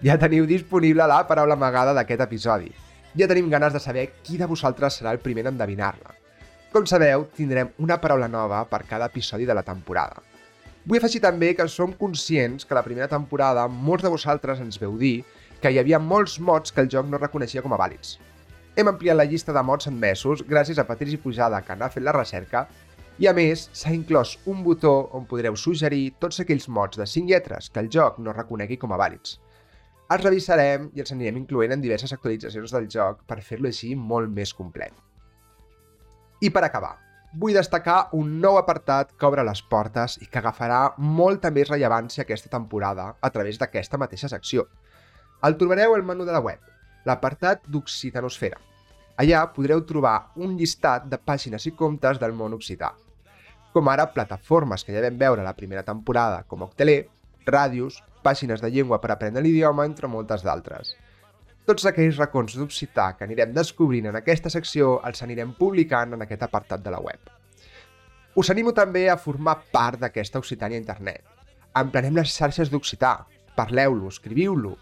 Ja 0.07 0.15
teniu 0.23 0.47
disponible 0.47 1.09
la 1.11 1.25
paraula 1.27 1.57
amagada 1.59 1.95
d'aquest 1.97 2.23
episodi. 2.23 2.71
Ja 3.19 3.27
tenim 3.27 3.51
ganes 3.51 3.75
de 3.75 3.83
saber 3.83 4.13
qui 4.23 4.39
de 4.39 4.47
vosaltres 4.47 5.01
serà 5.01 5.11
el 5.11 5.19
primer 5.27 5.43
en 5.49 5.57
endevinar-la. 5.57 6.15
Com 6.71 6.87
sabeu, 6.87 7.27
tindrem 7.35 7.75
una 7.83 7.99
paraula 7.99 8.31
nova 8.31 8.63
per 8.71 8.85
cada 8.87 9.11
episodi 9.11 9.51
de 9.51 9.59
la 9.59 9.67
temporada. 9.67 10.23
Vull 10.85 10.99
afegir 11.01 11.23
també 11.25 11.55
que 11.57 11.65
som 11.73 11.95
conscients 11.97 12.67
que 12.69 12.77
la 12.77 12.83
primera 12.85 13.09
temporada 13.09 13.63
molts 13.73 14.05
de 14.05 14.11
vosaltres 14.13 14.59
ens 14.61 14.77
veu 14.81 14.99
dir 15.01 15.23
que 15.63 15.71
hi 15.73 15.79
havia 15.81 15.97
molts 15.97 16.35
mots 16.37 16.75
que 16.77 16.83
el 16.85 16.91
joc 16.93 17.07
no 17.09 17.21
reconeixia 17.23 17.63
com 17.65 17.73
a 17.73 17.79
vàlids. 17.81 18.19
Hem 18.77 18.91
ampliat 18.91 19.17
la 19.17 19.25
llista 19.25 19.55
de 19.57 19.63
mots 19.65 19.89
admesos 19.89 20.43
gràcies 20.45 20.77
a 20.77 20.85
Patrici 20.85 21.17
Pujada, 21.17 21.63
que 21.65 21.77
n'ha 21.79 21.89
fet 21.89 22.05
la 22.05 22.13
recerca, 22.13 22.67
i 23.17 23.31
a 23.31 23.33
més 23.33 23.69
s'ha 23.73 23.95
inclòs 23.97 24.35
un 24.51 24.61
botó 24.67 24.93
on 25.17 25.25
podreu 25.31 25.57
suggerir 25.57 26.19
tots 26.21 26.43
aquells 26.45 26.69
mots 26.69 27.01
de 27.01 27.07
5 27.09 27.33
lletres 27.33 27.71
que 27.71 27.81
el 27.81 27.89
joc 27.89 28.19
no 28.19 28.37
reconegui 28.37 28.77
com 28.77 28.93
a 28.93 29.01
vàlids. 29.01 29.39
Els 30.13 30.25
revisarem 30.27 30.91
i 30.93 31.01
els 31.01 31.15
anirem 31.17 31.39
incloent 31.41 31.73
en 31.73 31.81
diverses 31.81 32.13
actualitzacions 32.13 32.77
del 32.77 32.91
joc 32.93 33.25
per 33.25 33.41
fer-lo 33.41 33.73
així 33.73 33.95
molt 33.97 34.29
més 34.29 34.53
complet. 34.53 34.93
I 36.45 36.51
per 36.53 36.67
acabar, 36.67 36.99
vull 37.35 37.57
destacar 37.57 38.09
un 38.15 38.39
nou 38.41 38.59
apartat 38.59 39.13
que 39.19 39.27
obre 39.27 39.45
les 39.47 39.63
portes 39.71 40.17
i 40.23 40.29
que 40.31 40.39
agafarà 40.39 40.95
molta 40.99 41.51
més 41.51 41.69
rellevància 41.71 42.23
aquesta 42.23 42.51
temporada 42.53 43.09
a 43.21 43.31
través 43.35 43.59
d'aquesta 43.59 43.99
mateixa 43.99 44.31
secció. 44.31 44.69
El 45.43 45.59
trobareu 45.61 45.95
al 45.95 46.07
menú 46.07 46.25
de 46.25 46.33
la 46.33 46.43
web, 46.45 46.61
l'apartat 47.05 47.67
d'Occitanosfera. 47.67 48.61
Allà 49.19 49.45
podreu 49.55 49.83
trobar 49.87 50.31
un 50.37 50.57
llistat 50.59 51.09
de 51.11 51.19
pàgines 51.19 51.67
i 51.67 51.75
comptes 51.79 52.19
del 52.23 52.35
món 52.35 52.55
occità, 52.55 52.93
com 53.75 53.91
ara 53.91 54.09
plataformes 54.15 54.87
que 54.87 54.95
ja 54.95 55.03
vam 55.03 55.19
veure 55.19 55.47
la 55.47 55.55
primera 55.59 55.83
temporada, 55.87 56.43
com 56.49 56.63
Octeler, 56.67 57.05
ràdios, 57.47 58.01
pàgines 58.23 58.63
de 58.63 58.71
llengua 58.71 59.01
per 59.03 59.11
aprendre 59.13 59.43
l'idioma, 59.43 59.87
entre 59.87 60.09
moltes 60.09 60.47
d'altres. 60.47 60.95
Tots 61.65 61.87
aquells 61.89 62.19
racons 62.21 62.59
d'occità 62.61 63.07
que 63.17 63.25
anirem 63.25 63.55
descobrint 63.57 64.11
en 64.11 64.19
aquesta 64.19 64.51
secció 64.53 64.99
els 65.09 65.23
anirem 65.25 65.55
publicant 65.57 66.11
en 66.13 66.25
aquest 66.25 66.43
apartat 66.45 66.83
de 66.85 66.93
la 66.93 66.99
web. 67.01 67.31
Us 68.37 68.51
animo 68.53 68.75
també 68.77 69.07
a 69.09 69.17
formar 69.17 69.55
part 69.73 70.03
d'aquesta 70.03 70.43
Occitània 70.43 70.77
internet. 70.83 71.23
Emplenem 71.81 72.19
les 72.21 72.35
xarxes 72.37 72.69
d'occità, 72.69 73.15
parleu-lo, 73.57 74.13
escriviu-lo. 74.13 74.75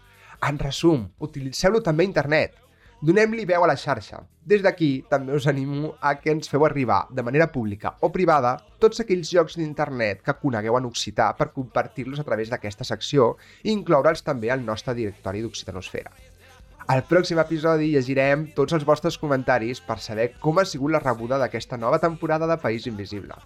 En 0.43 0.59
resum, 0.59 1.07
utilitzeu-lo 1.23 1.79
també 1.85 2.03
a 2.03 2.09
internet. 2.09 2.59
Donem-li 2.99 3.47
veu 3.47 3.63
a 3.63 3.71
la 3.71 3.77
xarxa. 3.79 4.19
Des 4.43 4.59
d'aquí 4.63 4.91
també 5.07 5.37
us 5.39 5.47
animo 5.47 5.93
a 6.01 6.17
que 6.19 6.35
ens 6.35 6.51
feu 6.51 6.67
arribar 6.67 7.05
de 7.11 7.23
manera 7.23 7.47
pública 7.51 7.95
o 8.01 8.11
privada 8.11 8.57
tots 8.83 8.99
aquells 8.99 9.31
llocs 9.31 9.55
d'internet 9.55 10.19
que 10.27 10.35
conegueu 10.43 10.75
en 10.81 10.91
occità 10.91 11.31
per 11.39 11.53
compartir-los 11.55 12.19
a 12.19 12.27
través 12.27 12.51
d'aquesta 12.51 12.83
secció 12.83 13.37
i 13.63 13.71
incloure'ls 13.71 14.27
també 14.27 14.51
al 14.51 14.65
nostre 14.67 14.95
directori 14.99 15.43
d'Occitanosfera. 15.43 16.11
Al 16.83 16.99
pròxim 17.07 17.39
episodi 17.39 17.93
llegirem 17.93 18.41
tots 18.57 18.75
els 18.75 18.83
vostres 18.83 19.15
comentaris 19.15 19.79
per 19.79 19.95
saber 20.03 20.33
com 20.43 20.57
ha 20.59 20.65
sigut 20.67 20.91
la 20.91 20.99
rebuda 20.99 21.37
d'aquesta 21.39 21.77
nova 21.79 21.99
temporada 22.03 22.47
de 22.49 22.57
País 22.59 22.87
Invisible. 22.91 23.37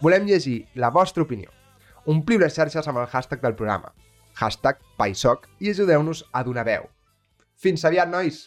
Volem 0.00 0.24
llegir 0.24 0.62
la 0.74 0.88
vostra 0.88 1.26
opinió. 1.26 1.50
Ompliu 2.06 2.40
les 2.40 2.54
xarxes 2.56 2.88
amb 2.88 3.02
el 3.02 3.08
hashtag 3.12 3.42
del 3.42 3.56
programa, 3.58 3.92
hashtag 4.40 4.80
Paisoc, 4.96 5.44
i 5.60 5.74
ajudeu-nos 5.74 6.24
a 6.32 6.42
donar 6.46 6.64
veu. 6.64 6.86
Fins 7.60 7.84
aviat, 7.84 8.08
nois! 8.08 8.46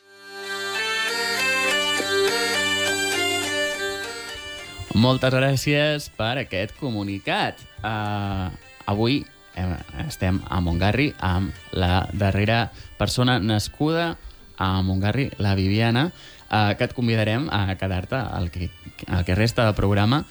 Moltes 4.98 5.36
gràcies 5.36 6.10
per 6.18 6.40
aquest 6.42 6.74
comunicat. 6.80 7.62
Uh, 7.86 8.50
avui 8.90 9.22
eh, 9.54 9.78
estem 10.08 10.42
a 10.50 10.58
Montgarri 10.66 11.12
amb 11.22 11.54
la 11.78 12.08
darrera 12.18 12.72
persona 12.98 13.38
nascuda 13.40 14.16
a 14.60 14.82
Montgarri, 14.86 15.30
la 15.40 15.56
Viviana, 15.58 16.10
uh, 16.12 16.76
que 16.78 16.86
et 16.86 16.94
convidarem 16.98 17.48
a 17.50 17.76
quedar-te 17.80 18.20
al 18.20 18.52
que, 18.52 18.70
al 19.08 19.26
que 19.26 19.38
resta 19.40 19.66
del 19.66 19.78
programa 19.78 20.24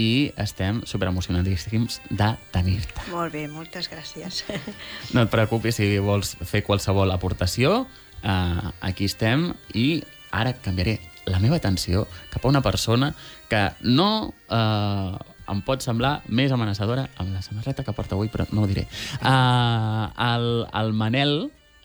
i 0.00 0.30
estem 0.40 0.84
superemocionadíssims 0.86 2.00
de 2.08 2.30
tenir-te. 2.54 3.08
Molt 3.10 3.34
bé, 3.34 3.46
moltes 3.50 3.90
gràcies. 3.90 4.44
No 5.16 5.24
et 5.26 5.32
preocupis 5.32 5.80
si 5.80 5.90
vols 5.98 6.36
fer 6.46 6.62
qualsevol 6.66 7.10
aportació, 7.10 7.86
uh, 8.22 8.70
aquí 8.80 9.10
estem 9.10 9.50
i 9.74 10.02
ara 10.30 10.54
canviaré 10.62 11.00
la 11.26 11.40
meva 11.42 11.58
atenció 11.58 12.06
cap 12.30 12.44
a 12.44 12.48
una 12.48 12.62
persona 12.62 13.12
que 13.50 13.60
no 13.82 14.32
eh, 14.48 15.16
em 15.50 15.62
pot 15.66 15.82
semblar 15.82 16.20
més 16.30 16.52
amenaçadora 16.54 17.08
amb 17.18 17.34
la 17.34 17.42
samarreta 17.42 17.84
que 17.86 17.94
porta 17.96 18.16
avui, 18.16 18.30
però 18.32 18.46
no 18.54 18.62
ho 18.62 18.70
diré. 18.70 18.86
Uh, 19.18 20.06
el, 20.26 20.46
el 20.80 20.92
Manel, 20.94 21.34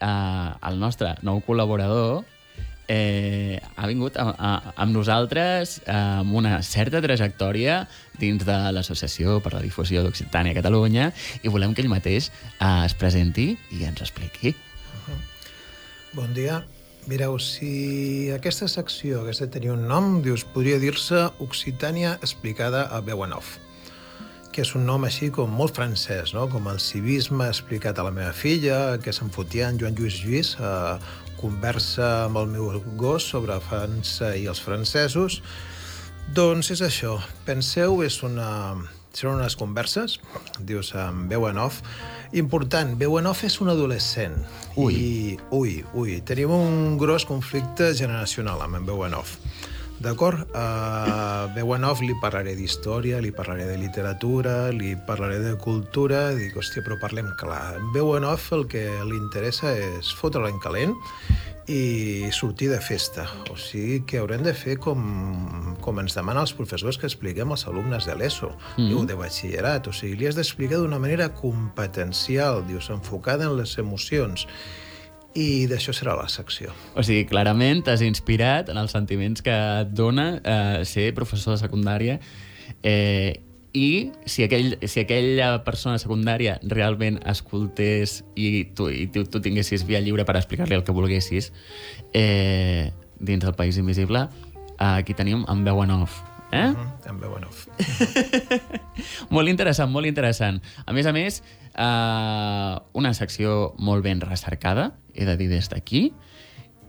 uh, 0.02 0.56
el 0.70 0.80
nostre 0.82 1.16
nou 1.26 1.42
col·laborador, 1.46 2.24
eh, 2.88 3.60
ha 3.76 3.88
vingut 3.88 4.18
a, 4.18 4.30
a, 4.30 4.52
amb 4.76 4.94
nosaltres 4.96 5.80
eh, 5.86 5.96
amb 5.96 6.36
una 6.38 6.60
certa 6.66 7.02
trajectòria 7.02 7.84
dins 8.22 8.46
de 8.46 8.58
l'Associació 8.76 9.40
per 9.44 9.56
la 9.56 9.64
Difusió 9.64 10.04
d'Occitània 10.06 10.54
a 10.54 10.60
Catalunya 10.60 11.10
i 11.42 11.52
volem 11.52 11.74
que 11.74 11.84
ell 11.86 11.92
mateix 11.92 12.30
eh, 12.30 12.86
es 12.86 12.96
presenti 12.98 13.54
i 13.74 13.84
ens 13.88 14.06
expliqui. 14.06 14.56
Bon 16.16 16.32
dia. 16.34 16.64
Mireu, 17.06 17.36
si 17.38 18.32
aquesta 18.34 18.66
secció 18.72 19.20
hagués 19.22 19.44
de 19.44 19.50
tenir 19.54 19.70
un 19.76 19.84
nom, 19.86 20.24
dius, 20.26 20.42
podria 20.56 20.80
dir-se 20.82 21.28
Occitània 21.44 22.16
explicada 22.26 22.88
a 22.90 23.04
veu 23.06 23.22
en 23.28 23.38
off 23.38 23.60
que 24.56 24.64
és 24.64 24.72
un 24.78 24.86
nom 24.88 25.04
així 25.04 25.28
com 25.36 25.52
molt 25.52 25.76
francès, 25.76 26.32
no? 26.32 26.46
com 26.48 26.70
el 26.72 26.78
civisme 26.80 27.50
explicat 27.52 27.98
a 28.00 28.06
la 28.08 28.14
meva 28.16 28.32
filla, 28.32 28.96
que 29.04 29.12
se'n 29.12 29.28
fotia 29.36 29.68
en 29.68 29.82
Joan 29.82 29.98
Lluís 29.98 30.22
Lluís, 30.24 30.54
eh, 30.56 30.94
conversa 31.42 32.08
amb 32.30 32.40
el 32.40 32.48
meu 32.54 32.70
gos 32.96 33.28
sobre 33.34 33.58
França 33.68 34.32
i 34.40 34.46
els 34.48 34.64
francesos. 34.64 35.42
Doncs 36.40 36.72
és 36.72 36.86
això. 36.88 37.18
Penseu, 37.44 38.00
és 38.08 38.22
una... 38.24 38.52
Són 39.16 39.38
unes 39.38 39.54
converses, 39.56 40.18
dius, 40.68 40.90
amb 41.00 41.30
veu 41.32 41.46
en 41.48 41.60
off. 41.64 41.84
Important, 42.36 42.98
veu 43.00 43.16
en 43.20 43.30
off 43.32 43.46
és 43.48 43.60
un 43.64 43.72
adolescent. 43.72 44.36
Ui. 44.76 44.96
I, 44.96 45.38
ui, 45.56 45.78
ui. 45.96 46.18
Tenim 46.28 46.52
un 46.52 46.98
gros 47.00 47.24
conflicte 47.28 47.94
generacional 47.96 48.64
amb 48.64 48.80
en 48.82 48.88
veu 48.88 49.06
en 49.08 49.16
off. 49.20 49.38
D'acord? 50.06 50.38
Uh, 50.54 51.48
veu 51.56 51.72
en 51.74 51.86
off 51.88 52.04
li 52.06 52.14
parlaré 52.22 52.54
d'història, 52.54 53.18
li 53.24 53.32
parlaré 53.34 53.66
de 53.66 53.78
literatura, 53.82 54.70
li 54.70 54.92
parlaré 55.08 55.40
de 55.42 55.56
cultura, 55.58 56.28
dic, 56.38 56.54
hòstia, 56.54 56.84
però 56.86 57.00
parlem 57.02 57.32
clar. 57.40 57.80
En 57.80 57.90
veu 57.96 58.14
en 58.14 58.28
off 58.30 58.52
el 58.54 58.68
que 58.70 58.84
li 59.10 59.18
interessa 59.18 59.74
és 59.74 60.14
fotre-la 60.14 60.54
en 60.54 60.62
calent 60.62 60.94
i 61.66 62.30
sortir 62.30 62.70
de 62.70 62.78
festa. 62.86 63.26
O 63.50 63.58
sigui 63.58 64.04
que 64.06 64.22
haurem 64.22 64.46
de 64.46 64.54
fer 64.54 64.78
com, 64.78 65.02
com 65.82 66.04
ens 66.04 66.14
demanen 66.14 66.44
els 66.44 66.54
professors 66.54 67.02
que 67.02 67.10
expliquem 67.10 67.50
als 67.50 67.66
alumnes 67.66 68.06
de 68.06 68.14
l'ESO, 68.14 68.54
mm. 68.78 68.86
-hmm. 68.86 69.06
de 69.10 69.16
batxillerat. 69.18 69.88
O 69.88 69.94
sigui, 69.94 70.22
li 70.22 70.28
has 70.28 70.38
d'explicar 70.38 70.78
d'una 70.78 71.00
manera 71.00 71.34
competencial, 71.34 72.62
dius, 72.68 72.92
enfocada 72.92 73.46
en 73.46 73.58
les 73.58 73.78
emocions. 73.80 74.46
I 75.36 75.66
d'això 75.68 75.92
serà 75.92 76.14
la 76.16 76.30
secció. 76.32 76.72
O 76.96 77.04
sigui, 77.04 77.26
clarament 77.28 77.84
t'has 77.84 78.04
inspirat 78.06 78.70
en 78.72 78.80
els 78.80 78.94
sentiments 78.96 79.44
que 79.44 79.56
et 79.82 79.92
dona 79.92 80.28
eh, 80.40 80.86
ser 80.88 81.10
professor 81.18 81.58
de 81.58 81.60
secundària 81.60 82.20
eh, 82.82 83.42
i 83.76 84.12
si, 84.24 84.46
aquell, 84.46 84.78
si 84.88 85.02
aquella 85.04 85.50
persona 85.68 86.00
secundària 86.00 86.56
realment 86.72 87.20
escoltés 87.28 88.22
i 88.40 88.70
tu, 88.78 88.88
i 88.88 89.10
tu, 89.12 89.26
tu 89.28 89.42
tinguessis 89.44 89.84
via 89.84 90.00
lliure 90.00 90.24
per 90.24 90.38
explicar-li 90.40 90.78
el 90.78 90.86
que 90.88 90.96
volguessis 90.96 91.52
eh, 92.14 92.94
dins 93.20 93.44
del 93.44 93.58
País 93.60 93.76
Invisible, 93.82 94.30
eh, 94.80 94.94
aquí 94.94 95.18
tenim 95.18 95.44
en 95.52 95.68
veu 95.68 95.84
en 95.84 95.98
off. 96.00 96.22
Eh? 96.52 96.68
Mm 96.68 96.76
-hmm. 96.76 97.10
En 97.10 97.20
veu 97.20 97.38
en 97.38 97.46
off. 97.46 97.68
Molt 99.30 99.50
interessant, 99.50 99.92
molt 99.92 100.06
interessant. 100.06 100.62
A 100.86 100.94
més 100.94 101.06
a 101.06 101.12
més, 101.12 101.44
eh, 101.76 102.76
una 102.94 103.14
secció 103.14 103.74
molt 103.78 104.04
ben 104.04 104.22
recercada, 104.22 104.94
he 105.14 105.26
de 105.26 105.38
dir 105.38 105.50
des 105.50 105.70
d'aquí, 105.70 106.14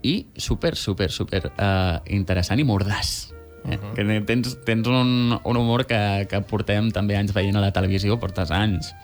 i 0.02 0.26
super, 0.36 0.76
super, 0.76 1.10
super 1.10 1.52
eh, 1.56 2.00
interessant 2.06 2.60
i 2.60 2.64
mordàs. 2.64 3.32
Eh? 3.64 3.76
Uh 3.76 3.82
-huh. 3.82 3.94
que 3.94 4.20
tens, 4.26 4.58
tens 4.64 4.86
un, 4.86 5.38
un 5.42 5.56
humor 5.56 5.86
que, 5.86 6.26
que 6.30 6.40
portem 6.40 6.90
també 6.92 7.16
anys 7.16 7.32
veient 7.32 7.56
a 7.56 7.60
la 7.60 7.72
televisió, 7.72 8.18
portes 8.18 8.50
anys 8.50 8.94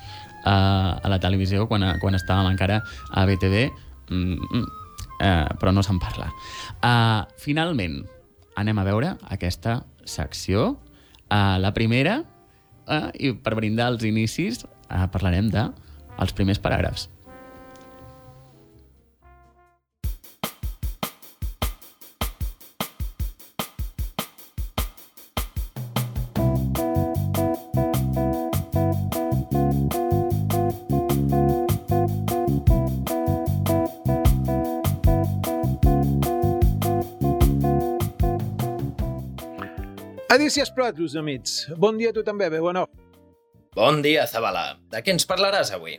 uh, 0.44 0.98
a 1.02 1.08
la 1.08 1.18
televisió 1.18 1.66
quan, 1.68 1.84
quan 2.00 2.14
estàvem 2.14 2.50
encara 2.52 2.82
a 3.10 3.26
BTV, 3.26 3.70
mm, 4.10 4.36
mm, 4.38 4.66
uh, 5.20 5.48
però 5.58 5.72
no 5.72 5.82
se'n 5.82 5.98
parla. 5.98 6.30
Uh, 6.82 7.26
finalment, 7.38 8.02
anem 8.56 8.78
a 8.78 8.84
veure 8.84 9.16
aquesta 9.32 9.82
secció. 10.08 10.76
Uh, 11.32 11.56
la 11.62 11.72
primera, 11.76 12.20
uh, 12.86 13.08
i 13.16 13.32
per 13.32 13.56
brindar 13.56 13.92
els 13.94 14.04
inicis, 14.04 14.64
uh, 14.64 15.06
parlarem 15.12 15.48
de 15.52 15.68
els 16.20 16.34
primers 16.36 16.60
paràgrafs. 16.62 17.08
Adícies 40.32 40.70
Pratus, 40.70 41.12
amics. 41.14 41.66
Bon 41.76 41.98
dia 42.00 42.08
a 42.08 42.14
tu 42.16 42.22
també, 42.24 42.46
veu 42.48 42.64
o 42.64 42.72
no? 42.72 42.86
Bon 43.76 43.98
dia, 44.00 44.22
Zabala. 44.24 44.78
De 44.88 45.02
què 45.04 45.12
ens 45.12 45.26
parlaràs 45.28 45.74
avui? 45.76 45.98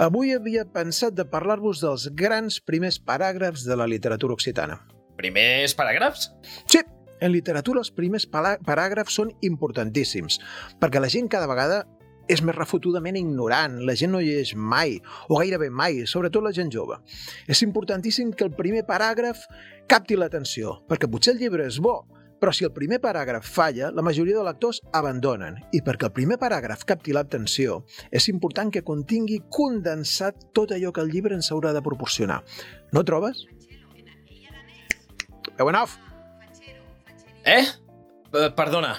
Avui 0.00 0.30
havia 0.32 0.62
pensat 0.64 1.12
de 1.18 1.26
parlar-vos 1.28 1.82
dels 1.84 2.06
grans 2.16 2.56
primers 2.64 2.96
paràgrafs 2.96 3.66
de 3.68 3.76
la 3.76 3.84
literatura 3.92 4.32
occitana. 4.32 4.78
Primers 5.20 5.74
paràgrafs? 5.76 6.30
Sí, 6.64 6.80
en 7.20 7.34
literatura 7.34 7.82
els 7.84 7.90
primers 7.92 8.24
paràgrafs 8.24 9.18
són 9.20 9.34
importantíssims, 9.44 10.38
perquè 10.80 11.02
la 11.04 11.10
gent 11.12 11.28
cada 11.28 11.50
vegada 11.50 11.82
és 12.32 12.40
més 12.40 12.56
refotudament 12.56 13.18
ignorant, 13.20 13.82
la 13.84 13.98
gent 14.00 14.14
no 14.14 14.22
llegeix 14.24 14.54
mai, 14.56 14.96
o 15.28 15.42
gairebé 15.42 15.68
mai, 15.68 16.06
sobretot 16.08 16.46
la 16.46 16.54
gent 16.56 16.72
jove. 16.72 16.96
És 17.52 17.60
importantíssim 17.68 18.32
que 18.32 18.48
el 18.48 18.56
primer 18.56 18.86
paràgraf 18.88 19.44
capti 19.92 20.16
l'atenció, 20.16 20.78
perquè 20.88 21.10
potser 21.12 21.34
el 21.36 21.44
llibre 21.44 21.68
és 21.68 21.82
bo, 21.84 21.98
però 22.40 22.54
si 22.56 22.64
el 22.64 22.72
primer 22.72 22.98
paràgraf 23.04 23.44
falla, 23.44 23.90
la 23.92 24.02
majoria 24.02 24.38
de 24.38 24.44
lectors 24.46 24.80
abandonen. 24.96 25.58
I 25.76 25.82
perquè 25.84 26.08
el 26.08 26.14
primer 26.16 26.40
paràgraf 26.40 26.86
capti 26.88 27.12
l'atenció, 27.12 27.82
és 28.10 28.30
important 28.32 28.72
que 28.72 28.84
contingui 28.86 29.42
condensat 29.52 30.48
tot 30.56 30.72
allò 30.72 30.92
que 30.92 31.04
el 31.04 31.12
llibre 31.12 31.36
ens 31.36 31.52
haurà 31.52 31.74
de 31.76 31.84
proporcionar. 31.84 32.40
No 32.96 33.04
trobes? 33.04 33.44
Off! 35.60 35.98
Eh? 37.44 37.64
Eh, 38.32 38.50
Perdona. 38.56 38.96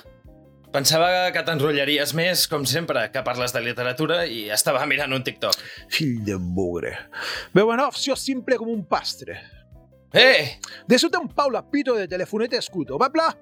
Pensava 0.71 1.27
que 1.35 1.41
t'enrotllaries 1.43 2.13
més, 2.15 2.45
com 2.47 2.63
sempre, 2.69 3.03
que 3.11 3.23
parles 3.25 3.51
de 3.51 3.59
literatura 3.65 4.21
i 4.23 4.45
estava 4.55 4.85
mirant 4.87 5.11
un 5.11 5.25
TikTok. 5.25 5.57
Fill 5.91 6.21
de 6.23 6.37
bugre. 6.39 6.93
Veu 7.57 7.73
en 7.73 7.81
off, 7.83 7.99
sos 7.99 8.23
simple 8.23 8.55
com 8.61 8.71
un 8.71 8.85
pastre. 8.87 9.35
Eh! 10.13 10.59
De 10.87 10.95
eso 10.95 11.09
un 11.21 11.29
Paula 11.29 11.69
pito 11.69 11.95
de 11.95 12.07
telefoneta 12.07 12.57
escuto, 12.57 12.97
va 12.97 13.11
pla? 13.11 13.37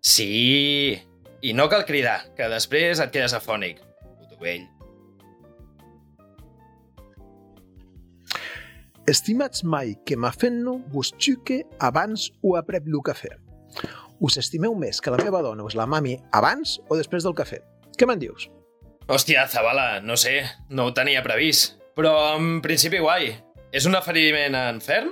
Sí! 0.00 1.00
I 1.42 1.52
no 1.54 1.68
cal 1.68 1.84
cridar, 1.86 2.34
que 2.36 2.46
després 2.52 3.00
et 3.02 3.10
quedes 3.10 3.32
afònic. 3.34 3.80
Puto 4.20 4.38
vell. 4.38 4.68
Estimats 9.10 9.64
mai 9.64 9.96
que 10.06 10.14
m'ha 10.14 10.30
fent-no 10.30 10.76
vos 10.92 11.10
xuque 11.18 11.64
abans 11.82 12.28
o 12.42 12.54
aprep 12.60 12.86
lo 12.86 13.00
cafè. 13.02 13.32
Us 14.22 14.38
estimeu 14.38 14.76
més 14.78 15.00
que 15.02 15.10
la 15.10 15.18
meva 15.18 15.40
dona 15.42 15.64
us 15.66 15.74
la 15.74 15.88
mami 15.90 16.14
abans 16.30 16.76
o 16.86 16.98
després 17.00 17.26
del 17.26 17.34
cafè? 17.34 17.58
Què 17.98 18.06
me'n 18.06 18.22
dius? 18.22 18.46
Hòstia, 19.10 19.48
Zabala, 19.50 19.98
no 20.00 20.14
sé, 20.14 20.44
no 20.70 20.86
ho 20.86 20.94
tenia 20.94 21.24
previst. 21.26 21.80
Però 21.98 22.36
en 22.36 22.60
principi 22.62 23.02
guai. 23.02 23.32
És 23.74 23.88
un 23.88 23.98
aferiment 23.98 24.54
en 24.54 24.78
ferm? 24.84 25.10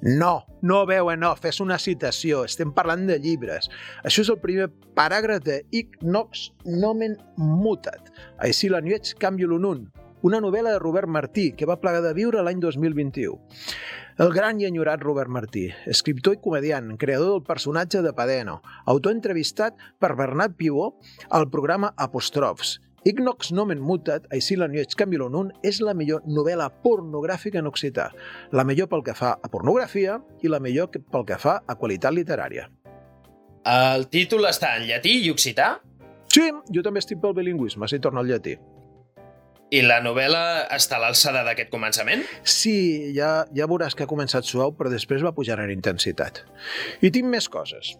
No, 0.00 0.46
no 0.62 0.84
veu 0.86 1.08
en 1.10 1.24
off, 1.26 1.42
és 1.48 1.58
una 1.58 1.78
citació, 1.82 2.44
estem 2.46 2.70
parlant 2.74 3.08
de 3.08 3.16
llibres. 3.18 3.66
Això 4.06 4.22
és 4.22 4.30
el 4.30 4.38
primer 4.38 4.68
paràgraf 4.94 5.42
de 5.42 5.62
Ic 5.74 5.98
Nox 6.06 6.52
Nomen 6.66 7.16
Mutat, 7.36 8.12
així 8.38 8.70
la 8.70 8.82
nuets 8.84 9.16
canvio 9.18 9.50
l'unun, 9.50 9.88
una 10.22 10.38
novel·la 10.42 10.76
de 10.76 10.82
Robert 10.82 11.10
Martí, 11.10 11.50
que 11.50 11.66
va 11.66 11.80
plegar 11.82 12.02
de 12.02 12.14
viure 12.14 12.42
l'any 12.42 12.62
2021. 12.62 13.38
El 14.22 14.32
gran 14.34 14.58
i 14.62 14.66
enyorat 14.66 15.02
Robert 15.02 15.30
Martí, 15.30 15.68
escriptor 15.86 16.34
i 16.34 16.42
comediant, 16.42 16.96
creador 16.98 17.36
del 17.36 17.46
personatge 17.46 18.02
de 18.02 18.14
Padeno, 18.14 18.60
autor 18.86 19.14
entrevistat 19.14 19.78
per 19.98 20.16
Bernat 20.18 20.54
Pivó 20.58 20.92
al 21.30 21.50
programa 21.50 21.92
Apostrofs. 21.96 22.78
Ignox 23.08 23.52
nomen 23.56 23.80
mutat, 23.80 24.26
així 24.34 24.56
la 24.58 24.66
nuets 24.68 24.96
canvio 24.98 25.22
l'unun, 25.22 25.48
és 25.64 25.78
la 25.80 25.94
millor 25.96 26.26
novel·la 26.28 26.66
pornogràfica 26.82 27.62
en 27.62 27.70
occità, 27.70 28.10
la 28.52 28.64
millor 28.68 28.90
pel 28.92 29.04
que 29.06 29.14
fa 29.16 29.30
a 29.40 29.48
pornografia 29.48 30.18
i 30.44 30.50
la 30.52 30.60
millor 30.60 30.90
pel 30.92 31.24
que 31.28 31.38
fa 31.40 31.60
a 31.64 31.76
qualitat 31.80 32.12
literària. 32.12 32.66
El 33.68 34.08
títol 34.12 34.44
està 34.48 34.74
en 34.76 34.84
llatí 34.90 35.14
i 35.24 35.30
occità? 35.32 35.78
Sí, 36.28 36.50
jo 36.74 36.84
també 36.84 37.00
estic 37.00 37.22
pel 37.22 37.36
bilingüisme, 37.38 37.88
si 37.88 38.00
torno 38.04 38.20
al 38.20 38.28
llatí. 38.28 38.58
I 39.68 39.82
la 39.84 39.98
novel·la 40.00 40.42
està 40.72 40.96
a 40.96 41.02
l'alçada 41.02 41.42
d'aquest 41.44 41.72
començament? 41.72 42.22
Sí, 42.44 43.12
ja, 43.16 43.46
ja 43.56 43.68
veuràs 43.68 43.96
que 43.96 44.04
ha 44.04 44.10
començat 44.10 44.44
suau, 44.48 44.72
però 44.76 44.92
després 44.92 45.24
va 45.24 45.34
pujar 45.36 45.58
en 45.60 45.72
intensitat. 45.72 46.44
I 47.04 47.12
tinc 47.12 47.28
més 47.28 47.48
coses. 47.52 47.96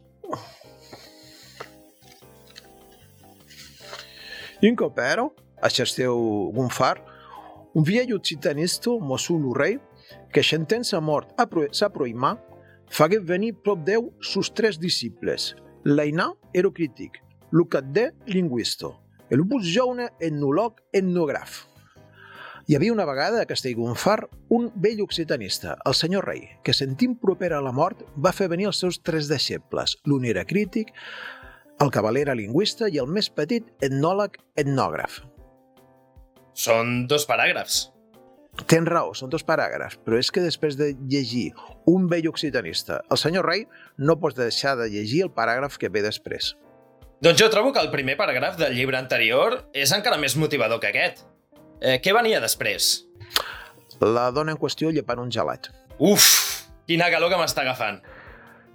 Incopero, 4.61 5.31
aixesteu 5.63 6.19
un 6.51 6.71
far, 6.71 6.99
un 7.79 7.85
vieil 7.87 8.11
occitanista, 8.17 8.91
Mosul 8.99 9.45
rei, 9.55 9.77
que 10.35 10.43
xentén 10.43 10.83
sa 10.83 10.99
mort 10.99 11.31
a 11.39 11.47
proimà, 11.47 12.33
fagué 12.91 13.21
venir 13.23 13.55
prop 13.63 13.85
Déu 13.87 14.11
sus 14.19 14.51
tres 14.51 14.81
disciples. 14.83 15.55
L'Ainà 15.85 16.33
era 16.53 16.73
crític, 16.75 17.23
Lucadé 17.53 18.11
lingüista, 18.27 18.91
el 19.31 19.47
bus 19.47 19.63
jaune 19.63 20.11
etnolog 20.19 20.83
etnograf. 20.93 21.69
Hi 22.69 22.75
havia 22.77 22.93
una 22.93 23.07
vegada 23.09 23.41
a 23.41 23.47
Castellgonfar 23.49 24.27
un 24.53 24.67
vell 24.75 25.01
occitanista, 25.01 25.79
el 25.87 25.95
senyor 25.95 26.27
rei, 26.29 26.43
que 26.65 26.75
sentint 26.75 27.15
proper 27.17 27.55
a 27.57 27.63
la 27.65 27.73
mort 27.73 28.03
va 28.19 28.35
fer 28.37 28.51
venir 28.53 28.67
els 28.69 28.83
seus 28.83 28.99
tres 29.01 29.31
deixebles. 29.31 29.95
L'un 30.05 30.27
era 30.29 30.45
crític, 30.45 30.91
el 31.81 31.91
cavaler 31.91 32.27
era 32.27 32.35
lingüista 32.35 32.89
i 32.91 32.99
el 32.99 33.07
més 33.11 33.29
petit 33.31 33.67
etnòleg 33.85 34.39
etnògraf. 34.59 35.21
Són 36.59 37.07
dos 37.11 37.27
paràgrafs. 37.29 37.87
Tens 38.67 38.89
raó, 38.91 39.13
són 39.15 39.31
dos 39.31 39.45
paràgrafs, 39.47 40.01
però 40.03 40.19
és 40.19 40.33
que 40.35 40.43
després 40.43 40.75
de 40.79 40.91
llegir 41.07 41.53
un 41.87 42.09
vell 42.11 42.27
occitanista, 42.27 43.05
el 43.07 43.21
senyor 43.21 43.47
rei, 43.47 43.69
no 43.97 44.19
pots 44.19 44.35
deixar 44.35 44.75
de 44.81 44.89
llegir 44.91 45.23
el 45.29 45.35
paràgraf 45.35 45.79
que 45.79 45.91
ve 45.95 46.03
després. 46.03 46.57
Doncs 47.23 47.39
jo 47.39 47.51
trobo 47.51 47.73
que 47.75 47.83
el 47.83 47.93
primer 47.95 48.17
paràgraf 48.19 48.59
del 48.59 48.75
llibre 48.75 48.99
anterior 48.99 49.61
és 49.75 49.95
encara 49.95 50.19
més 50.19 50.35
motivador 50.39 50.83
que 50.83 50.91
aquest. 50.91 51.23
Eh, 51.81 52.01
què 52.03 52.15
venia 52.15 52.43
després? 52.43 53.07
La 54.03 54.29
dona 54.35 54.55
en 54.55 54.59
qüestió 54.59 54.91
llepant 54.95 55.23
un 55.23 55.31
gelat. 55.31 55.71
Uf, 55.99 56.27
quina 56.87 57.11
calor 57.11 57.31
que 57.31 57.39
m'està 57.39 57.63
agafant. 57.63 58.03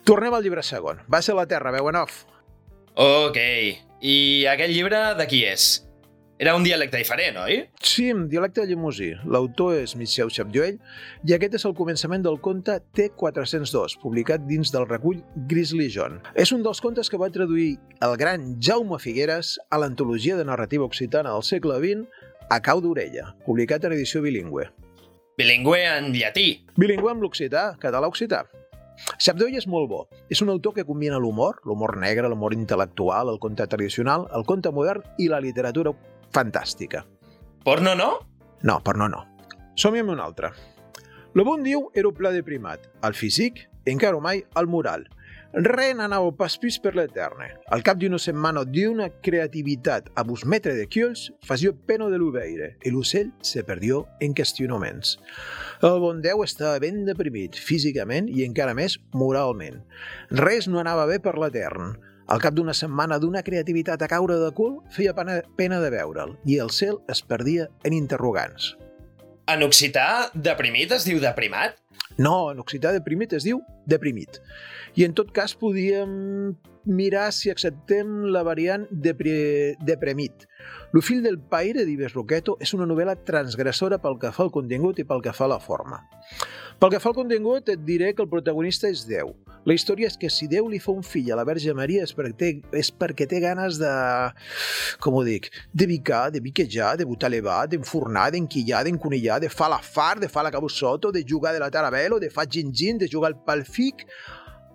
Tornem 0.08 0.36
al 0.36 0.44
llibre 0.44 0.64
segon. 0.64 1.00
Va 1.12 1.22
ser 1.24 1.36
la 1.36 1.48
Terra, 1.48 1.72
veu 1.72 1.88
en 1.92 2.00
off. 2.00 2.24
Ok, 2.94 3.38
i 4.06 4.46
aquest 4.46 4.70
llibre 4.70 5.00
de 5.18 5.26
qui 5.26 5.40
és? 5.50 5.64
Era 6.38 6.52
un 6.54 6.62
dialecte 6.62 7.00
diferent, 7.00 7.40
oi? 7.42 7.56
Sí, 7.82 8.12
en 8.14 8.28
dialecte 8.30 8.68
llemosí. 8.70 9.08
L'autor 9.26 9.80
és 9.80 9.96
Michel 9.98 10.30
Chapdeuil 10.30 10.78
i 11.26 11.34
aquest 11.34 11.58
és 11.58 11.66
el 11.66 11.74
començament 11.74 12.22
del 12.22 12.38
conte 12.46 12.76
T402, 12.94 13.98
publicat 14.04 14.46
dins 14.46 14.70
del 14.76 14.86
recull 14.86 15.24
Grizzly 15.50 15.90
John. 15.90 16.20
És 16.38 16.54
un 16.54 16.62
dels 16.62 16.84
contes 16.86 17.10
que 17.10 17.18
va 17.18 17.32
traduir 17.34 17.80
el 18.06 18.18
gran 18.22 18.60
Jaume 18.62 19.02
Figueres 19.02 19.56
a 19.74 19.82
l'antologia 19.82 20.38
de 20.38 20.46
narrativa 20.46 20.86
occitana 20.86 21.34
del 21.34 21.50
segle 21.50 21.82
XX 21.82 22.52
a 22.54 22.62
cau 22.62 22.82
d'orella, 22.84 23.32
publicat 23.48 23.90
en 23.90 23.98
edició 23.98 24.22
bilingüe. 24.22 24.70
Bilingüe 25.42 25.82
en 25.96 26.14
llatí. 26.14 26.60
Bilingüe 26.78 27.16
amb 27.16 27.26
l'occità, 27.26 27.72
català-occità. 27.82 28.46
Chapdeuil 29.18 29.58
és 29.60 29.68
molt 29.68 29.90
bo. 29.90 30.02
És 30.30 30.42
un 30.42 30.52
autor 30.54 30.74
que 30.78 30.86
combina 30.88 31.20
l'humor, 31.20 31.62
l'humor 31.68 31.98
negre, 32.02 32.30
l'humor 32.30 32.56
intel·lectual, 32.56 33.32
el 33.32 33.40
conte 33.40 33.68
tradicional, 33.68 34.28
el 34.36 34.46
conte 34.46 34.72
modern 34.72 35.04
i 35.20 35.30
la 35.32 35.42
literatura 35.44 35.94
fantàstica. 36.34 37.04
Porno 37.64 37.96
no? 37.96 38.12
No, 38.64 38.80
per 38.84 38.98
no. 38.98 39.24
Som-hi 39.76 40.04
amb 40.04 40.14
un 40.14 40.22
altre. 40.24 40.52
Lo 41.34 41.44
bon 41.44 41.64
diu 41.66 41.90
era 41.96 42.08
un 42.08 42.16
pla 42.16 42.32
de 42.32 42.44
primat. 42.46 42.90
El 43.04 43.16
físic, 43.18 43.64
encara 43.86 44.20
mai 44.22 44.44
el 44.60 44.68
moral. 44.68 45.08
Ren 45.54 46.00
anava 46.02 46.32
pas 46.34 46.56
pis 46.58 46.80
per 46.82 46.96
l'eterne. 46.98 47.46
Al 47.70 47.84
cap 47.86 48.00
d'una 48.02 48.18
setmana 48.18 48.64
d'una 48.66 49.12
creativitat 49.22 50.08
a 50.18 50.24
vos 50.26 50.48
metre 50.50 50.74
de 50.74 50.88
quiols, 50.90 51.28
fasió 51.46 51.76
peno 51.86 52.08
de 52.10 52.18
l'obeire 52.18 52.72
i 52.82 52.90
l'ocell 52.90 53.30
se 53.46 53.62
perdió 53.62 54.08
en 54.20 54.34
qüestionaments. 54.34 55.20
El 55.86 56.00
bon 56.02 56.24
Déu 56.26 56.42
estava 56.42 56.80
ben 56.82 57.04
deprimit, 57.06 57.54
físicament 57.54 58.32
i 58.34 58.42
encara 58.48 58.74
més 58.74 58.98
moralment. 59.14 59.84
Res 60.34 60.66
no 60.66 60.82
anava 60.82 61.06
bé 61.06 61.20
per 61.22 61.36
l'etern. 61.38 61.94
Al 62.34 62.42
cap 62.42 62.58
d'una 62.58 62.74
setmana 62.74 63.20
d'una 63.22 63.44
creativitat 63.46 64.02
a 64.02 64.10
caure 64.10 64.40
de 64.42 64.50
cul, 64.58 64.80
feia 64.90 65.14
pena, 65.14 65.38
pena 65.54 65.78
de 65.84 65.94
veure'l 65.94 66.34
i 66.50 66.58
el 66.58 66.74
cel 66.74 66.98
es 67.14 67.22
perdia 67.22 67.70
en 67.86 67.94
interrogants. 67.94 68.74
En 69.54 69.62
occità, 69.62 70.32
deprimit 70.34 70.98
es 70.98 71.06
diu 71.06 71.22
deprimat? 71.22 71.78
No, 72.18 72.52
en 72.52 72.60
occità 72.62 72.94
deprimit 72.94 73.34
es 73.34 73.46
diu 73.46 73.60
deprimit. 73.90 74.42
I 74.96 75.08
en 75.08 75.16
tot 75.18 75.32
cas 75.34 75.56
podíem 75.58 76.56
mirar 76.86 77.32
si 77.32 77.50
acceptem 77.50 78.26
la 78.32 78.44
variant 78.44 78.88
depri... 78.92 79.76
depremit. 79.80 80.48
Lo 80.94 81.02
fill 81.02 81.24
del 81.24 81.40
paire 81.40 81.86
d'Ives 81.88 82.14
Roqueto 82.14 82.58
és 82.62 82.74
una 82.76 82.88
novel·la 82.90 83.16
transgressora 83.26 84.00
pel 84.04 84.20
que 84.22 84.34
fa 84.36 84.44
al 84.46 84.52
contingut 84.54 85.00
i 85.00 85.08
pel 85.08 85.24
que 85.24 85.34
fa 85.34 85.48
a 85.48 85.56
la 85.56 85.62
forma. 85.64 86.04
Pel 86.80 86.92
que 86.92 87.00
fa 87.00 87.12
al 87.12 87.16
contingut, 87.16 87.70
et 87.70 87.82
diré 87.86 88.12
que 88.14 88.24
el 88.24 88.30
protagonista 88.30 88.90
és 88.92 89.06
Déu. 89.08 89.32
La 89.64 89.76
història 89.78 90.10
és 90.10 90.18
que 90.20 90.28
si 90.28 90.50
Déu 90.52 90.68
li 90.68 90.80
fa 90.84 90.92
un 90.92 91.04
fill 91.08 91.30
a 91.32 91.38
la 91.40 91.46
Verge 91.48 91.72
Maria 91.78 92.04
és 92.04 92.12
perquè 92.16 92.36
té, 92.36 92.50
és 92.76 92.90
perquè 92.92 93.28
té 93.30 93.40
ganes 93.40 93.78
de... 93.80 93.92
com 95.04 95.16
ho 95.16 95.24
dic? 95.24 95.48
De 95.72 95.88
bicar, 95.88 96.26
de 96.34 96.42
biquejar, 96.44 96.98
de 97.00 97.08
butalevar, 97.08 97.62
d'enfornar, 97.72 98.30
d'enquillar, 98.36 98.84
d'enconillar, 98.84 99.40
de 99.40 99.52
fa 99.54 99.70
la 99.72 99.80
far, 99.80 100.18
de 100.20 100.28
fa 100.28 100.44
la 100.44 100.52
cabussoto, 100.52 101.14
de 101.16 101.24
jugar 101.24 101.54
de 101.56 101.64
la 101.64 101.72
tarabelo, 101.72 102.20
de 102.20 102.30
fa 102.34 102.44
gin-gin, 102.44 103.00
de 103.00 103.08
jugar 103.08 103.32
al 103.32 103.40
palfic 103.74 104.06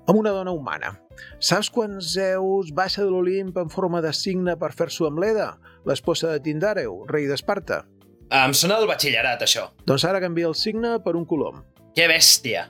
amb 0.09 0.18
una 0.18 0.30
dona 0.30 0.53
humana. 0.53 0.96
Saps 1.40 1.70
quants 1.70 2.14
Zeus 2.14 2.72
baixa 2.72 3.05
de 3.05 3.11
l'Olimp 3.11 3.57
en 3.59 3.68
forma 3.68 4.01
de 4.01 4.12
signe 4.12 4.57
per 4.57 4.72
fer-s'ho 4.72 5.07
amb 5.07 5.20
l'Eda, 5.20 5.59
l'esposa 5.84 6.32
de 6.32 6.40
Tindàreu, 6.40 7.05
rei 7.09 7.26
d'Esparta? 7.28 7.84
Em 8.30 8.53
sona 8.53 8.78
del 8.78 8.88
batxillerat, 8.88 9.42
això. 9.42 9.68
Doncs 9.86 10.05
ara 10.05 10.20
canvia 10.20 10.49
el 10.49 10.55
signe 10.55 10.99
per 11.05 11.14
un 11.16 11.26
colom. 11.26 11.62
Que 11.94 12.09
bèstia. 12.09 12.68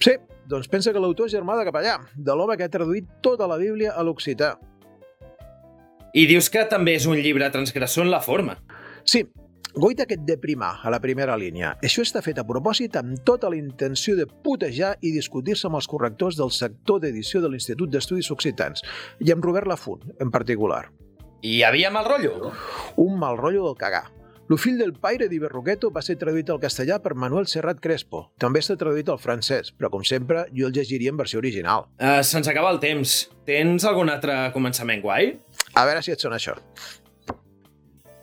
Sí, 0.00 0.16
doncs 0.48 0.68
pensa 0.68 0.92
que 0.92 1.00
l'autor 1.00 1.28
és 1.28 1.36
germà 1.36 1.56
de 1.58 1.64
Capellà, 1.68 1.98
de 2.16 2.36
l'home 2.36 2.56
que 2.56 2.64
ha 2.64 2.72
traduït 2.72 3.08
tota 3.22 3.48
la 3.48 3.58
Bíblia 3.60 3.92
a 3.92 4.02
l'occità. 4.04 4.54
I 6.14 6.26
dius 6.30 6.48
que 6.48 6.64
també 6.70 6.94
és 6.96 7.06
un 7.10 7.18
llibre 7.18 7.48
transgressor 7.50 8.04
en 8.04 8.12
la 8.12 8.22
forma. 8.22 8.58
Sí, 9.04 9.24
Goita 9.74 10.06
que 10.06 10.14
et 10.14 10.22
deprimar 10.22 10.78
a 10.86 10.90
la 10.92 11.00
primera 11.02 11.34
línia. 11.34 11.72
Això 11.82 12.04
està 12.06 12.20
fet 12.22 12.38
a 12.38 12.44
propòsit 12.46 12.94
amb 13.00 13.24
tota 13.26 13.48
la 13.50 13.58
intenció 13.58 14.14
de 14.14 14.28
putejar 14.28 14.92
i 15.02 15.10
discutir-se 15.10 15.66
amb 15.66 15.80
els 15.80 15.88
correctors 15.90 16.38
del 16.38 16.52
sector 16.54 17.00
d'edició 17.02 17.42
de 17.42 17.50
l'Institut 17.50 17.90
d'Estudis 17.90 18.30
Occitans, 18.30 18.84
i 19.18 19.34
amb 19.34 19.42
Robert 19.42 19.66
Lafont, 19.66 20.06
en 20.22 20.30
particular. 20.30 20.84
I 21.42 21.56
hi 21.58 21.64
havia 21.66 21.90
mal 21.90 22.06
rotllo? 22.06 22.54
Un 23.02 23.18
mal 23.18 23.34
rotllo 23.36 23.66
del 23.66 23.80
cagar. 23.80 24.06
Lo 24.46 24.58
fill 24.60 24.78
del 24.78 24.94
paire 24.94 25.26
d'Iberroqueto 25.26 25.90
va 25.90 26.02
ser 26.06 26.20
traduït 26.20 26.50
al 26.52 26.62
castellà 26.62 27.00
per 27.02 27.16
Manuel 27.18 27.50
Serrat 27.50 27.82
Crespo. 27.82 28.28
També 28.38 28.62
està 28.62 28.76
traduït 28.78 29.10
al 29.10 29.18
francès, 29.18 29.72
però 29.74 29.90
com 29.90 30.04
sempre 30.06 30.44
jo 30.54 30.68
el 30.68 30.76
llegiria 30.76 31.10
en 31.10 31.18
versió 31.18 31.42
original. 31.42 31.88
Uh, 31.98 32.20
Se'ns 32.22 32.46
acaba 32.52 32.70
el 32.70 32.78
temps. 32.78 33.24
Tens 33.48 33.88
algun 33.90 34.12
altre 34.12 34.52
començament 34.54 35.02
guai? 35.02 35.32
A 35.74 35.88
veure 35.88 36.04
si 36.04 36.14
et 36.14 36.22
sona 36.22 36.38
això. 36.38 36.54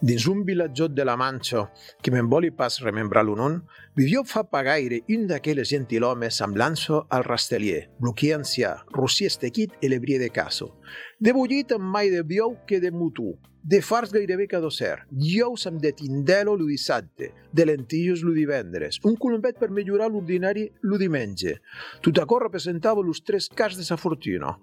Dins 0.02 0.24
un 0.26 0.40
vilatjot 0.42 0.90
de 0.90 1.04
la 1.06 1.14
Manxa, 1.14 1.60
que 2.02 2.10
me'n 2.10 2.26
voli 2.26 2.48
pas 2.50 2.80
remembrar-lo 2.82 3.36
non, 3.38 3.60
vivió 3.94 4.24
fa 4.26 4.40
pagaire 4.42 5.04
un 5.14 5.28
d'aquelles 5.30 5.70
gentilomes 5.70 6.40
semblant-se 6.40 7.04
al 7.06 7.22
rastelier, 7.22 7.84
bloquer 8.02 8.32
ancià, 8.34 8.72
rossi 8.90 9.28
estequit 9.30 9.76
i 9.78 9.92
lebrie 9.92 10.18
de 10.18 10.32
caso. 10.34 10.72
De 11.22 11.30
bullit 11.36 11.76
amb 11.76 11.86
mai 11.94 12.10
de 12.10 12.24
biou 12.26 12.56
que 12.66 12.80
de 12.82 12.90
mutu, 12.90 13.36
de 13.62 13.78
fars 13.78 14.10
gairebé 14.10 14.48
cada 14.50 14.72
cer, 14.74 15.04
llous 15.12 15.68
amb 15.70 15.78
de 15.78 15.94
tindelo 15.94 16.56
lo 16.58 16.66
dissabte, 16.66 17.30
de 17.52 17.68
lentillos 17.70 18.26
lo 18.26 18.34
divendres, 18.34 18.98
un 19.06 19.14
colombet 19.14 19.62
per 19.62 19.70
millorar 19.70 20.10
l'ordinari 20.10 20.66
lo 20.82 20.98
diumenge. 20.98 21.60
Tot 22.02 22.18
acò 22.18 22.42
representava 22.42 23.06
los 23.06 23.22
tres 23.22 23.46
cas 23.46 23.78
de 23.78 23.86
sa 23.86 23.96
fortuna. 23.96 24.56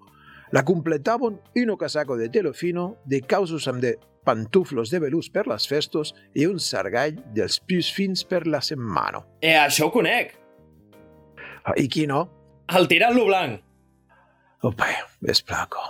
La 0.52 0.66
completaven 0.66 1.40
un 1.54 1.76
casaco 1.78 2.18
de 2.18 2.28
telo 2.28 2.52
fino, 2.52 2.98
de 3.06 3.22
causos 3.22 3.68
amb 3.68 3.80
de 3.80 3.96
pantuflos 4.24 4.90
de 4.90 5.00
velús 5.02 5.30
per 5.32 5.46
les 5.50 5.66
festos 5.68 6.14
i 6.34 6.46
un 6.46 6.60
sargall 6.60 7.18
dels 7.34 7.60
pius 7.60 7.90
fins 7.92 8.24
per 8.24 8.46
la 8.46 8.60
setmana. 8.64 9.24
Eh, 9.40 9.56
això 9.56 9.88
ho 9.88 9.94
conec. 9.94 10.36
I 11.76 11.88
qui 11.88 12.06
no? 12.08 12.26
El 12.70 12.88
tirant-lo 12.88 13.26
blanc. 13.28 13.60
Opa, 14.62 14.90
és 15.26 15.40
placo. 15.42 15.82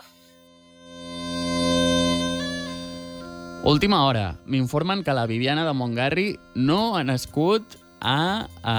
Última 3.67 4.07
hora. 4.07 4.39
M'informen 4.47 5.05
que 5.05 5.13
la 5.13 5.27
Viviana 5.29 5.67
de 5.67 5.75
Montgarri 5.77 6.31
no 6.55 6.97
ha 6.97 7.05
nascut 7.05 7.77
a, 8.01 8.49
a 8.65 8.77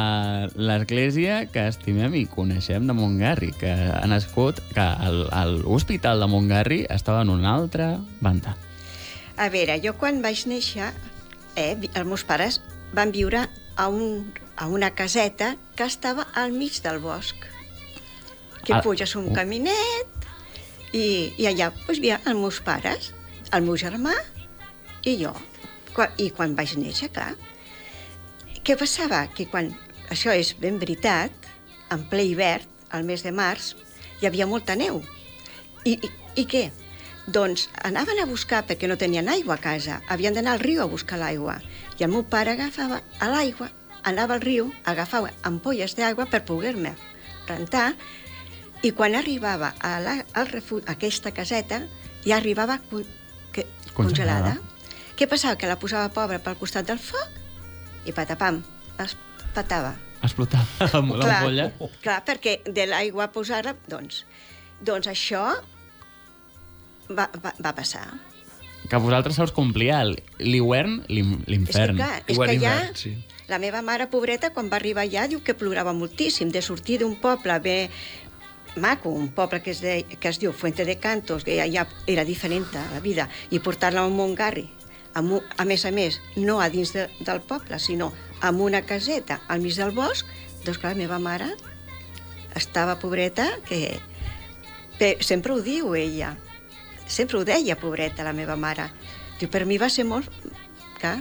l'església 0.57 1.43
que 1.53 1.67
estimem 1.69 2.15
i 2.17 2.25
coneixem 2.25 2.87
de 2.89 2.95
Montgarri, 2.97 3.51
que 3.61 3.69
ha 3.69 4.07
nascut 4.09 4.63
que 4.73 4.87
l'hospital 5.61 6.23
de 6.23 6.31
Montgarri 6.31 6.81
estava 6.89 7.21
en 7.21 7.29
una 7.29 7.53
altra 7.53 7.93
banda. 8.21 8.57
A 9.37 9.47
veure, 9.53 9.77
jo 9.83 9.93
quan 9.97 10.21
vaig 10.21 10.45
néixer, 10.49 10.91
eh, 11.55 11.75
els 11.93 12.07
meus 12.07 12.23
pares 12.27 12.59
van 12.93 13.11
viure 13.11 13.45
a, 13.75 13.87
un, 13.87 14.33
a 14.55 14.67
una 14.67 14.91
caseta 14.95 15.55
que 15.75 15.87
estava 15.87 16.27
al 16.35 16.51
mig 16.51 16.81
del 16.83 16.99
bosc. 16.99 17.35
Que 18.65 18.75
Ah, 18.77 18.81
puges 18.81 19.15
un 19.17 19.31
caminet 19.33 20.27
i, 20.93 21.33
i 21.37 21.47
allà 21.49 21.71
doncs, 21.71 21.97
hi 21.97 22.11
havia 22.11 22.19
els 22.25 22.37
meus 22.37 22.59
pares, 22.61 23.13
el 23.51 23.63
meu 23.65 23.77
germà 23.79 24.13
i 25.07 25.15
jo. 25.23 25.33
I 26.17 26.29
quan 26.31 26.53
vaig 26.55 26.75
néixer, 26.79 27.09
clar, 27.11 27.33
què 28.63 28.77
passava? 28.79 29.25
Que 29.35 29.47
quan, 29.49 29.71
això 30.13 30.31
és 30.31 30.53
ben 30.59 30.77
veritat, 30.79 31.33
en 31.91 32.05
ple 32.11 32.23
hivern, 32.29 32.67
al 32.91 33.03
mes 33.07 33.23
de 33.23 33.31
març, 33.31 33.73
hi 34.21 34.27
havia 34.27 34.47
molta 34.47 34.75
neu. 34.75 35.01
I, 35.83 35.97
i, 35.97 36.09
i 36.43 36.45
què? 36.45 36.69
Doncs 37.27 37.67
anaven 37.85 38.19
a 38.19 38.25
buscar, 38.25 38.63
perquè 38.65 38.89
no 38.89 38.97
tenien 38.97 39.29
aigua 39.29 39.55
a 39.55 39.61
casa, 39.61 39.99
havien 40.09 40.33
d'anar 40.33 40.55
al 40.57 40.63
riu 40.63 40.81
a 40.81 40.89
buscar 40.89 41.19
l'aigua. 41.21 41.59
I 41.99 42.03
el 42.07 42.11
meu 42.11 42.23
pare 42.23 42.55
agafava 42.55 43.01
a 43.19 43.29
l'aigua, 43.29 43.69
anava 44.03 44.35
al 44.35 44.41
riu, 44.41 44.71
agafava 44.85 45.29
ampolles 45.45 45.93
d'aigua 45.95 46.25
per 46.25 46.41
poder-me 46.47 46.95
rentar, 47.47 47.93
i 48.81 48.91
quan 48.97 49.13
arribava 49.15 49.75
a, 49.77 49.99
la, 50.01 50.15
al 50.33 50.47
refu, 50.49 50.79
a 50.87 50.95
aquesta 50.95 51.31
caseta, 51.31 51.83
ja 52.25 52.37
arribava 52.37 52.79
con, 52.89 53.05
que, 53.53 53.67
Congelada. 53.93 54.55
congelada. 54.55 54.55
Què 55.17 55.27
passava? 55.29 55.57
Que 55.59 55.69
la 55.69 55.77
posava 55.77 56.09
pobra 56.09 56.39
pel 56.41 56.57
costat 56.57 56.87
del 56.89 56.97
foc 56.97 58.07
i 58.09 58.13
patapam, 58.17 58.63
es 59.03 59.13
patava. 59.53 59.93
Explotava 60.25 60.87
amb 60.97 61.13
l'ampolla. 61.19 61.67
Clar, 62.01 62.17
perquè 62.25 62.57
de 62.65 62.87
l'aigua 62.89 63.29
posar-la, 63.33 63.75
doncs, 63.89 64.23
doncs 64.81 65.11
això 65.11 65.43
va, 67.17 67.29
va, 67.43 67.53
va 67.59 67.73
passar. 67.75 68.05
Que 68.89 68.95
a 68.97 68.99
vosaltres 68.99 69.35
se 69.37 69.43
us 69.43 69.51
complia 69.55 70.01
el- 70.01 70.17
l'hivern, 70.39 71.03
l'infern. 71.07 71.99
És 71.99 72.01
que, 72.01 72.03
clar, 72.03 72.23
és 72.27 72.37
que 72.39 72.59
ja... 72.59 72.75
La 73.51 73.59
meva 73.59 73.81
mare, 73.83 74.07
pobreta, 74.07 74.53
quan 74.55 74.69
va 74.71 74.77
arribar 74.77 75.03
allà, 75.03 75.25
diu 75.27 75.41
que 75.43 75.53
plorava 75.57 75.91
moltíssim 75.93 76.51
de 76.55 76.61
sortir 76.63 77.01
d'un 77.01 77.17
poble 77.19 77.57
bé 77.59 77.89
maco, 78.79 79.09
un 79.11 79.27
poble 79.35 79.59
que 79.61 79.71
es, 79.71 79.81
de, 79.83 80.05
que 80.07 80.29
es 80.29 80.39
diu 80.39 80.53
Fuente 80.55 80.85
de 80.87 80.95
Cantos, 81.03 81.43
que 81.43 81.57
ja, 81.57 81.65
ja 81.67 81.83
era 82.07 82.23
diferent 82.23 82.69
la 82.71 83.01
vida, 83.03 83.27
i 83.51 83.59
portar-la 83.59 84.05
a 84.05 84.07
un 84.07 84.15
Montgarri, 84.15 84.69
amb, 85.19 85.41
a 85.57 85.65
més 85.67 85.83
a 85.83 85.91
més, 85.91 86.21
no 86.37 86.61
a 86.63 86.69
dins 86.71 86.93
de, 86.95 87.09
del 87.19 87.41
poble, 87.43 87.79
sinó 87.83 88.13
amb 88.39 88.61
una 88.63 88.81
caseta 88.87 89.41
al 89.49 89.59
mig 89.59 89.75
del 89.75 89.91
bosc, 89.91 90.25
doncs 90.63 90.79
clar, 90.79 90.93
la 90.95 91.01
meva 91.03 91.19
mare 91.19 91.49
estava 92.55 92.95
pobreta, 92.99 93.49
que 93.67 93.99
sempre 95.19 95.51
ho 95.51 95.59
diu 95.59 95.95
ella, 95.95 96.37
sempre 97.11 97.37
ho 97.39 97.43
deia, 97.47 97.75
pobreta, 97.79 98.23
la 98.23 98.33
meva 98.33 98.55
mare. 98.55 98.89
Diu, 99.39 99.49
per 99.51 99.65
mi 99.69 99.77
va 99.81 99.89
ser 99.89 100.05
molt... 100.07 100.29
Clar, 101.01 101.17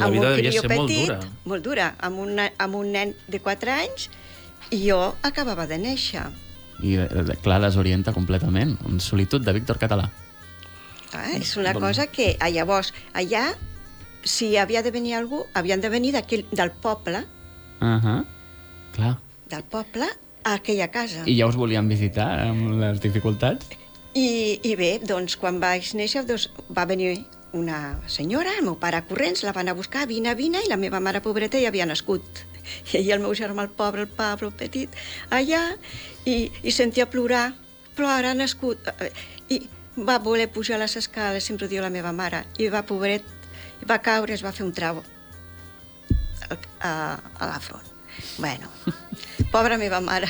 La 0.00 0.08
vida 0.10 0.30
devia 0.34 0.52
ser 0.54 0.68
molt 0.72 0.88
petit, 0.88 1.06
dura. 1.06 1.18
Molt 1.44 1.62
dura, 1.64 1.90
amb 2.00 2.18
un, 2.24 2.38
amb 2.40 2.74
un 2.78 2.88
nen 2.94 3.12
de 3.30 3.38
4 3.44 3.70
anys, 3.74 4.08
i 4.72 4.78
jo 4.88 4.98
acabava 5.22 5.66
de 5.68 5.76
néixer. 5.78 6.24
I, 6.82 6.96
eh, 6.98 7.36
clar, 7.44 7.60
desorienta 7.62 8.12
completament. 8.16 8.76
Un 8.88 8.98
solitud 9.00 9.44
de 9.44 9.52
Víctor 9.52 9.78
Català. 9.78 10.08
Ah, 11.12 11.28
és 11.36 11.56
una 11.60 11.74
Bon. 11.74 11.82
cosa 11.82 12.06
que, 12.08 12.36
ah, 12.40 12.48
llavors, 12.50 12.92
allà, 13.12 13.52
si 14.24 14.56
havia 14.56 14.82
de 14.82 14.90
venir 14.90 15.14
algú, 15.14 15.44
havien 15.54 15.80
de 15.80 15.88
venir 15.92 16.12
del 16.14 16.70
poble, 16.72 17.26
Uh 17.82 17.98
-huh. 18.00 18.24
Clar. 18.94 19.18
del 19.50 19.62
poble, 19.64 20.06
a 20.44 20.54
aquella 20.54 20.88
casa. 20.90 21.22
I 21.26 21.36
ja 21.38 21.46
us 21.46 21.54
volien 21.56 21.86
visitar 21.88 22.40
amb 22.48 22.80
les 22.80 23.00
dificultats? 23.00 23.66
I, 24.14 24.60
I 24.62 24.74
bé, 24.76 24.90
doncs, 25.00 25.38
quan 25.40 25.60
vaig 25.60 25.94
néixer, 25.96 26.26
doncs, 26.28 26.50
va 26.76 26.84
venir 26.88 27.14
una 27.56 27.98
senyora, 28.08 28.56
el 28.58 28.66
meu 28.66 28.76
pare 28.80 29.00
corrents, 29.08 29.44
la 29.44 29.54
van 29.56 29.68
a 29.68 29.76
buscar, 29.76 30.06
vine, 30.08 30.34
vine, 30.36 30.60
i 30.64 30.68
la 30.68 30.80
meva 30.80 31.00
mare 31.00 31.22
pobreta 31.24 31.60
ja 31.60 31.70
havia 31.72 31.86
nascut. 31.88 32.42
I 32.92 33.08
el 33.12 33.22
meu 33.24 33.32
germà, 33.36 33.64
el 33.64 33.72
pobre, 33.76 34.04
el 34.04 34.12
Pablo, 34.12 34.50
el 34.52 34.56
petit, 34.56 34.92
allà, 35.30 35.62
i, 36.28 36.50
i 36.62 36.72
sentia 36.72 37.08
plorar, 37.08 37.52
però 37.96 38.12
ara 38.12 38.32
ha 38.32 38.38
nascut. 38.38 38.88
I 39.48 39.62
va 39.96 40.18
voler 40.20 40.50
pujar 40.52 40.80
les 40.80 40.96
escales, 41.00 41.44
sempre 41.44 41.66
ho 41.66 41.72
diu 41.72 41.82
la 41.84 41.92
meva 41.92 42.12
mare, 42.12 42.44
i 42.60 42.68
va, 42.72 42.84
pobret, 42.88 43.24
va 43.88 44.00
caure, 44.04 44.36
es 44.36 44.44
va 44.44 44.52
fer 44.52 44.64
un 44.68 44.76
trau 44.76 45.02
a, 46.80 46.92
a 47.16 47.46
la 47.46 47.58
front. 47.60 47.88
Bueno, 48.38 48.68
pobra 49.52 49.80
meva 49.80 50.00
mare. 50.00 50.28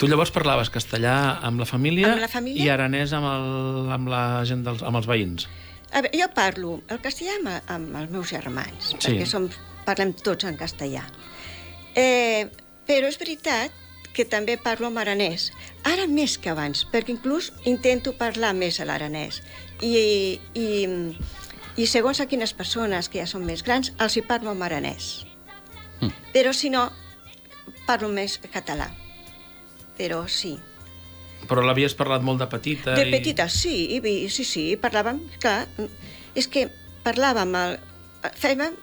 Tu 0.00 0.08
llavors 0.08 0.30
parlaves 0.32 0.70
castellà 0.72 1.14
amb 1.44 1.60
la 1.60 1.66
família, 1.68 2.14
Amb 2.14 2.22
la 2.24 2.28
família? 2.32 2.62
i 2.64 2.70
aranès 2.72 3.12
amb, 3.12 3.26
el, 3.28 3.90
amb 3.92 4.08
la 4.08 4.22
gent 4.48 4.62
dels, 4.64 4.80
amb 4.86 4.96
els 4.96 5.08
veïns. 5.10 5.44
A 5.92 6.00
veure, 6.00 6.16
jo 6.16 6.28
parlo 6.32 6.78
el 6.88 7.00
castellà 7.04 7.34
amb, 7.36 7.50
amb 7.74 7.98
els 8.00 8.14
meus 8.14 8.30
germans, 8.32 8.94
Sí. 8.94 8.96
perquè 9.10 9.26
som, 9.28 9.50
parlem 9.84 10.14
tots 10.16 10.46
en 10.48 10.56
castellà. 10.56 11.02
Eh, 11.94 12.48
però 12.88 13.10
és 13.10 13.18
veritat 13.20 13.76
que 14.14 14.24
també 14.24 14.56
parlo 14.56 14.88
en 14.88 14.96
aranès. 14.98 15.50
Ara 15.84 16.06
més 16.06 16.38
que 16.38 16.48
abans, 16.50 16.86
perquè 16.90 17.12
inclús 17.12 17.52
intento 17.68 18.14
parlar 18.16 18.54
més 18.54 18.80
a 18.80 18.86
l'aranès. 18.88 19.42
I, 19.82 20.40
i, 20.54 20.66
I 21.76 21.86
segons 21.86 22.20
a 22.20 22.26
quines 22.26 22.52
persones 22.56 23.08
que 23.08 23.20
ja 23.20 23.26
són 23.26 23.44
més 23.44 23.62
grans, 23.62 23.92
els 23.98 24.16
hi 24.16 24.22
parlo 24.22 24.52
en 24.56 24.62
aranès. 24.62 25.26
Mm. 26.00 26.10
Però 26.32 26.52
si 26.56 26.70
no, 26.72 26.88
parlo 27.86 28.08
més 28.08 28.40
català. 28.50 28.88
Però 30.00 30.24
sí. 30.32 30.54
Però 31.48 31.62
l'havies 31.64 31.92
parlat 31.98 32.24
molt 32.24 32.40
de 32.40 32.48
petita. 32.48 32.96
De 32.96 33.04
i... 33.04 33.12
petita, 33.12 33.48
sí, 33.52 33.98
i, 33.98 34.28
sí, 34.32 34.46
sí, 34.48 34.64
parlàvem, 34.80 35.20
clar, 35.42 35.64
és 36.38 36.48
que 36.48 36.68
parlàvem, 37.04 37.52
el, 37.60 37.76
fèiem 38.40 38.76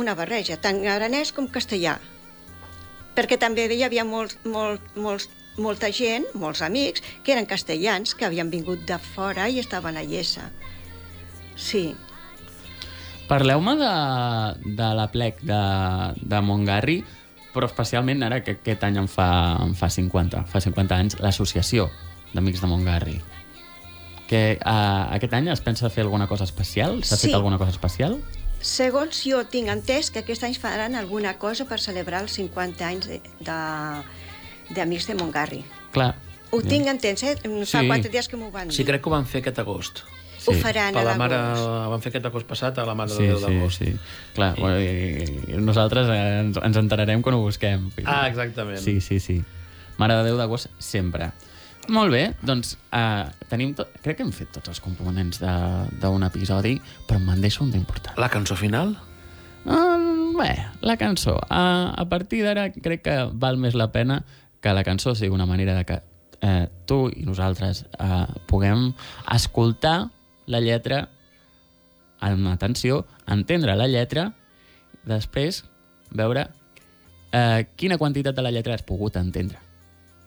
una 0.00 0.16
barreja, 0.18 0.58
tant 0.60 0.80
aranès 0.88 1.32
com 1.36 1.48
castellà, 1.52 1.98
perquè 3.16 3.38
també 3.40 3.68
hi 3.72 3.82
havia 3.84 4.04
molt, 4.08 4.38
molt, 4.48 4.84
molts, 4.96 5.28
molta 5.60 5.92
gent, 5.92 6.28
molts 6.38 6.62
amics, 6.64 7.04
que 7.24 7.34
eren 7.36 7.48
castellans, 7.48 8.16
que 8.16 8.28
havien 8.28 8.52
vingut 8.52 8.86
de 8.88 8.98
fora 9.12 9.48
i 9.48 9.60
estaven 9.60 10.00
a 10.00 10.04
Llesa. 10.04 10.48
Sí. 11.56 11.92
Parleu-me 13.28 13.76
de, 13.80 13.92
de 14.80 14.88
la 14.96 15.08
plec 15.12 15.40
de, 15.44 15.62
de 16.20 16.40
Montgarri, 16.44 17.02
però 17.52 17.66
especialment 17.68 18.22
ara 18.22 18.42
que 18.44 18.52
aquest 18.58 18.82
any 18.84 18.96
en 18.98 19.08
fa, 19.08 19.56
en 19.62 19.74
fa 19.74 19.88
50, 19.90 20.44
fa 20.48 20.60
50 20.60 20.96
anys, 20.96 21.18
l'associació 21.20 21.90
d'Amics 22.32 22.60
de 22.62 22.66
Montgarri. 22.70 23.20
Que 24.28 24.58
uh, 24.64 25.12
aquest 25.12 25.34
any 25.36 25.48
es 25.52 25.60
pensa 25.60 25.90
fer 25.92 26.04
alguna 26.06 26.26
cosa 26.26 26.44
especial? 26.44 27.02
S'ha 27.04 27.16
Sí. 27.16 27.26
fet 27.28 27.34
alguna 27.36 27.58
cosa 27.58 27.70
especial? 27.70 28.18
Segons 28.62 29.24
jo 29.26 29.42
tinc 29.50 29.68
entès 29.68 30.10
que 30.10 30.20
aquest 30.22 30.44
any 30.46 30.54
faran 30.54 30.94
alguna 30.94 31.34
cosa 31.38 31.66
per 31.66 31.80
celebrar 31.80 32.22
els 32.22 32.32
50 32.38 32.86
anys 32.86 33.08
de- 33.08 33.20
de- 33.40 34.02
d'Amics 34.74 35.06
de, 35.06 35.14
de 35.14 35.18
Montgarri. 35.22 35.64
Clar. 35.92 36.14
Ho 36.52 36.60
tinc 36.62 36.86
entès, 36.86 37.22
eh? 37.24 37.36
Fa 37.66 37.80
Sí. 37.80 37.86
quatre 37.88 38.08
dies 38.10 38.28
que 38.28 38.36
m'ho 38.36 38.50
van 38.50 38.68
dir. 38.68 38.76
Sí, 38.76 38.84
crec 38.84 39.02
que 39.02 39.08
ho 39.08 39.12
van 39.12 39.26
fer 39.26 39.40
aquest 39.42 39.58
agost. 39.58 40.02
Ho 40.48 40.52
faran 40.58 40.94
Per 40.94 41.02
a 41.02 41.04
la 41.04 41.14
mare, 41.20 41.36
van 41.92 42.00
fer 42.02 42.10
aquest 42.10 42.26
agost 42.26 42.46
passat 42.50 42.78
a 42.78 42.84
la 42.88 42.94
Mare 42.98 43.10
Sí, 43.14 43.22
de 43.22 43.28
Déu 43.34 43.38
sí, 43.38 43.44
d'agost. 43.46 43.82
sí. 43.82 43.92
Clar, 44.34 44.54
bueno, 44.58 44.80
i, 44.80 45.52
i 45.52 45.60
nosaltres 45.62 46.08
eh, 46.10 46.40
ens, 46.40 46.56
ens 46.62 46.76
enterarem 46.80 47.22
quan 47.22 47.36
ho 47.36 47.42
busquem. 47.44 47.90
Ah, 48.04 48.26
exactament. 48.28 48.78
Sí, 48.82 49.00
sí, 49.00 49.20
sí. 49.20 49.38
Mare 49.98 50.16
de 50.18 50.24
Déu 50.30 50.36
d'agost, 50.40 50.68
sempre. 50.82 51.30
Molt 51.90 52.12
bé, 52.14 52.34
doncs 52.46 52.76
uh, 52.94 53.26
tenim 53.50 53.72
tot... 53.74 53.88
crec 54.02 54.16
que 54.20 54.22
hem 54.22 54.30
fet 54.32 54.52
tots 54.54 54.68
els 54.70 54.78
components 54.80 55.40
de- 55.42 55.88
d'un 56.00 56.22
episodi, 56.22 56.76
però 57.08 57.18
me'n 57.18 57.40
deixo 57.42 57.64
un 57.64 57.72
d'important. 57.74 58.14
La 58.22 58.28
cançó 58.30 58.54
final? 58.54 58.94
Uh, 59.64 60.32
bé, 60.38 60.52
la 60.80 60.96
cançó. 60.96 61.34
Uh, 61.50 61.90
a 61.94 62.04
partir 62.08 62.42
d'ara 62.46 62.68
crec 62.72 63.02
que 63.06 63.16
val 63.34 63.58
més 63.58 63.74
la 63.78 63.90
pena 63.92 64.22
que 64.62 64.72
la 64.74 64.84
cançó 64.86 65.14
sigui 65.18 65.34
una 65.34 65.46
manera 65.46 65.74
de 65.74 65.84
que 65.84 65.96
eh, 66.42 66.68
tu 66.86 67.08
i 67.10 67.24
nosaltres 67.26 67.84
eh, 67.98 68.26
puguem 68.46 68.92
escoltar 69.34 70.08
la 70.46 70.60
lletra 70.60 71.08
amb 72.22 72.48
atenció, 72.52 73.04
entendre 73.26 73.74
la 73.76 73.88
lletra, 73.90 74.28
després 75.04 75.64
veure 76.14 76.46
eh, 77.32 77.66
quina 77.76 77.98
quantitat 77.98 78.36
de 78.36 78.44
la 78.44 78.52
lletra 78.54 78.76
has 78.76 78.84
pogut 78.86 79.16
entendre. 79.18 79.58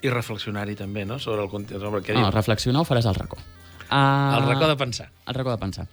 I 0.03 0.11
reflexionar-hi 0.11 0.76
també, 0.76 1.05
no?, 1.07 1.20
sobre 1.20 1.45
el 1.45 1.49
sobre 1.80 2.01
què 2.03 2.13
No, 2.13 2.26
diu. 2.28 2.32
reflexionar 2.36 2.82
ho 2.84 2.88
faràs 2.88 3.07
al 3.09 3.16
racó. 3.16 3.38
Uh, 3.86 4.36
El 4.38 4.47
racó 4.49 4.68
de 4.68 4.76
pensar. 4.76 5.07
El 5.28 5.38
racó 5.38 5.51
de 5.51 5.57
pensar. 5.61 5.88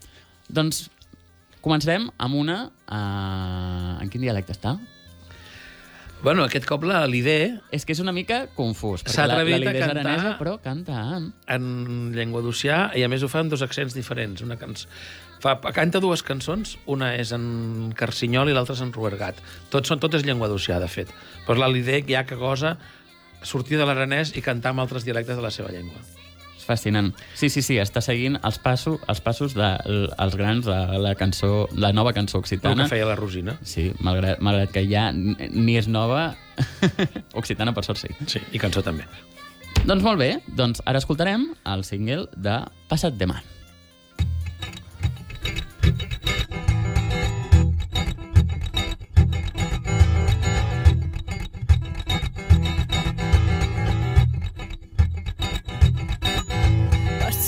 Doncs 0.48 0.88
comencem 1.60 2.08
amb 2.18 2.34
una... 2.34 2.58
Uh, 2.88 4.02
en 4.02 4.10
quin 4.10 4.24
dialecte 4.24 4.52
està? 4.56 4.74
Bueno, 6.22 6.44
aquest 6.46 6.68
cop 6.70 6.84
la 6.86 7.00
l'idea... 7.10 7.56
És 7.74 7.82
que 7.82 7.96
és 7.96 8.00
una 8.02 8.12
mica 8.14 8.44
confús, 8.54 9.02
perquè 9.02 9.24
la, 9.26 9.40
la 9.40 9.56
Lidé 9.58 9.72
és 9.74 9.88
aranesa, 9.88 10.36
però 10.38 10.54
canta 10.62 11.00
en... 11.16 11.26
en 11.50 11.64
llengua 12.14 12.44
d'Ocià 12.44 12.92
i 12.94 13.02
a 13.02 13.08
més 13.10 13.24
ho 13.26 13.30
fa 13.32 13.42
amb 13.42 13.50
dos 13.50 13.64
accents 13.66 13.96
diferents. 13.96 14.44
Una 14.46 14.54
canç... 14.60 14.84
fa, 15.42 15.56
canta 15.74 15.98
dues 15.98 16.22
cançons, 16.22 16.76
una 16.86 17.10
és 17.18 17.34
en 17.34 17.90
Carcinyol 17.98 18.52
i 18.52 18.54
l'altra 18.54 18.78
és 18.78 18.86
en 18.86 18.94
Ruergat. 18.94 19.42
Tot, 19.74 19.90
són, 19.90 19.98
tot 19.98 20.14
és 20.14 20.22
llengua 20.22 20.46
d'Ocià, 20.52 20.78
de 20.78 20.90
fet. 20.94 21.10
Però 21.48 21.58
la 21.58 21.72
l'idea 21.72 22.04
ja 22.06 22.22
que 22.22 22.38
gosa 22.38 22.76
sortir 23.42 23.82
de 23.82 23.90
l'aranès 23.90 24.36
i 24.38 24.46
cantar 24.46 24.76
amb 24.76 24.86
altres 24.86 25.02
dialectes 25.02 25.34
de 25.34 25.42
la 25.42 25.50
seva 25.50 25.74
llengua. 25.74 26.06
És 26.62 26.68
fascinant. 26.68 27.10
Sí, 27.34 27.48
sí, 27.50 27.62
sí, 27.64 27.76
està 27.82 27.98
seguint 28.04 28.36
els, 28.46 28.58
passos, 28.62 29.00
els 29.10 29.20
passos 29.24 29.56
dels 29.56 30.14
de, 30.14 30.38
grans 30.38 30.68
de 30.68 30.78
la 31.02 31.16
cançó, 31.18 31.66
la 31.74 31.90
nova 31.92 32.12
cançó 32.14 32.38
El 32.38 32.44
occitana. 32.46 32.84
que 32.84 32.94
feia 32.94 33.08
la 33.08 33.16
Rosina. 33.18 33.56
Sí, 33.66 33.90
malgrat, 34.00 34.38
malgrat 34.40 34.70
que 34.70 34.84
ja 34.86 35.08
ni 35.12 35.74
és 35.80 35.88
nova, 35.90 36.36
occitana 37.40 37.74
per 37.74 37.82
sort 37.84 37.98
sí. 37.98 38.12
Sí, 38.30 38.42
i 38.54 38.62
cançó 38.62 38.84
també. 38.86 39.08
Doncs 39.82 40.04
molt 40.04 40.20
bé, 40.20 40.36
doncs 40.54 40.84
ara 40.86 41.02
escoltarem 41.02 41.48
el 41.66 41.82
single 41.82 42.28
de 42.36 42.60
Passat 42.88 43.18
de 43.18 43.26
Man. 43.26 43.42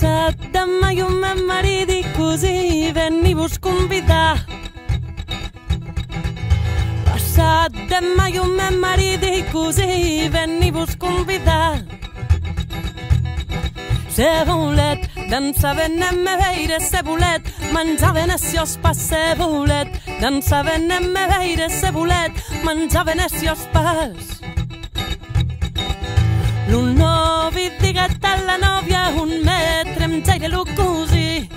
Passat 0.05 0.42
demà 0.52 0.90
i 0.92 0.98
un 1.00 1.14
meu 1.16 1.38
marit 1.48 1.88
i 1.88 2.02
cosí 2.12 2.90
veniu-vos 2.92 3.55
convidar. 3.64 4.42
Passat 7.07 7.78
demà 7.88 8.26
i 8.28 8.36
un 8.42 8.52
meu 8.52 8.76
marit 8.82 9.24
i 9.24 9.40
cosí 9.48 10.28
veniu-vos 10.34 10.92
convidar. 11.00 11.80
Se 14.12 14.28
volet, 14.44 15.09
dansar 15.32 15.72
venem 15.80 16.20
me 16.26 16.36
veire, 16.42 16.82
se 16.84 17.00
volet, 17.09 17.48
menjar 17.72 18.12
venecios 18.20 18.76
pas, 18.84 19.00
se 19.09 19.24
volet, 19.40 19.88
dansar 20.20 20.66
venem 20.68 21.09
me 21.16 21.24
veire, 21.32 21.72
se 21.72 21.96
volet, 21.96 22.44
menjar 22.61 23.09
venecios 23.09 23.64
pas. 23.72 24.34
L'un 26.66 26.94
novi 26.96 27.70
diguet 27.80 28.24
a 28.24 28.36
la 28.46 28.56
nòvia 28.56 29.02
un 29.20 29.30
metre 29.44 30.04
em 30.04 30.22
jaire 30.24 30.48
lo 30.48 30.64
così. 30.74 31.48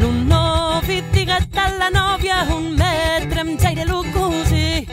L'un 0.00 0.26
novi 0.26 1.02
diguet 1.12 1.56
a 1.56 1.68
la 1.78 1.88
nòvia 1.90 2.46
un 2.56 2.74
metre 2.80 3.40
em 3.40 3.56
jaire 3.58 3.84
lo 3.84 4.02
così. 4.12 4.86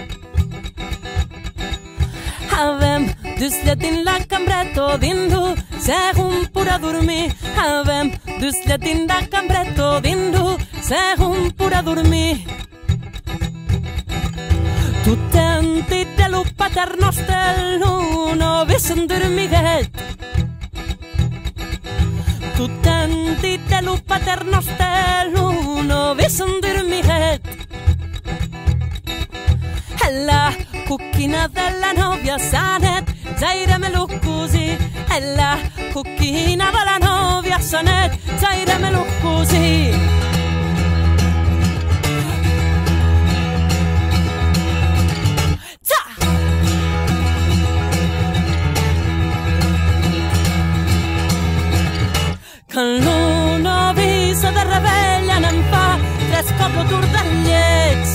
Avem 2.52 3.14
dus 3.40 3.56
lletin 3.64 4.04
la 4.04 4.18
cambretto 4.28 4.98
dindu, 4.98 5.56
segun 5.80 6.48
pura 6.54 6.78
dormir. 6.78 7.32
Avem 7.58 8.12
dus 8.40 8.56
lletin 8.68 9.08
la 9.08 9.20
cambretto 9.30 10.00
dindu, 10.02 10.58
segun 10.82 11.52
pura 11.58 11.82
dormir. 11.82 12.38
Tu 15.04 15.18
tenti 15.32 16.03
Italo 16.34 16.50
paternostelluno 16.58 18.66
visentyr 18.66 19.30
mihet. 19.30 19.86
Tuttenti 22.58 23.54
Italo 23.54 24.00
paternostelluno 24.08 26.16
visentyr 26.18 26.84
mihet. 26.90 27.42
Hella 30.02 30.54
kukkina 30.88 31.48
della 31.54 31.94
novia 31.94 32.40
sanet, 32.40 33.06
zairemme 33.38 33.90
lukkusi. 33.94 34.78
Hella 35.10 35.60
kukkina 35.94 36.72
della 36.72 36.98
novia 36.98 37.60
sanet, 37.60 38.12
zairemme 38.42 38.90
lukkusi. 38.90 39.94
Così. 52.74 52.74
Quan 52.74 52.98
l'una 53.00 53.90
avisa 53.90 54.52
de 54.52 54.64
rebella 54.64 55.40
n'en 55.40 55.64
fa 55.70 55.98
tres 56.30 56.52
cops 56.58 56.78
el 56.82 56.88
tour 56.90 57.06
del 57.16 57.30
lleig. 57.46 58.06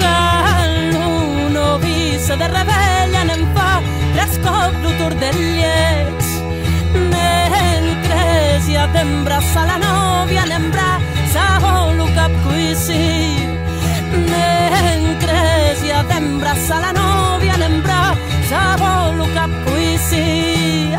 Quan 0.00 0.90
l'una 0.92 1.74
avisa 1.74 2.36
de 2.36 2.48
rebella 2.48 3.24
n'en 3.24 3.44
fa 3.54 3.80
tres 4.14 4.38
cops 4.44 4.84
el 4.84 4.96
tour 4.98 5.14
del 5.14 5.38
lleig. 5.58 6.22
Mentre 7.12 8.60
si 8.64 8.74
t'embraça 8.92 9.64
la 9.66 9.78
nòvia 9.78 10.44
n'embraça 10.46 11.44
el 11.70 12.14
cap 12.14 12.32
cuisir. 12.44 13.46
Mentre 14.10 15.40
si 15.80 15.90
t'embraça 16.08 16.80
la 16.80 16.92
nòvia 16.92 17.56
n'embraça 17.56 18.60
el 18.80 19.34
cap 19.34 19.50
cuisir. 19.64 20.98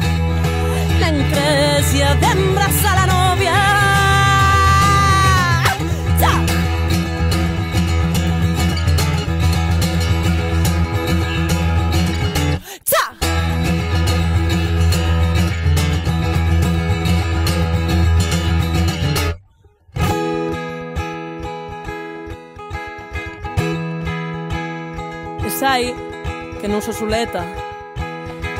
L'encresia 1.08 2.10
d'embraçar 2.20 2.94
la 2.98 3.06
nòvia. 3.08 3.54
Ja! 6.20 6.34
Ja! 12.92 13.06
E 25.46 25.50
sai 25.50 25.96
que 26.60 26.68
non 26.68 26.82
so 26.82 26.92
soleta, 26.92 27.48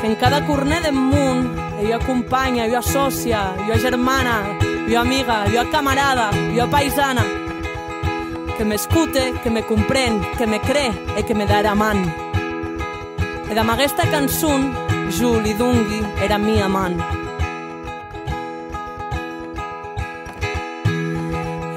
que 0.00 0.06
en 0.06 0.16
cada 0.16 0.46
corner 0.46 0.80
del 0.80 0.94
munt 0.94 1.67
ha 1.78 1.98
companya, 2.04 2.64
ha 2.64 2.82
sòcia, 2.82 3.54
ha 3.54 3.78
germana, 3.78 4.42
ha 4.60 5.00
amiga, 5.00 5.44
ha 5.46 5.64
camarada, 5.70 6.30
ha 6.30 6.66
paisana, 6.66 7.24
que 8.56 8.64
m'escute, 8.64 9.34
que 9.42 9.50
me 9.50 9.62
comprèn, 9.62 10.20
que 10.36 10.46
me 10.46 10.60
cree 10.60 10.90
e 11.16 11.22
que 11.22 11.34
me 11.34 11.46
darà 11.46 11.74
man. 11.74 12.02
E 13.48 13.54
damb 13.54 13.70
aquesta 13.70 14.04
cançó, 14.10 14.50
jo 15.14 15.38
li 15.40 15.54
dongui 15.54 16.02
era 16.20 16.38
mi 16.38 16.60
amant. 16.60 16.98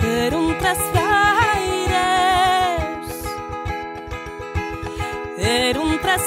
Per 0.01 0.33
un 0.35 0.57
tres 0.59 0.81
gaires, 0.97 2.25
per 5.37 5.77
un 5.85 5.99
tres 6.01 6.23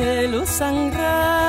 que 0.00 0.26
lo 0.28 0.46
sangra 0.46 1.39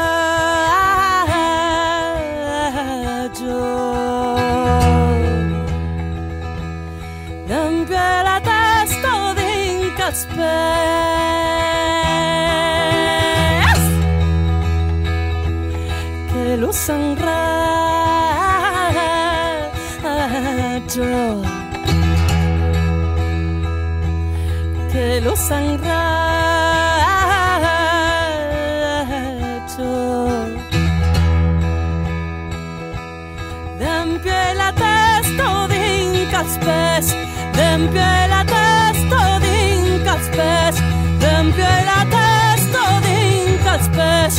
d'empie 37.82 38.28
la 38.30 38.44
testa 38.46 39.40
dins 39.42 40.06
els 40.14 40.28
pes 40.36 40.76
d'empie 41.22 41.76
la 41.88 42.02
testa 42.14 42.84
dins 43.06 43.66
els 43.74 43.88
pes 43.96 44.34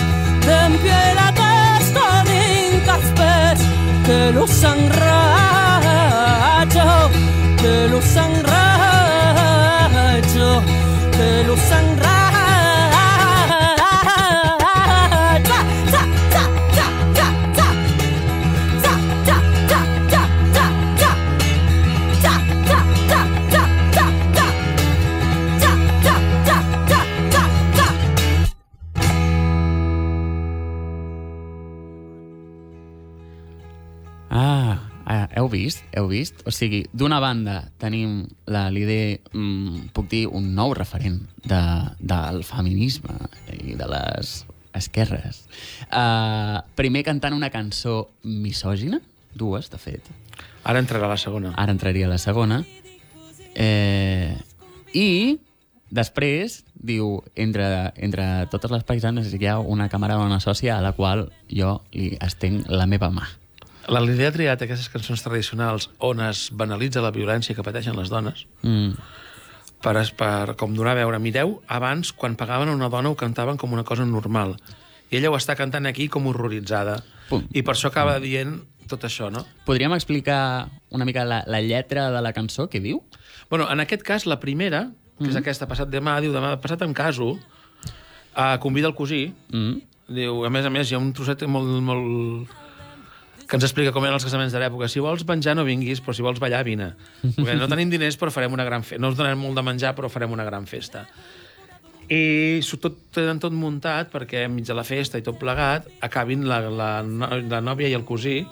d'empie 0.46 1.02
la 1.18 1.28
testa 1.40 2.06
dins 2.30 2.86
els 2.94 3.08
pes 3.18 3.58
que 4.06 4.20
lo 4.36 4.44
sangracho 4.46 5.10
que 7.62 7.74
lo 7.90 8.00
sangracho 8.14 8.62
que 11.16 11.28
lo 11.48 11.56
sangracho 11.56 12.11
vist? 35.72 35.84
Heu 35.96 36.08
vist? 36.08 36.42
O 36.46 36.50
sigui, 36.52 36.84
d'una 36.92 37.20
banda 37.20 37.70
tenim 37.78 38.26
la 38.46 38.68
l'idea, 38.70 39.18
mm, 39.32 39.92
puc 39.92 40.08
dir, 40.10 40.26
un 40.28 40.54
nou 40.54 40.74
referent 40.74 41.20
de, 41.44 41.62
del 41.98 42.42
feminisme 42.44 43.14
i 43.52 43.74
de 43.74 43.86
les 43.88 44.44
esquerres. 44.74 45.46
Uh, 45.92 46.60
primer 46.74 47.04
cantant 47.04 47.34
una 47.34 47.50
cançó 47.50 48.10
misògina, 48.22 49.00
dues, 49.34 49.70
de 49.70 49.78
fet. 49.78 50.08
Ara 50.64 50.80
entrarà 50.80 51.08
la 51.08 51.16
segona. 51.16 51.54
Ara 51.56 51.72
entraria 51.72 52.08
la 52.08 52.18
segona. 52.18 52.62
Eh, 53.54 54.36
I 54.94 55.38
després 55.90 56.62
diu, 56.72 57.22
entre, 57.36 57.92
entre 57.96 58.46
totes 58.52 58.72
les 58.72 58.84
paisanes 58.84 59.32
hi 59.32 59.46
ha 59.46 59.58
una 59.58 59.88
camarada, 59.92 60.24
una 60.24 60.40
sòcia 60.40 60.78
a 60.78 60.82
la 60.84 60.94
qual 60.96 61.30
jo 61.50 61.80
li 61.92 62.16
estenc 62.20 62.68
la 62.70 62.86
meva 62.86 63.10
mà. 63.10 63.28
La 63.88 64.00
Lídia 64.00 64.28
ha 64.30 64.32
triat 64.34 64.62
aquestes 64.62 64.88
cançons 64.92 65.22
tradicionals 65.24 65.88
on 65.98 66.20
es 66.22 66.50
banalitza 66.54 67.02
la 67.02 67.10
violència 67.14 67.54
que 67.56 67.64
pateixen 67.66 67.96
les 67.98 68.08
dones 68.12 68.46
Mm. 68.62 68.92
per, 69.82 69.96
per 70.16 70.54
com 70.56 70.74
donar 70.74 70.92
a 70.92 71.00
veure, 71.00 71.18
mireu, 71.18 71.60
abans, 71.66 72.12
quan 72.12 72.36
pagaven 72.36 72.68
a 72.68 72.74
una 72.76 72.88
dona, 72.88 73.10
ho 73.10 73.16
cantaven 73.16 73.56
com 73.58 73.72
una 73.72 73.82
cosa 73.84 74.04
normal. 74.06 74.56
I 75.10 75.16
ella 75.18 75.30
ho 75.30 75.36
està 75.36 75.56
cantant 75.56 75.86
aquí 75.86 76.06
com 76.08 76.26
horroritzada. 76.30 77.02
Pum. 77.28 77.42
I 77.52 77.62
per 77.62 77.74
això 77.74 77.88
acaba 77.90 78.20
dient 78.20 78.60
tot 78.88 79.02
això, 79.04 79.30
no? 79.32 79.44
Podríem 79.66 79.92
explicar 79.94 80.68
una 80.90 81.04
mica 81.04 81.24
la, 81.24 81.42
la 81.46 81.60
lletra 81.60 82.10
de 82.10 82.22
la 82.22 82.32
cançó, 82.32 82.68
què 82.70 82.80
diu? 82.80 83.02
Bueno, 83.50 83.66
en 83.70 83.80
aquest 83.80 84.02
cas, 84.02 84.26
la 84.26 84.38
primera, 84.40 84.92
que 85.18 85.24
és 85.28 85.34
Mhm. 85.34 85.42
aquesta, 85.42 85.66
passat 85.66 85.88
demà, 85.88 86.20
diu, 86.20 86.32
demà 86.32 86.60
passat 86.60 86.80
em 86.82 86.94
caso, 86.94 87.32
uh, 88.36 88.58
convida 88.60 88.86
el 88.86 88.94
cosí, 88.94 89.34
Mm. 89.50 89.82
diu, 90.08 90.44
a 90.46 90.50
més 90.50 90.64
a 90.64 90.70
més, 90.70 90.90
hi 90.90 90.94
ha 90.94 90.98
un 90.98 91.12
trosset 91.12 91.42
molt, 91.46 91.66
molt 91.82 92.48
que 93.48 93.58
ens 93.58 93.66
explica 93.66 93.92
com 93.94 94.04
eren 94.06 94.16
els 94.16 94.24
casaments 94.26 94.54
de 94.54 94.60
l'època. 94.62 94.88
Si 94.88 95.02
vols 95.02 95.24
menjar, 95.28 95.54
no 95.58 95.66
vinguis, 95.66 96.00
però 96.04 96.14
si 96.16 96.24
vols 96.24 96.40
ballar, 96.42 96.62
vine. 96.66 96.92
Perquè 97.22 97.56
no 97.58 97.68
tenim 97.70 97.92
diners, 97.92 98.18
però 98.20 98.32
farem 98.34 98.54
una 98.54 98.66
gran 98.68 98.84
festa. 98.86 99.02
No 99.02 99.12
us 99.12 99.18
donem 99.18 99.38
molt 99.38 99.58
de 99.58 99.64
menjar, 99.66 99.94
però 99.98 100.10
farem 100.12 100.34
una 100.34 100.46
gran 100.48 100.68
festa. 100.70 101.06
I 102.12 102.60
tot, 102.82 102.98
tenen 103.14 103.38
tot 103.40 103.54
muntat 103.56 104.10
perquè 104.12 104.44
enmig 104.48 104.66
de 104.68 104.74
la 104.76 104.84
festa 104.84 105.20
i 105.20 105.24
tot 105.24 105.38
plegat 105.40 105.86
acabin 106.04 106.44
la, 106.48 106.58
la, 106.68 106.90
la 107.00 107.60
nòvia 107.64 107.88
i 107.88 107.94
el 107.96 108.04
cosí 108.04 108.42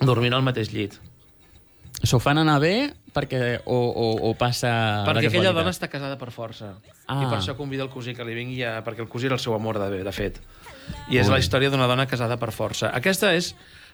dormint 0.00 0.36
al 0.36 0.46
mateix 0.46 0.70
llit. 0.72 0.96
S'ho 2.00 2.20
fan 2.22 2.40
anar 2.40 2.56
bé 2.62 2.74
perquè 3.12 3.60
o, 3.66 3.76
o, 3.76 4.06
o 4.30 4.32
passa... 4.38 4.70
perquè 5.08 5.28
aquella 5.28 5.52
dona 5.52 5.74
està 5.74 5.90
casada 5.92 6.16
per 6.16 6.30
força. 6.32 6.72
Ah. 7.04 7.18
I 7.18 7.26
per 7.26 7.40
això 7.40 7.56
convida 7.58 7.84
el 7.84 7.90
cosí 7.92 8.14
que 8.16 8.24
li 8.24 8.36
vingui 8.38 8.62
a... 8.64 8.78
perquè 8.86 9.04
el 9.04 9.10
cosí 9.10 9.28
era 9.28 9.36
el 9.36 9.42
seu 9.42 9.56
amor, 9.56 9.80
de, 9.82 10.00
de 10.06 10.14
fet. 10.14 10.38
I 11.10 11.18
és 11.20 11.26
Ui. 11.26 11.34
la 11.34 11.40
història 11.42 11.72
d'una 11.72 11.90
dona 11.90 12.06
casada 12.08 12.38
per 12.40 12.52
força. 12.54 12.94
Aquesta 12.96 13.34
és 13.36 13.52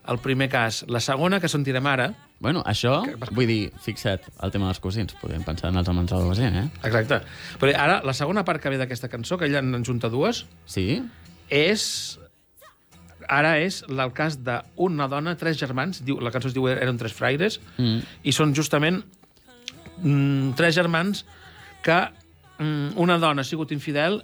el 0.08 0.18
primer 0.22 0.48
cas. 0.52 0.84
La 0.88 1.00
segona, 1.00 1.40
que 1.40 1.48
sentirem 1.48 1.86
ara... 1.86 2.10
Bueno, 2.38 2.60
això, 2.68 2.98
vull 3.32 3.46
dir, 3.48 3.70
fixa't, 3.80 4.26
el 4.44 4.50
tema 4.52 4.66
dels 4.68 4.80
cosins. 4.84 5.14
Podem 5.20 5.42
pensar 5.46 5.70
en 5.72 5.78
els 5.80 5.88
amants 5.88 6.12
de 6.12 6.18
la 6.20 6.34
gent, 6.36 6.56
eh? 6.60 6.66
Exacte. 6.84 7.22
Però 7.62 7.72
ara, 7.80 8.00
la 8.04 8.12
segona 8.14 8.44
part 8.44 8.60
que 8.60 8.68
ve 8.72 8.76
d'aquesta 8.80 9.08
cançó, 9.08 9.38
que 9.40 9.46
ella 9.48 9.62
en 9.64 9.84
junta 9.84 10.10
dues, 10.12 10.44
Sí? 10.66 11.02
és... 11.48 12.18
Ara 13.28 13.56
és 13.58 13.80
el 13.88 14.12
cas 14.14 14.36
d'una 14.44 15.08
dona, 15.10 15.32
tres 15.34 15.56
germans, 15.58 15.98
diu, 16.06 16.20
la 16.22 16.30
cançó 16.30 16.46
es 16.46 16.54
diu 16.54 16.68
Eren 16.70 16.98
tres 17.00 17.14
fraires, 17.16 17.56
Mm. 17.78 18.04
i 18.22 18.32
són 18.36 18.52
justament 18.54 19.00
mm, 19.98 20.52
tres 20.54 20.76
germans 20.76 21.24
que 21.82 21.96
mm, 22.60 22.94
una 23.02 23.16
dona 23.18 23.42
ha 23.42 23.48
sigut 23.48 23.72
infidel 23.74 24.20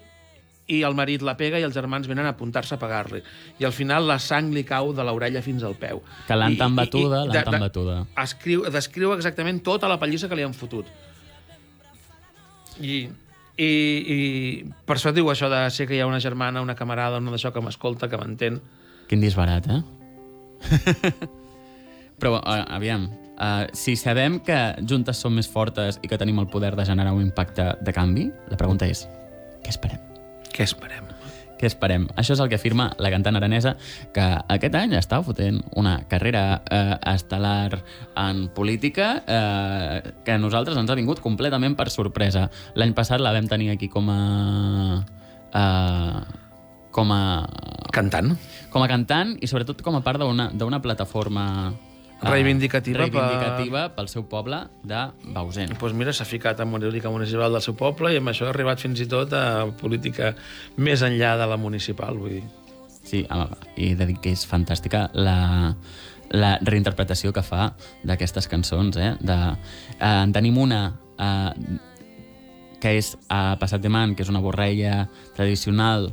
i 0.72 0.82
el 0.86 0.96
marit 0.96 1.22
la 1.26 1.34
pega 1.38 1.60
i 1.60 1.66
els 1.66 1.74
germans 1.76 2.08
venen 2.08 2.26
a 2.26 2.32
apuntar-se 2.32 2.76
a 2.76 2.80
pagar-li. 2.80 3.22
I 3.60 3.66
al 3.68 3.74
final 3.76 4.06
la 4.08 4.18
sang 4.22 4.52
li 4.54 4.64
cau 4.68 4.92
de 4.96 5.04
l'orella 5.06 5.42
fins 5.44 5.64
al 5.66 5.76
peu. 5.80 6.00
Que 6.28 6.38
l'han 6.38 6.56
tan 6.60 6.76
batuda, 6.78 7.24
l'han 7.28 7.48
tan 7.50 7.66
batuda. 7.66 7.96
Escriu, 8.22 8.64
descriu 8.72 9.12
exactament 9.16 9.62
tota 9.64 9.90
la 9.90 9.98
pallissa 10.00 10.30
que 10.30 10.38
li 10.38 10.46
han 10.46 10.56
fotut. 10.56 10.88
I, 12.80 13.02
i, 13.60 13.68
i 13.68 14.20
per 14.88 14.96
això 14.96 15.12
diu 15.14 15.28
això 15.30 15.50
de 15.52 15.64
ser 15.74 15.88
que 15.90 15.98
hi 15.98 16.00
ha 16.02 16.08
una 16.08 16.22
germana, 16.24 16.64
una 16.64 16.76
camarada, 16.78 17.20
una 17.20 17.34
d'això 17.34 17.52
que 17.52 17.64
m'escolta, 17.64 18.08
que 18.08 18.20
m'entén. 18.20 18.60
Quin 19.10 19.20
disbarat, 19.20 19.68
eh? 19.68 19.82
Però, 22.22 22.38
uh, 22.38 22.62
aviam, 22.70 23.08
uh, 23.34 23.66
si 23.76 23.96
sabem 23.98 24.38
que 24.46 24.58
juntes 24.88 25.20
som 25.20 25.34
més 25.34 25.50
fortes 25.50 25.98
i 26.00 26.08
que 26.08 26.20
tenim 26.20 26.38
el 26.40 26.48
poder 26.52 26.72
de 26.78 26.86
generar 26.86 27.12
un 27.16 27.26
impacte 27.26 27.74
de 27.82 27.96
canvi, 27.96 28.30
la 28.48 28.60
pregunta 28.60 28.88
és, 28.88 29.04
què 29.62 29.74
esperem? 29.74 30.11
Què 30.53 30.68
esperem? 30.68 31.09
què 31.62 31.68
esperem? 31.70 32.09
Això 32.18 32.34
és 32.34 32.40
el 32.42 32.48
que 32.50 32.59
afirma 32.59 32.88
la 32.98 33.11
cantant 33.14 33.38
aranesa, 33.38 33.76
que 34.14 34.24
aquest 34.50 34.74
any 34.74 34.96
està 34.98 35.20
fotent 35.22 35.61
una 35.78 35.94
carrera 36.11 36.42
eh, 36.66 36.96
estel·lar 37.12 37.78
en 38.18 38.48
política 38.57 39.12
eh, 39.22 40.00
que 40.26 40.34
a 40.34 40.40
nosaltres 40.42 40.80
ens 40.80 40.90
ha 40.90 40.98
vingut 40.98 41.22
completament 41.22 41.78
per 41.78 41.86
sorpresa. 41.94 42.48
L'any 42.74 42.96
passat 42.98 43.22
la 43.22 43.30
vam 43.36 43.46
tenir 43.46 43.70
aquí 43.76 43.86
com 43.92 44.11
a... 44.11 44.18
Eh, 45.55 46.18
com 46.90 47.14
a... 47.14 47.22
Cantant. 47.94 48.34
Com 48.74 48.82
a 48.82 48.90
cantant 48.90 49.36
i 49.38 49.46
sobretot 49.46 49.86
com 49.86 49.94
a 49.94 50.03
part 50.03 50.18
d'una 50.18 50.82
plataforma 50.82 51.46
eh, 52.22 52.30
Reivindicativa 52.30 52.98
per- 52.98 53.10
reivindicativa 53.10 53.84
pel 53.96 54.08
seu 54.08 54.24
poble 54.30 54.62
de 54.82 55.02
Bausen. 55.34 55.68
Doncs 55.72 55.80
pues 55.80 55.92
mira, 55.98 56.12
s'ha 56.12 56.24
ficat 56.28 56.60
en 56.60 56.70
política 56.70 57.10
municipal 57.10 57.52
del 57.52 57.62
seu 57.62 57.74
poble 57.74 58.12
i 58.14 58.20
amb 58.20 58.32
això 58.32 58.46
ha 58.46 58.54
arribat 58.54 58.80
fins 58.80 59.00
i 59.00 59.06
tot 59.10 59.32
a 59.34 59.66
política 59.80 60.34
més 60.76 61.02
enllà 61.02 61.36
de 61.40 61.46
la 61.50 61.56
municipal, 61.56 62.16
vull 62.18 62.38
dir. 62.38 62.44
Sí, 63.02 63.26
i 63.76 63.90
he 63.90 63.94
de 63.98 64.06
dir 64.06 64.18
que 64.22 64.30
és 64.32 64.46
fantàstica 64.46 65.08
la, 65.14 65.74
la 66.30 66.52
reinterpretació 66.62 67.32
que 67.34 67.42
fa 67.42 67.72
d'aquestes 68.04 68.46
cançons. 68.48 68.96
Eh? 68.96 69.14
De, 69.20 69.38
eh, 69.98 70.12
en 70.22 70.32
tenim 70.32 70.58
una 70.62 70.84
eh, 71.18 71.78
que 72.82 72.96
és 72.98 73.12
a 73.30 73.56
Passat 73.60 73.82
de 73.82 73.90
Man, 73.92 74.14
que 74.14 74.24
és 74.24 74.30
una 74.32 74.40
borrella 74.42 75.08
tradicional, 75.36 76.12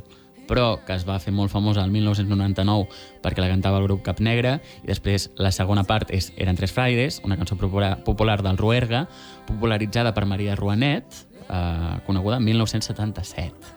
però 0.50 0.80
que 0.82 0.96
es 0.98 1.06
va 1.06 1.20
fer 1.22 1.30
molt 1.30 1.52
famosa 1.52 1.84
el 1.86 1.92
1999 1.94 2.88
perquè 3.22 3.38
la 3.38 3.50
cantava 3.52 3.78
el 3.78 3.86
grup 3.86 4.02
Cap 4.02 4.18
Negre, 4.18 4.56
i 4.82 4.88
després 4.90 5.28
la 5.38 5.52
segona 5.54 5.84
part 5.86 6.10
és 6.10 6.32
Eren 6.34 6.58
tres 6.58 6.74
fraires, 6.74 7.20
una 7.22 7.38
cançó 7.38 7.54
popular, 7.56 8.40
del 8.42 8.58
Ruerga, 8.58 9.04
popularitzada 9.46 10.12
per 10.14 10.26
Maria 10.26 10.56
Ruanet, 10.58 11.20
eh, 11.46 12.00
coneguda 12.06 12.38
en 12.38 12.44
1977. 12.44 13.76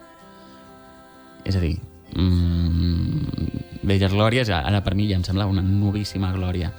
És 1.45 1.55
a 1.55 1.59
dir, 1.59 1.77
mm, 2.15 3.83
Velles 3.83 4.11
Glòries, 4.11 4.49
ara 4.49 4.81
per 4.81 4.95
mi 4.95 5.07
ja 5.09 5.15
em 5.15 5.23
sembla 5.23 5.45
una 5.45 5.61
novíssima 5.61 6.31
glòria. 6.31 6.71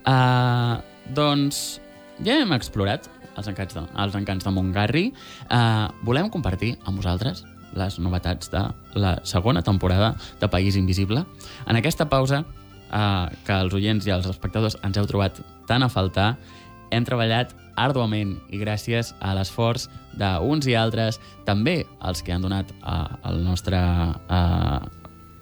Uh, 0.00 0.80
doncs 1.14 1.80
ja 2.24 2.40
hem 2.40 2.52
explorat 2.52 3.08
els 3.36 3.46
encants 3.46 3.76
de, 3.76 3.84
els 4.02 4.14
encants 4.18 4.44
de 4.44 4.50
Montgarri. 4.50 5.12
Uh, 5.46 5.88
volem 6.02 6.30
compartir 6.32 6.76
amb 6.84 6.96
vosaltres 6.96 7.44
les 7.76 7.98
novetats 7.98 8.50
de 8.50 8.62
la 8.94 9.18
segona 9.24 9.62
temporada 9.62 10.14
de 10.40 10.48
País 10.48 10.76
Invisible. 10.76 11.24
En 11.66 11.76
aquesta 11.76 12.08
pausa, 12.08 12.44
uh, 12.90 13.28
que 13.46 13.56
els 13.56 13.74
oients 13.74 14.06
i 14.06 14.14
els 14.14 14.26
espectadors 14.30 14.78
ens 14.84 14.98
heu 14.98 15.08
trobat 15.10 15.40
tan 15.68 15.82
a 15.82 15.90
faltar, 15.92 16.34
hem 16.90 17.06
treballat 17.06 17.54
arduament 17.80 18.34
i 18.50 18.58
gràcies 18.60 19.14
a 19.22 19.32
l'esforç 19.36 19.88
d'uns 20.18 20.66
i 20.68 20.74
altres, 20.76 21.20
també 21.46 21.84
els 22.02 22.22
que 22.22 22.34
han 22.34 22.42
donat 22.42 22.72
uh, 22.82 23.06
el 23.30 23.44
nostre, 23.44 23.78
uh, 23.78 24.80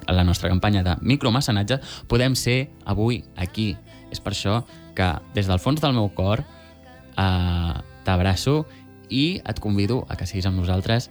a 0.08 0.12
la 0.14 0.24
nostra 0.24 0.50
campanya 0.52 0.84
de 0.84 0.96
micromecenatge, 1.00 1.80
podem 2.08 2.36
ser 2.36 2.68
avui 2.84 3.22
aquí. 3.36 3.74
És 4.12 4.20
per 4.20 4.32
això 4.36 4.62
que 4.96 5.08
des 5.34 5.48
del 5.48 5.60
fons 5.62 5.80
del 5.80 5.96
meu 5.96 6.08
cor 6.14 6.44
uh, 6.44 7.74
t'abraço 8.04 8.62
i 9.08 9.40
et 9.44 9.60
convido 9.60 10.04
a 10.08 10.16
que 10.16 10.26
siguis 10.28 10.46
amb 10.48 10.60
nosaltres 10.60 11.10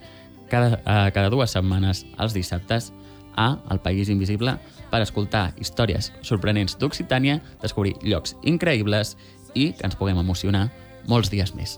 cada, 0.49 0.79
uh, 0.79 1.09
cada 1.13 1.31
dues 1.33 1.53
setmanes, 1.55 2.05
els 2.19 2.35
dissabtes, 2.35 2.91
a 3.37 3.59
El 3.71 3.79
País 3.79 4.09
Invisible 4.09 4.57
per 4.91 5.03
escoltar 5.05 5.51
històries 5.61 6.11
sorprenents 6.25 6.77
d'Occitània, 6.81 7.39
descobrir 7.61 7.95
llocs 8.01 8.35
increïbles 8.43 9.15
i 9.53 9.71
que 9.77 9.85
ens 9.87 9.95
puguem 9.99 10.17
emocionar 10.17 10.67
molts 11.07 11.29
dies 11.31 11.53
més. 11.55 11.77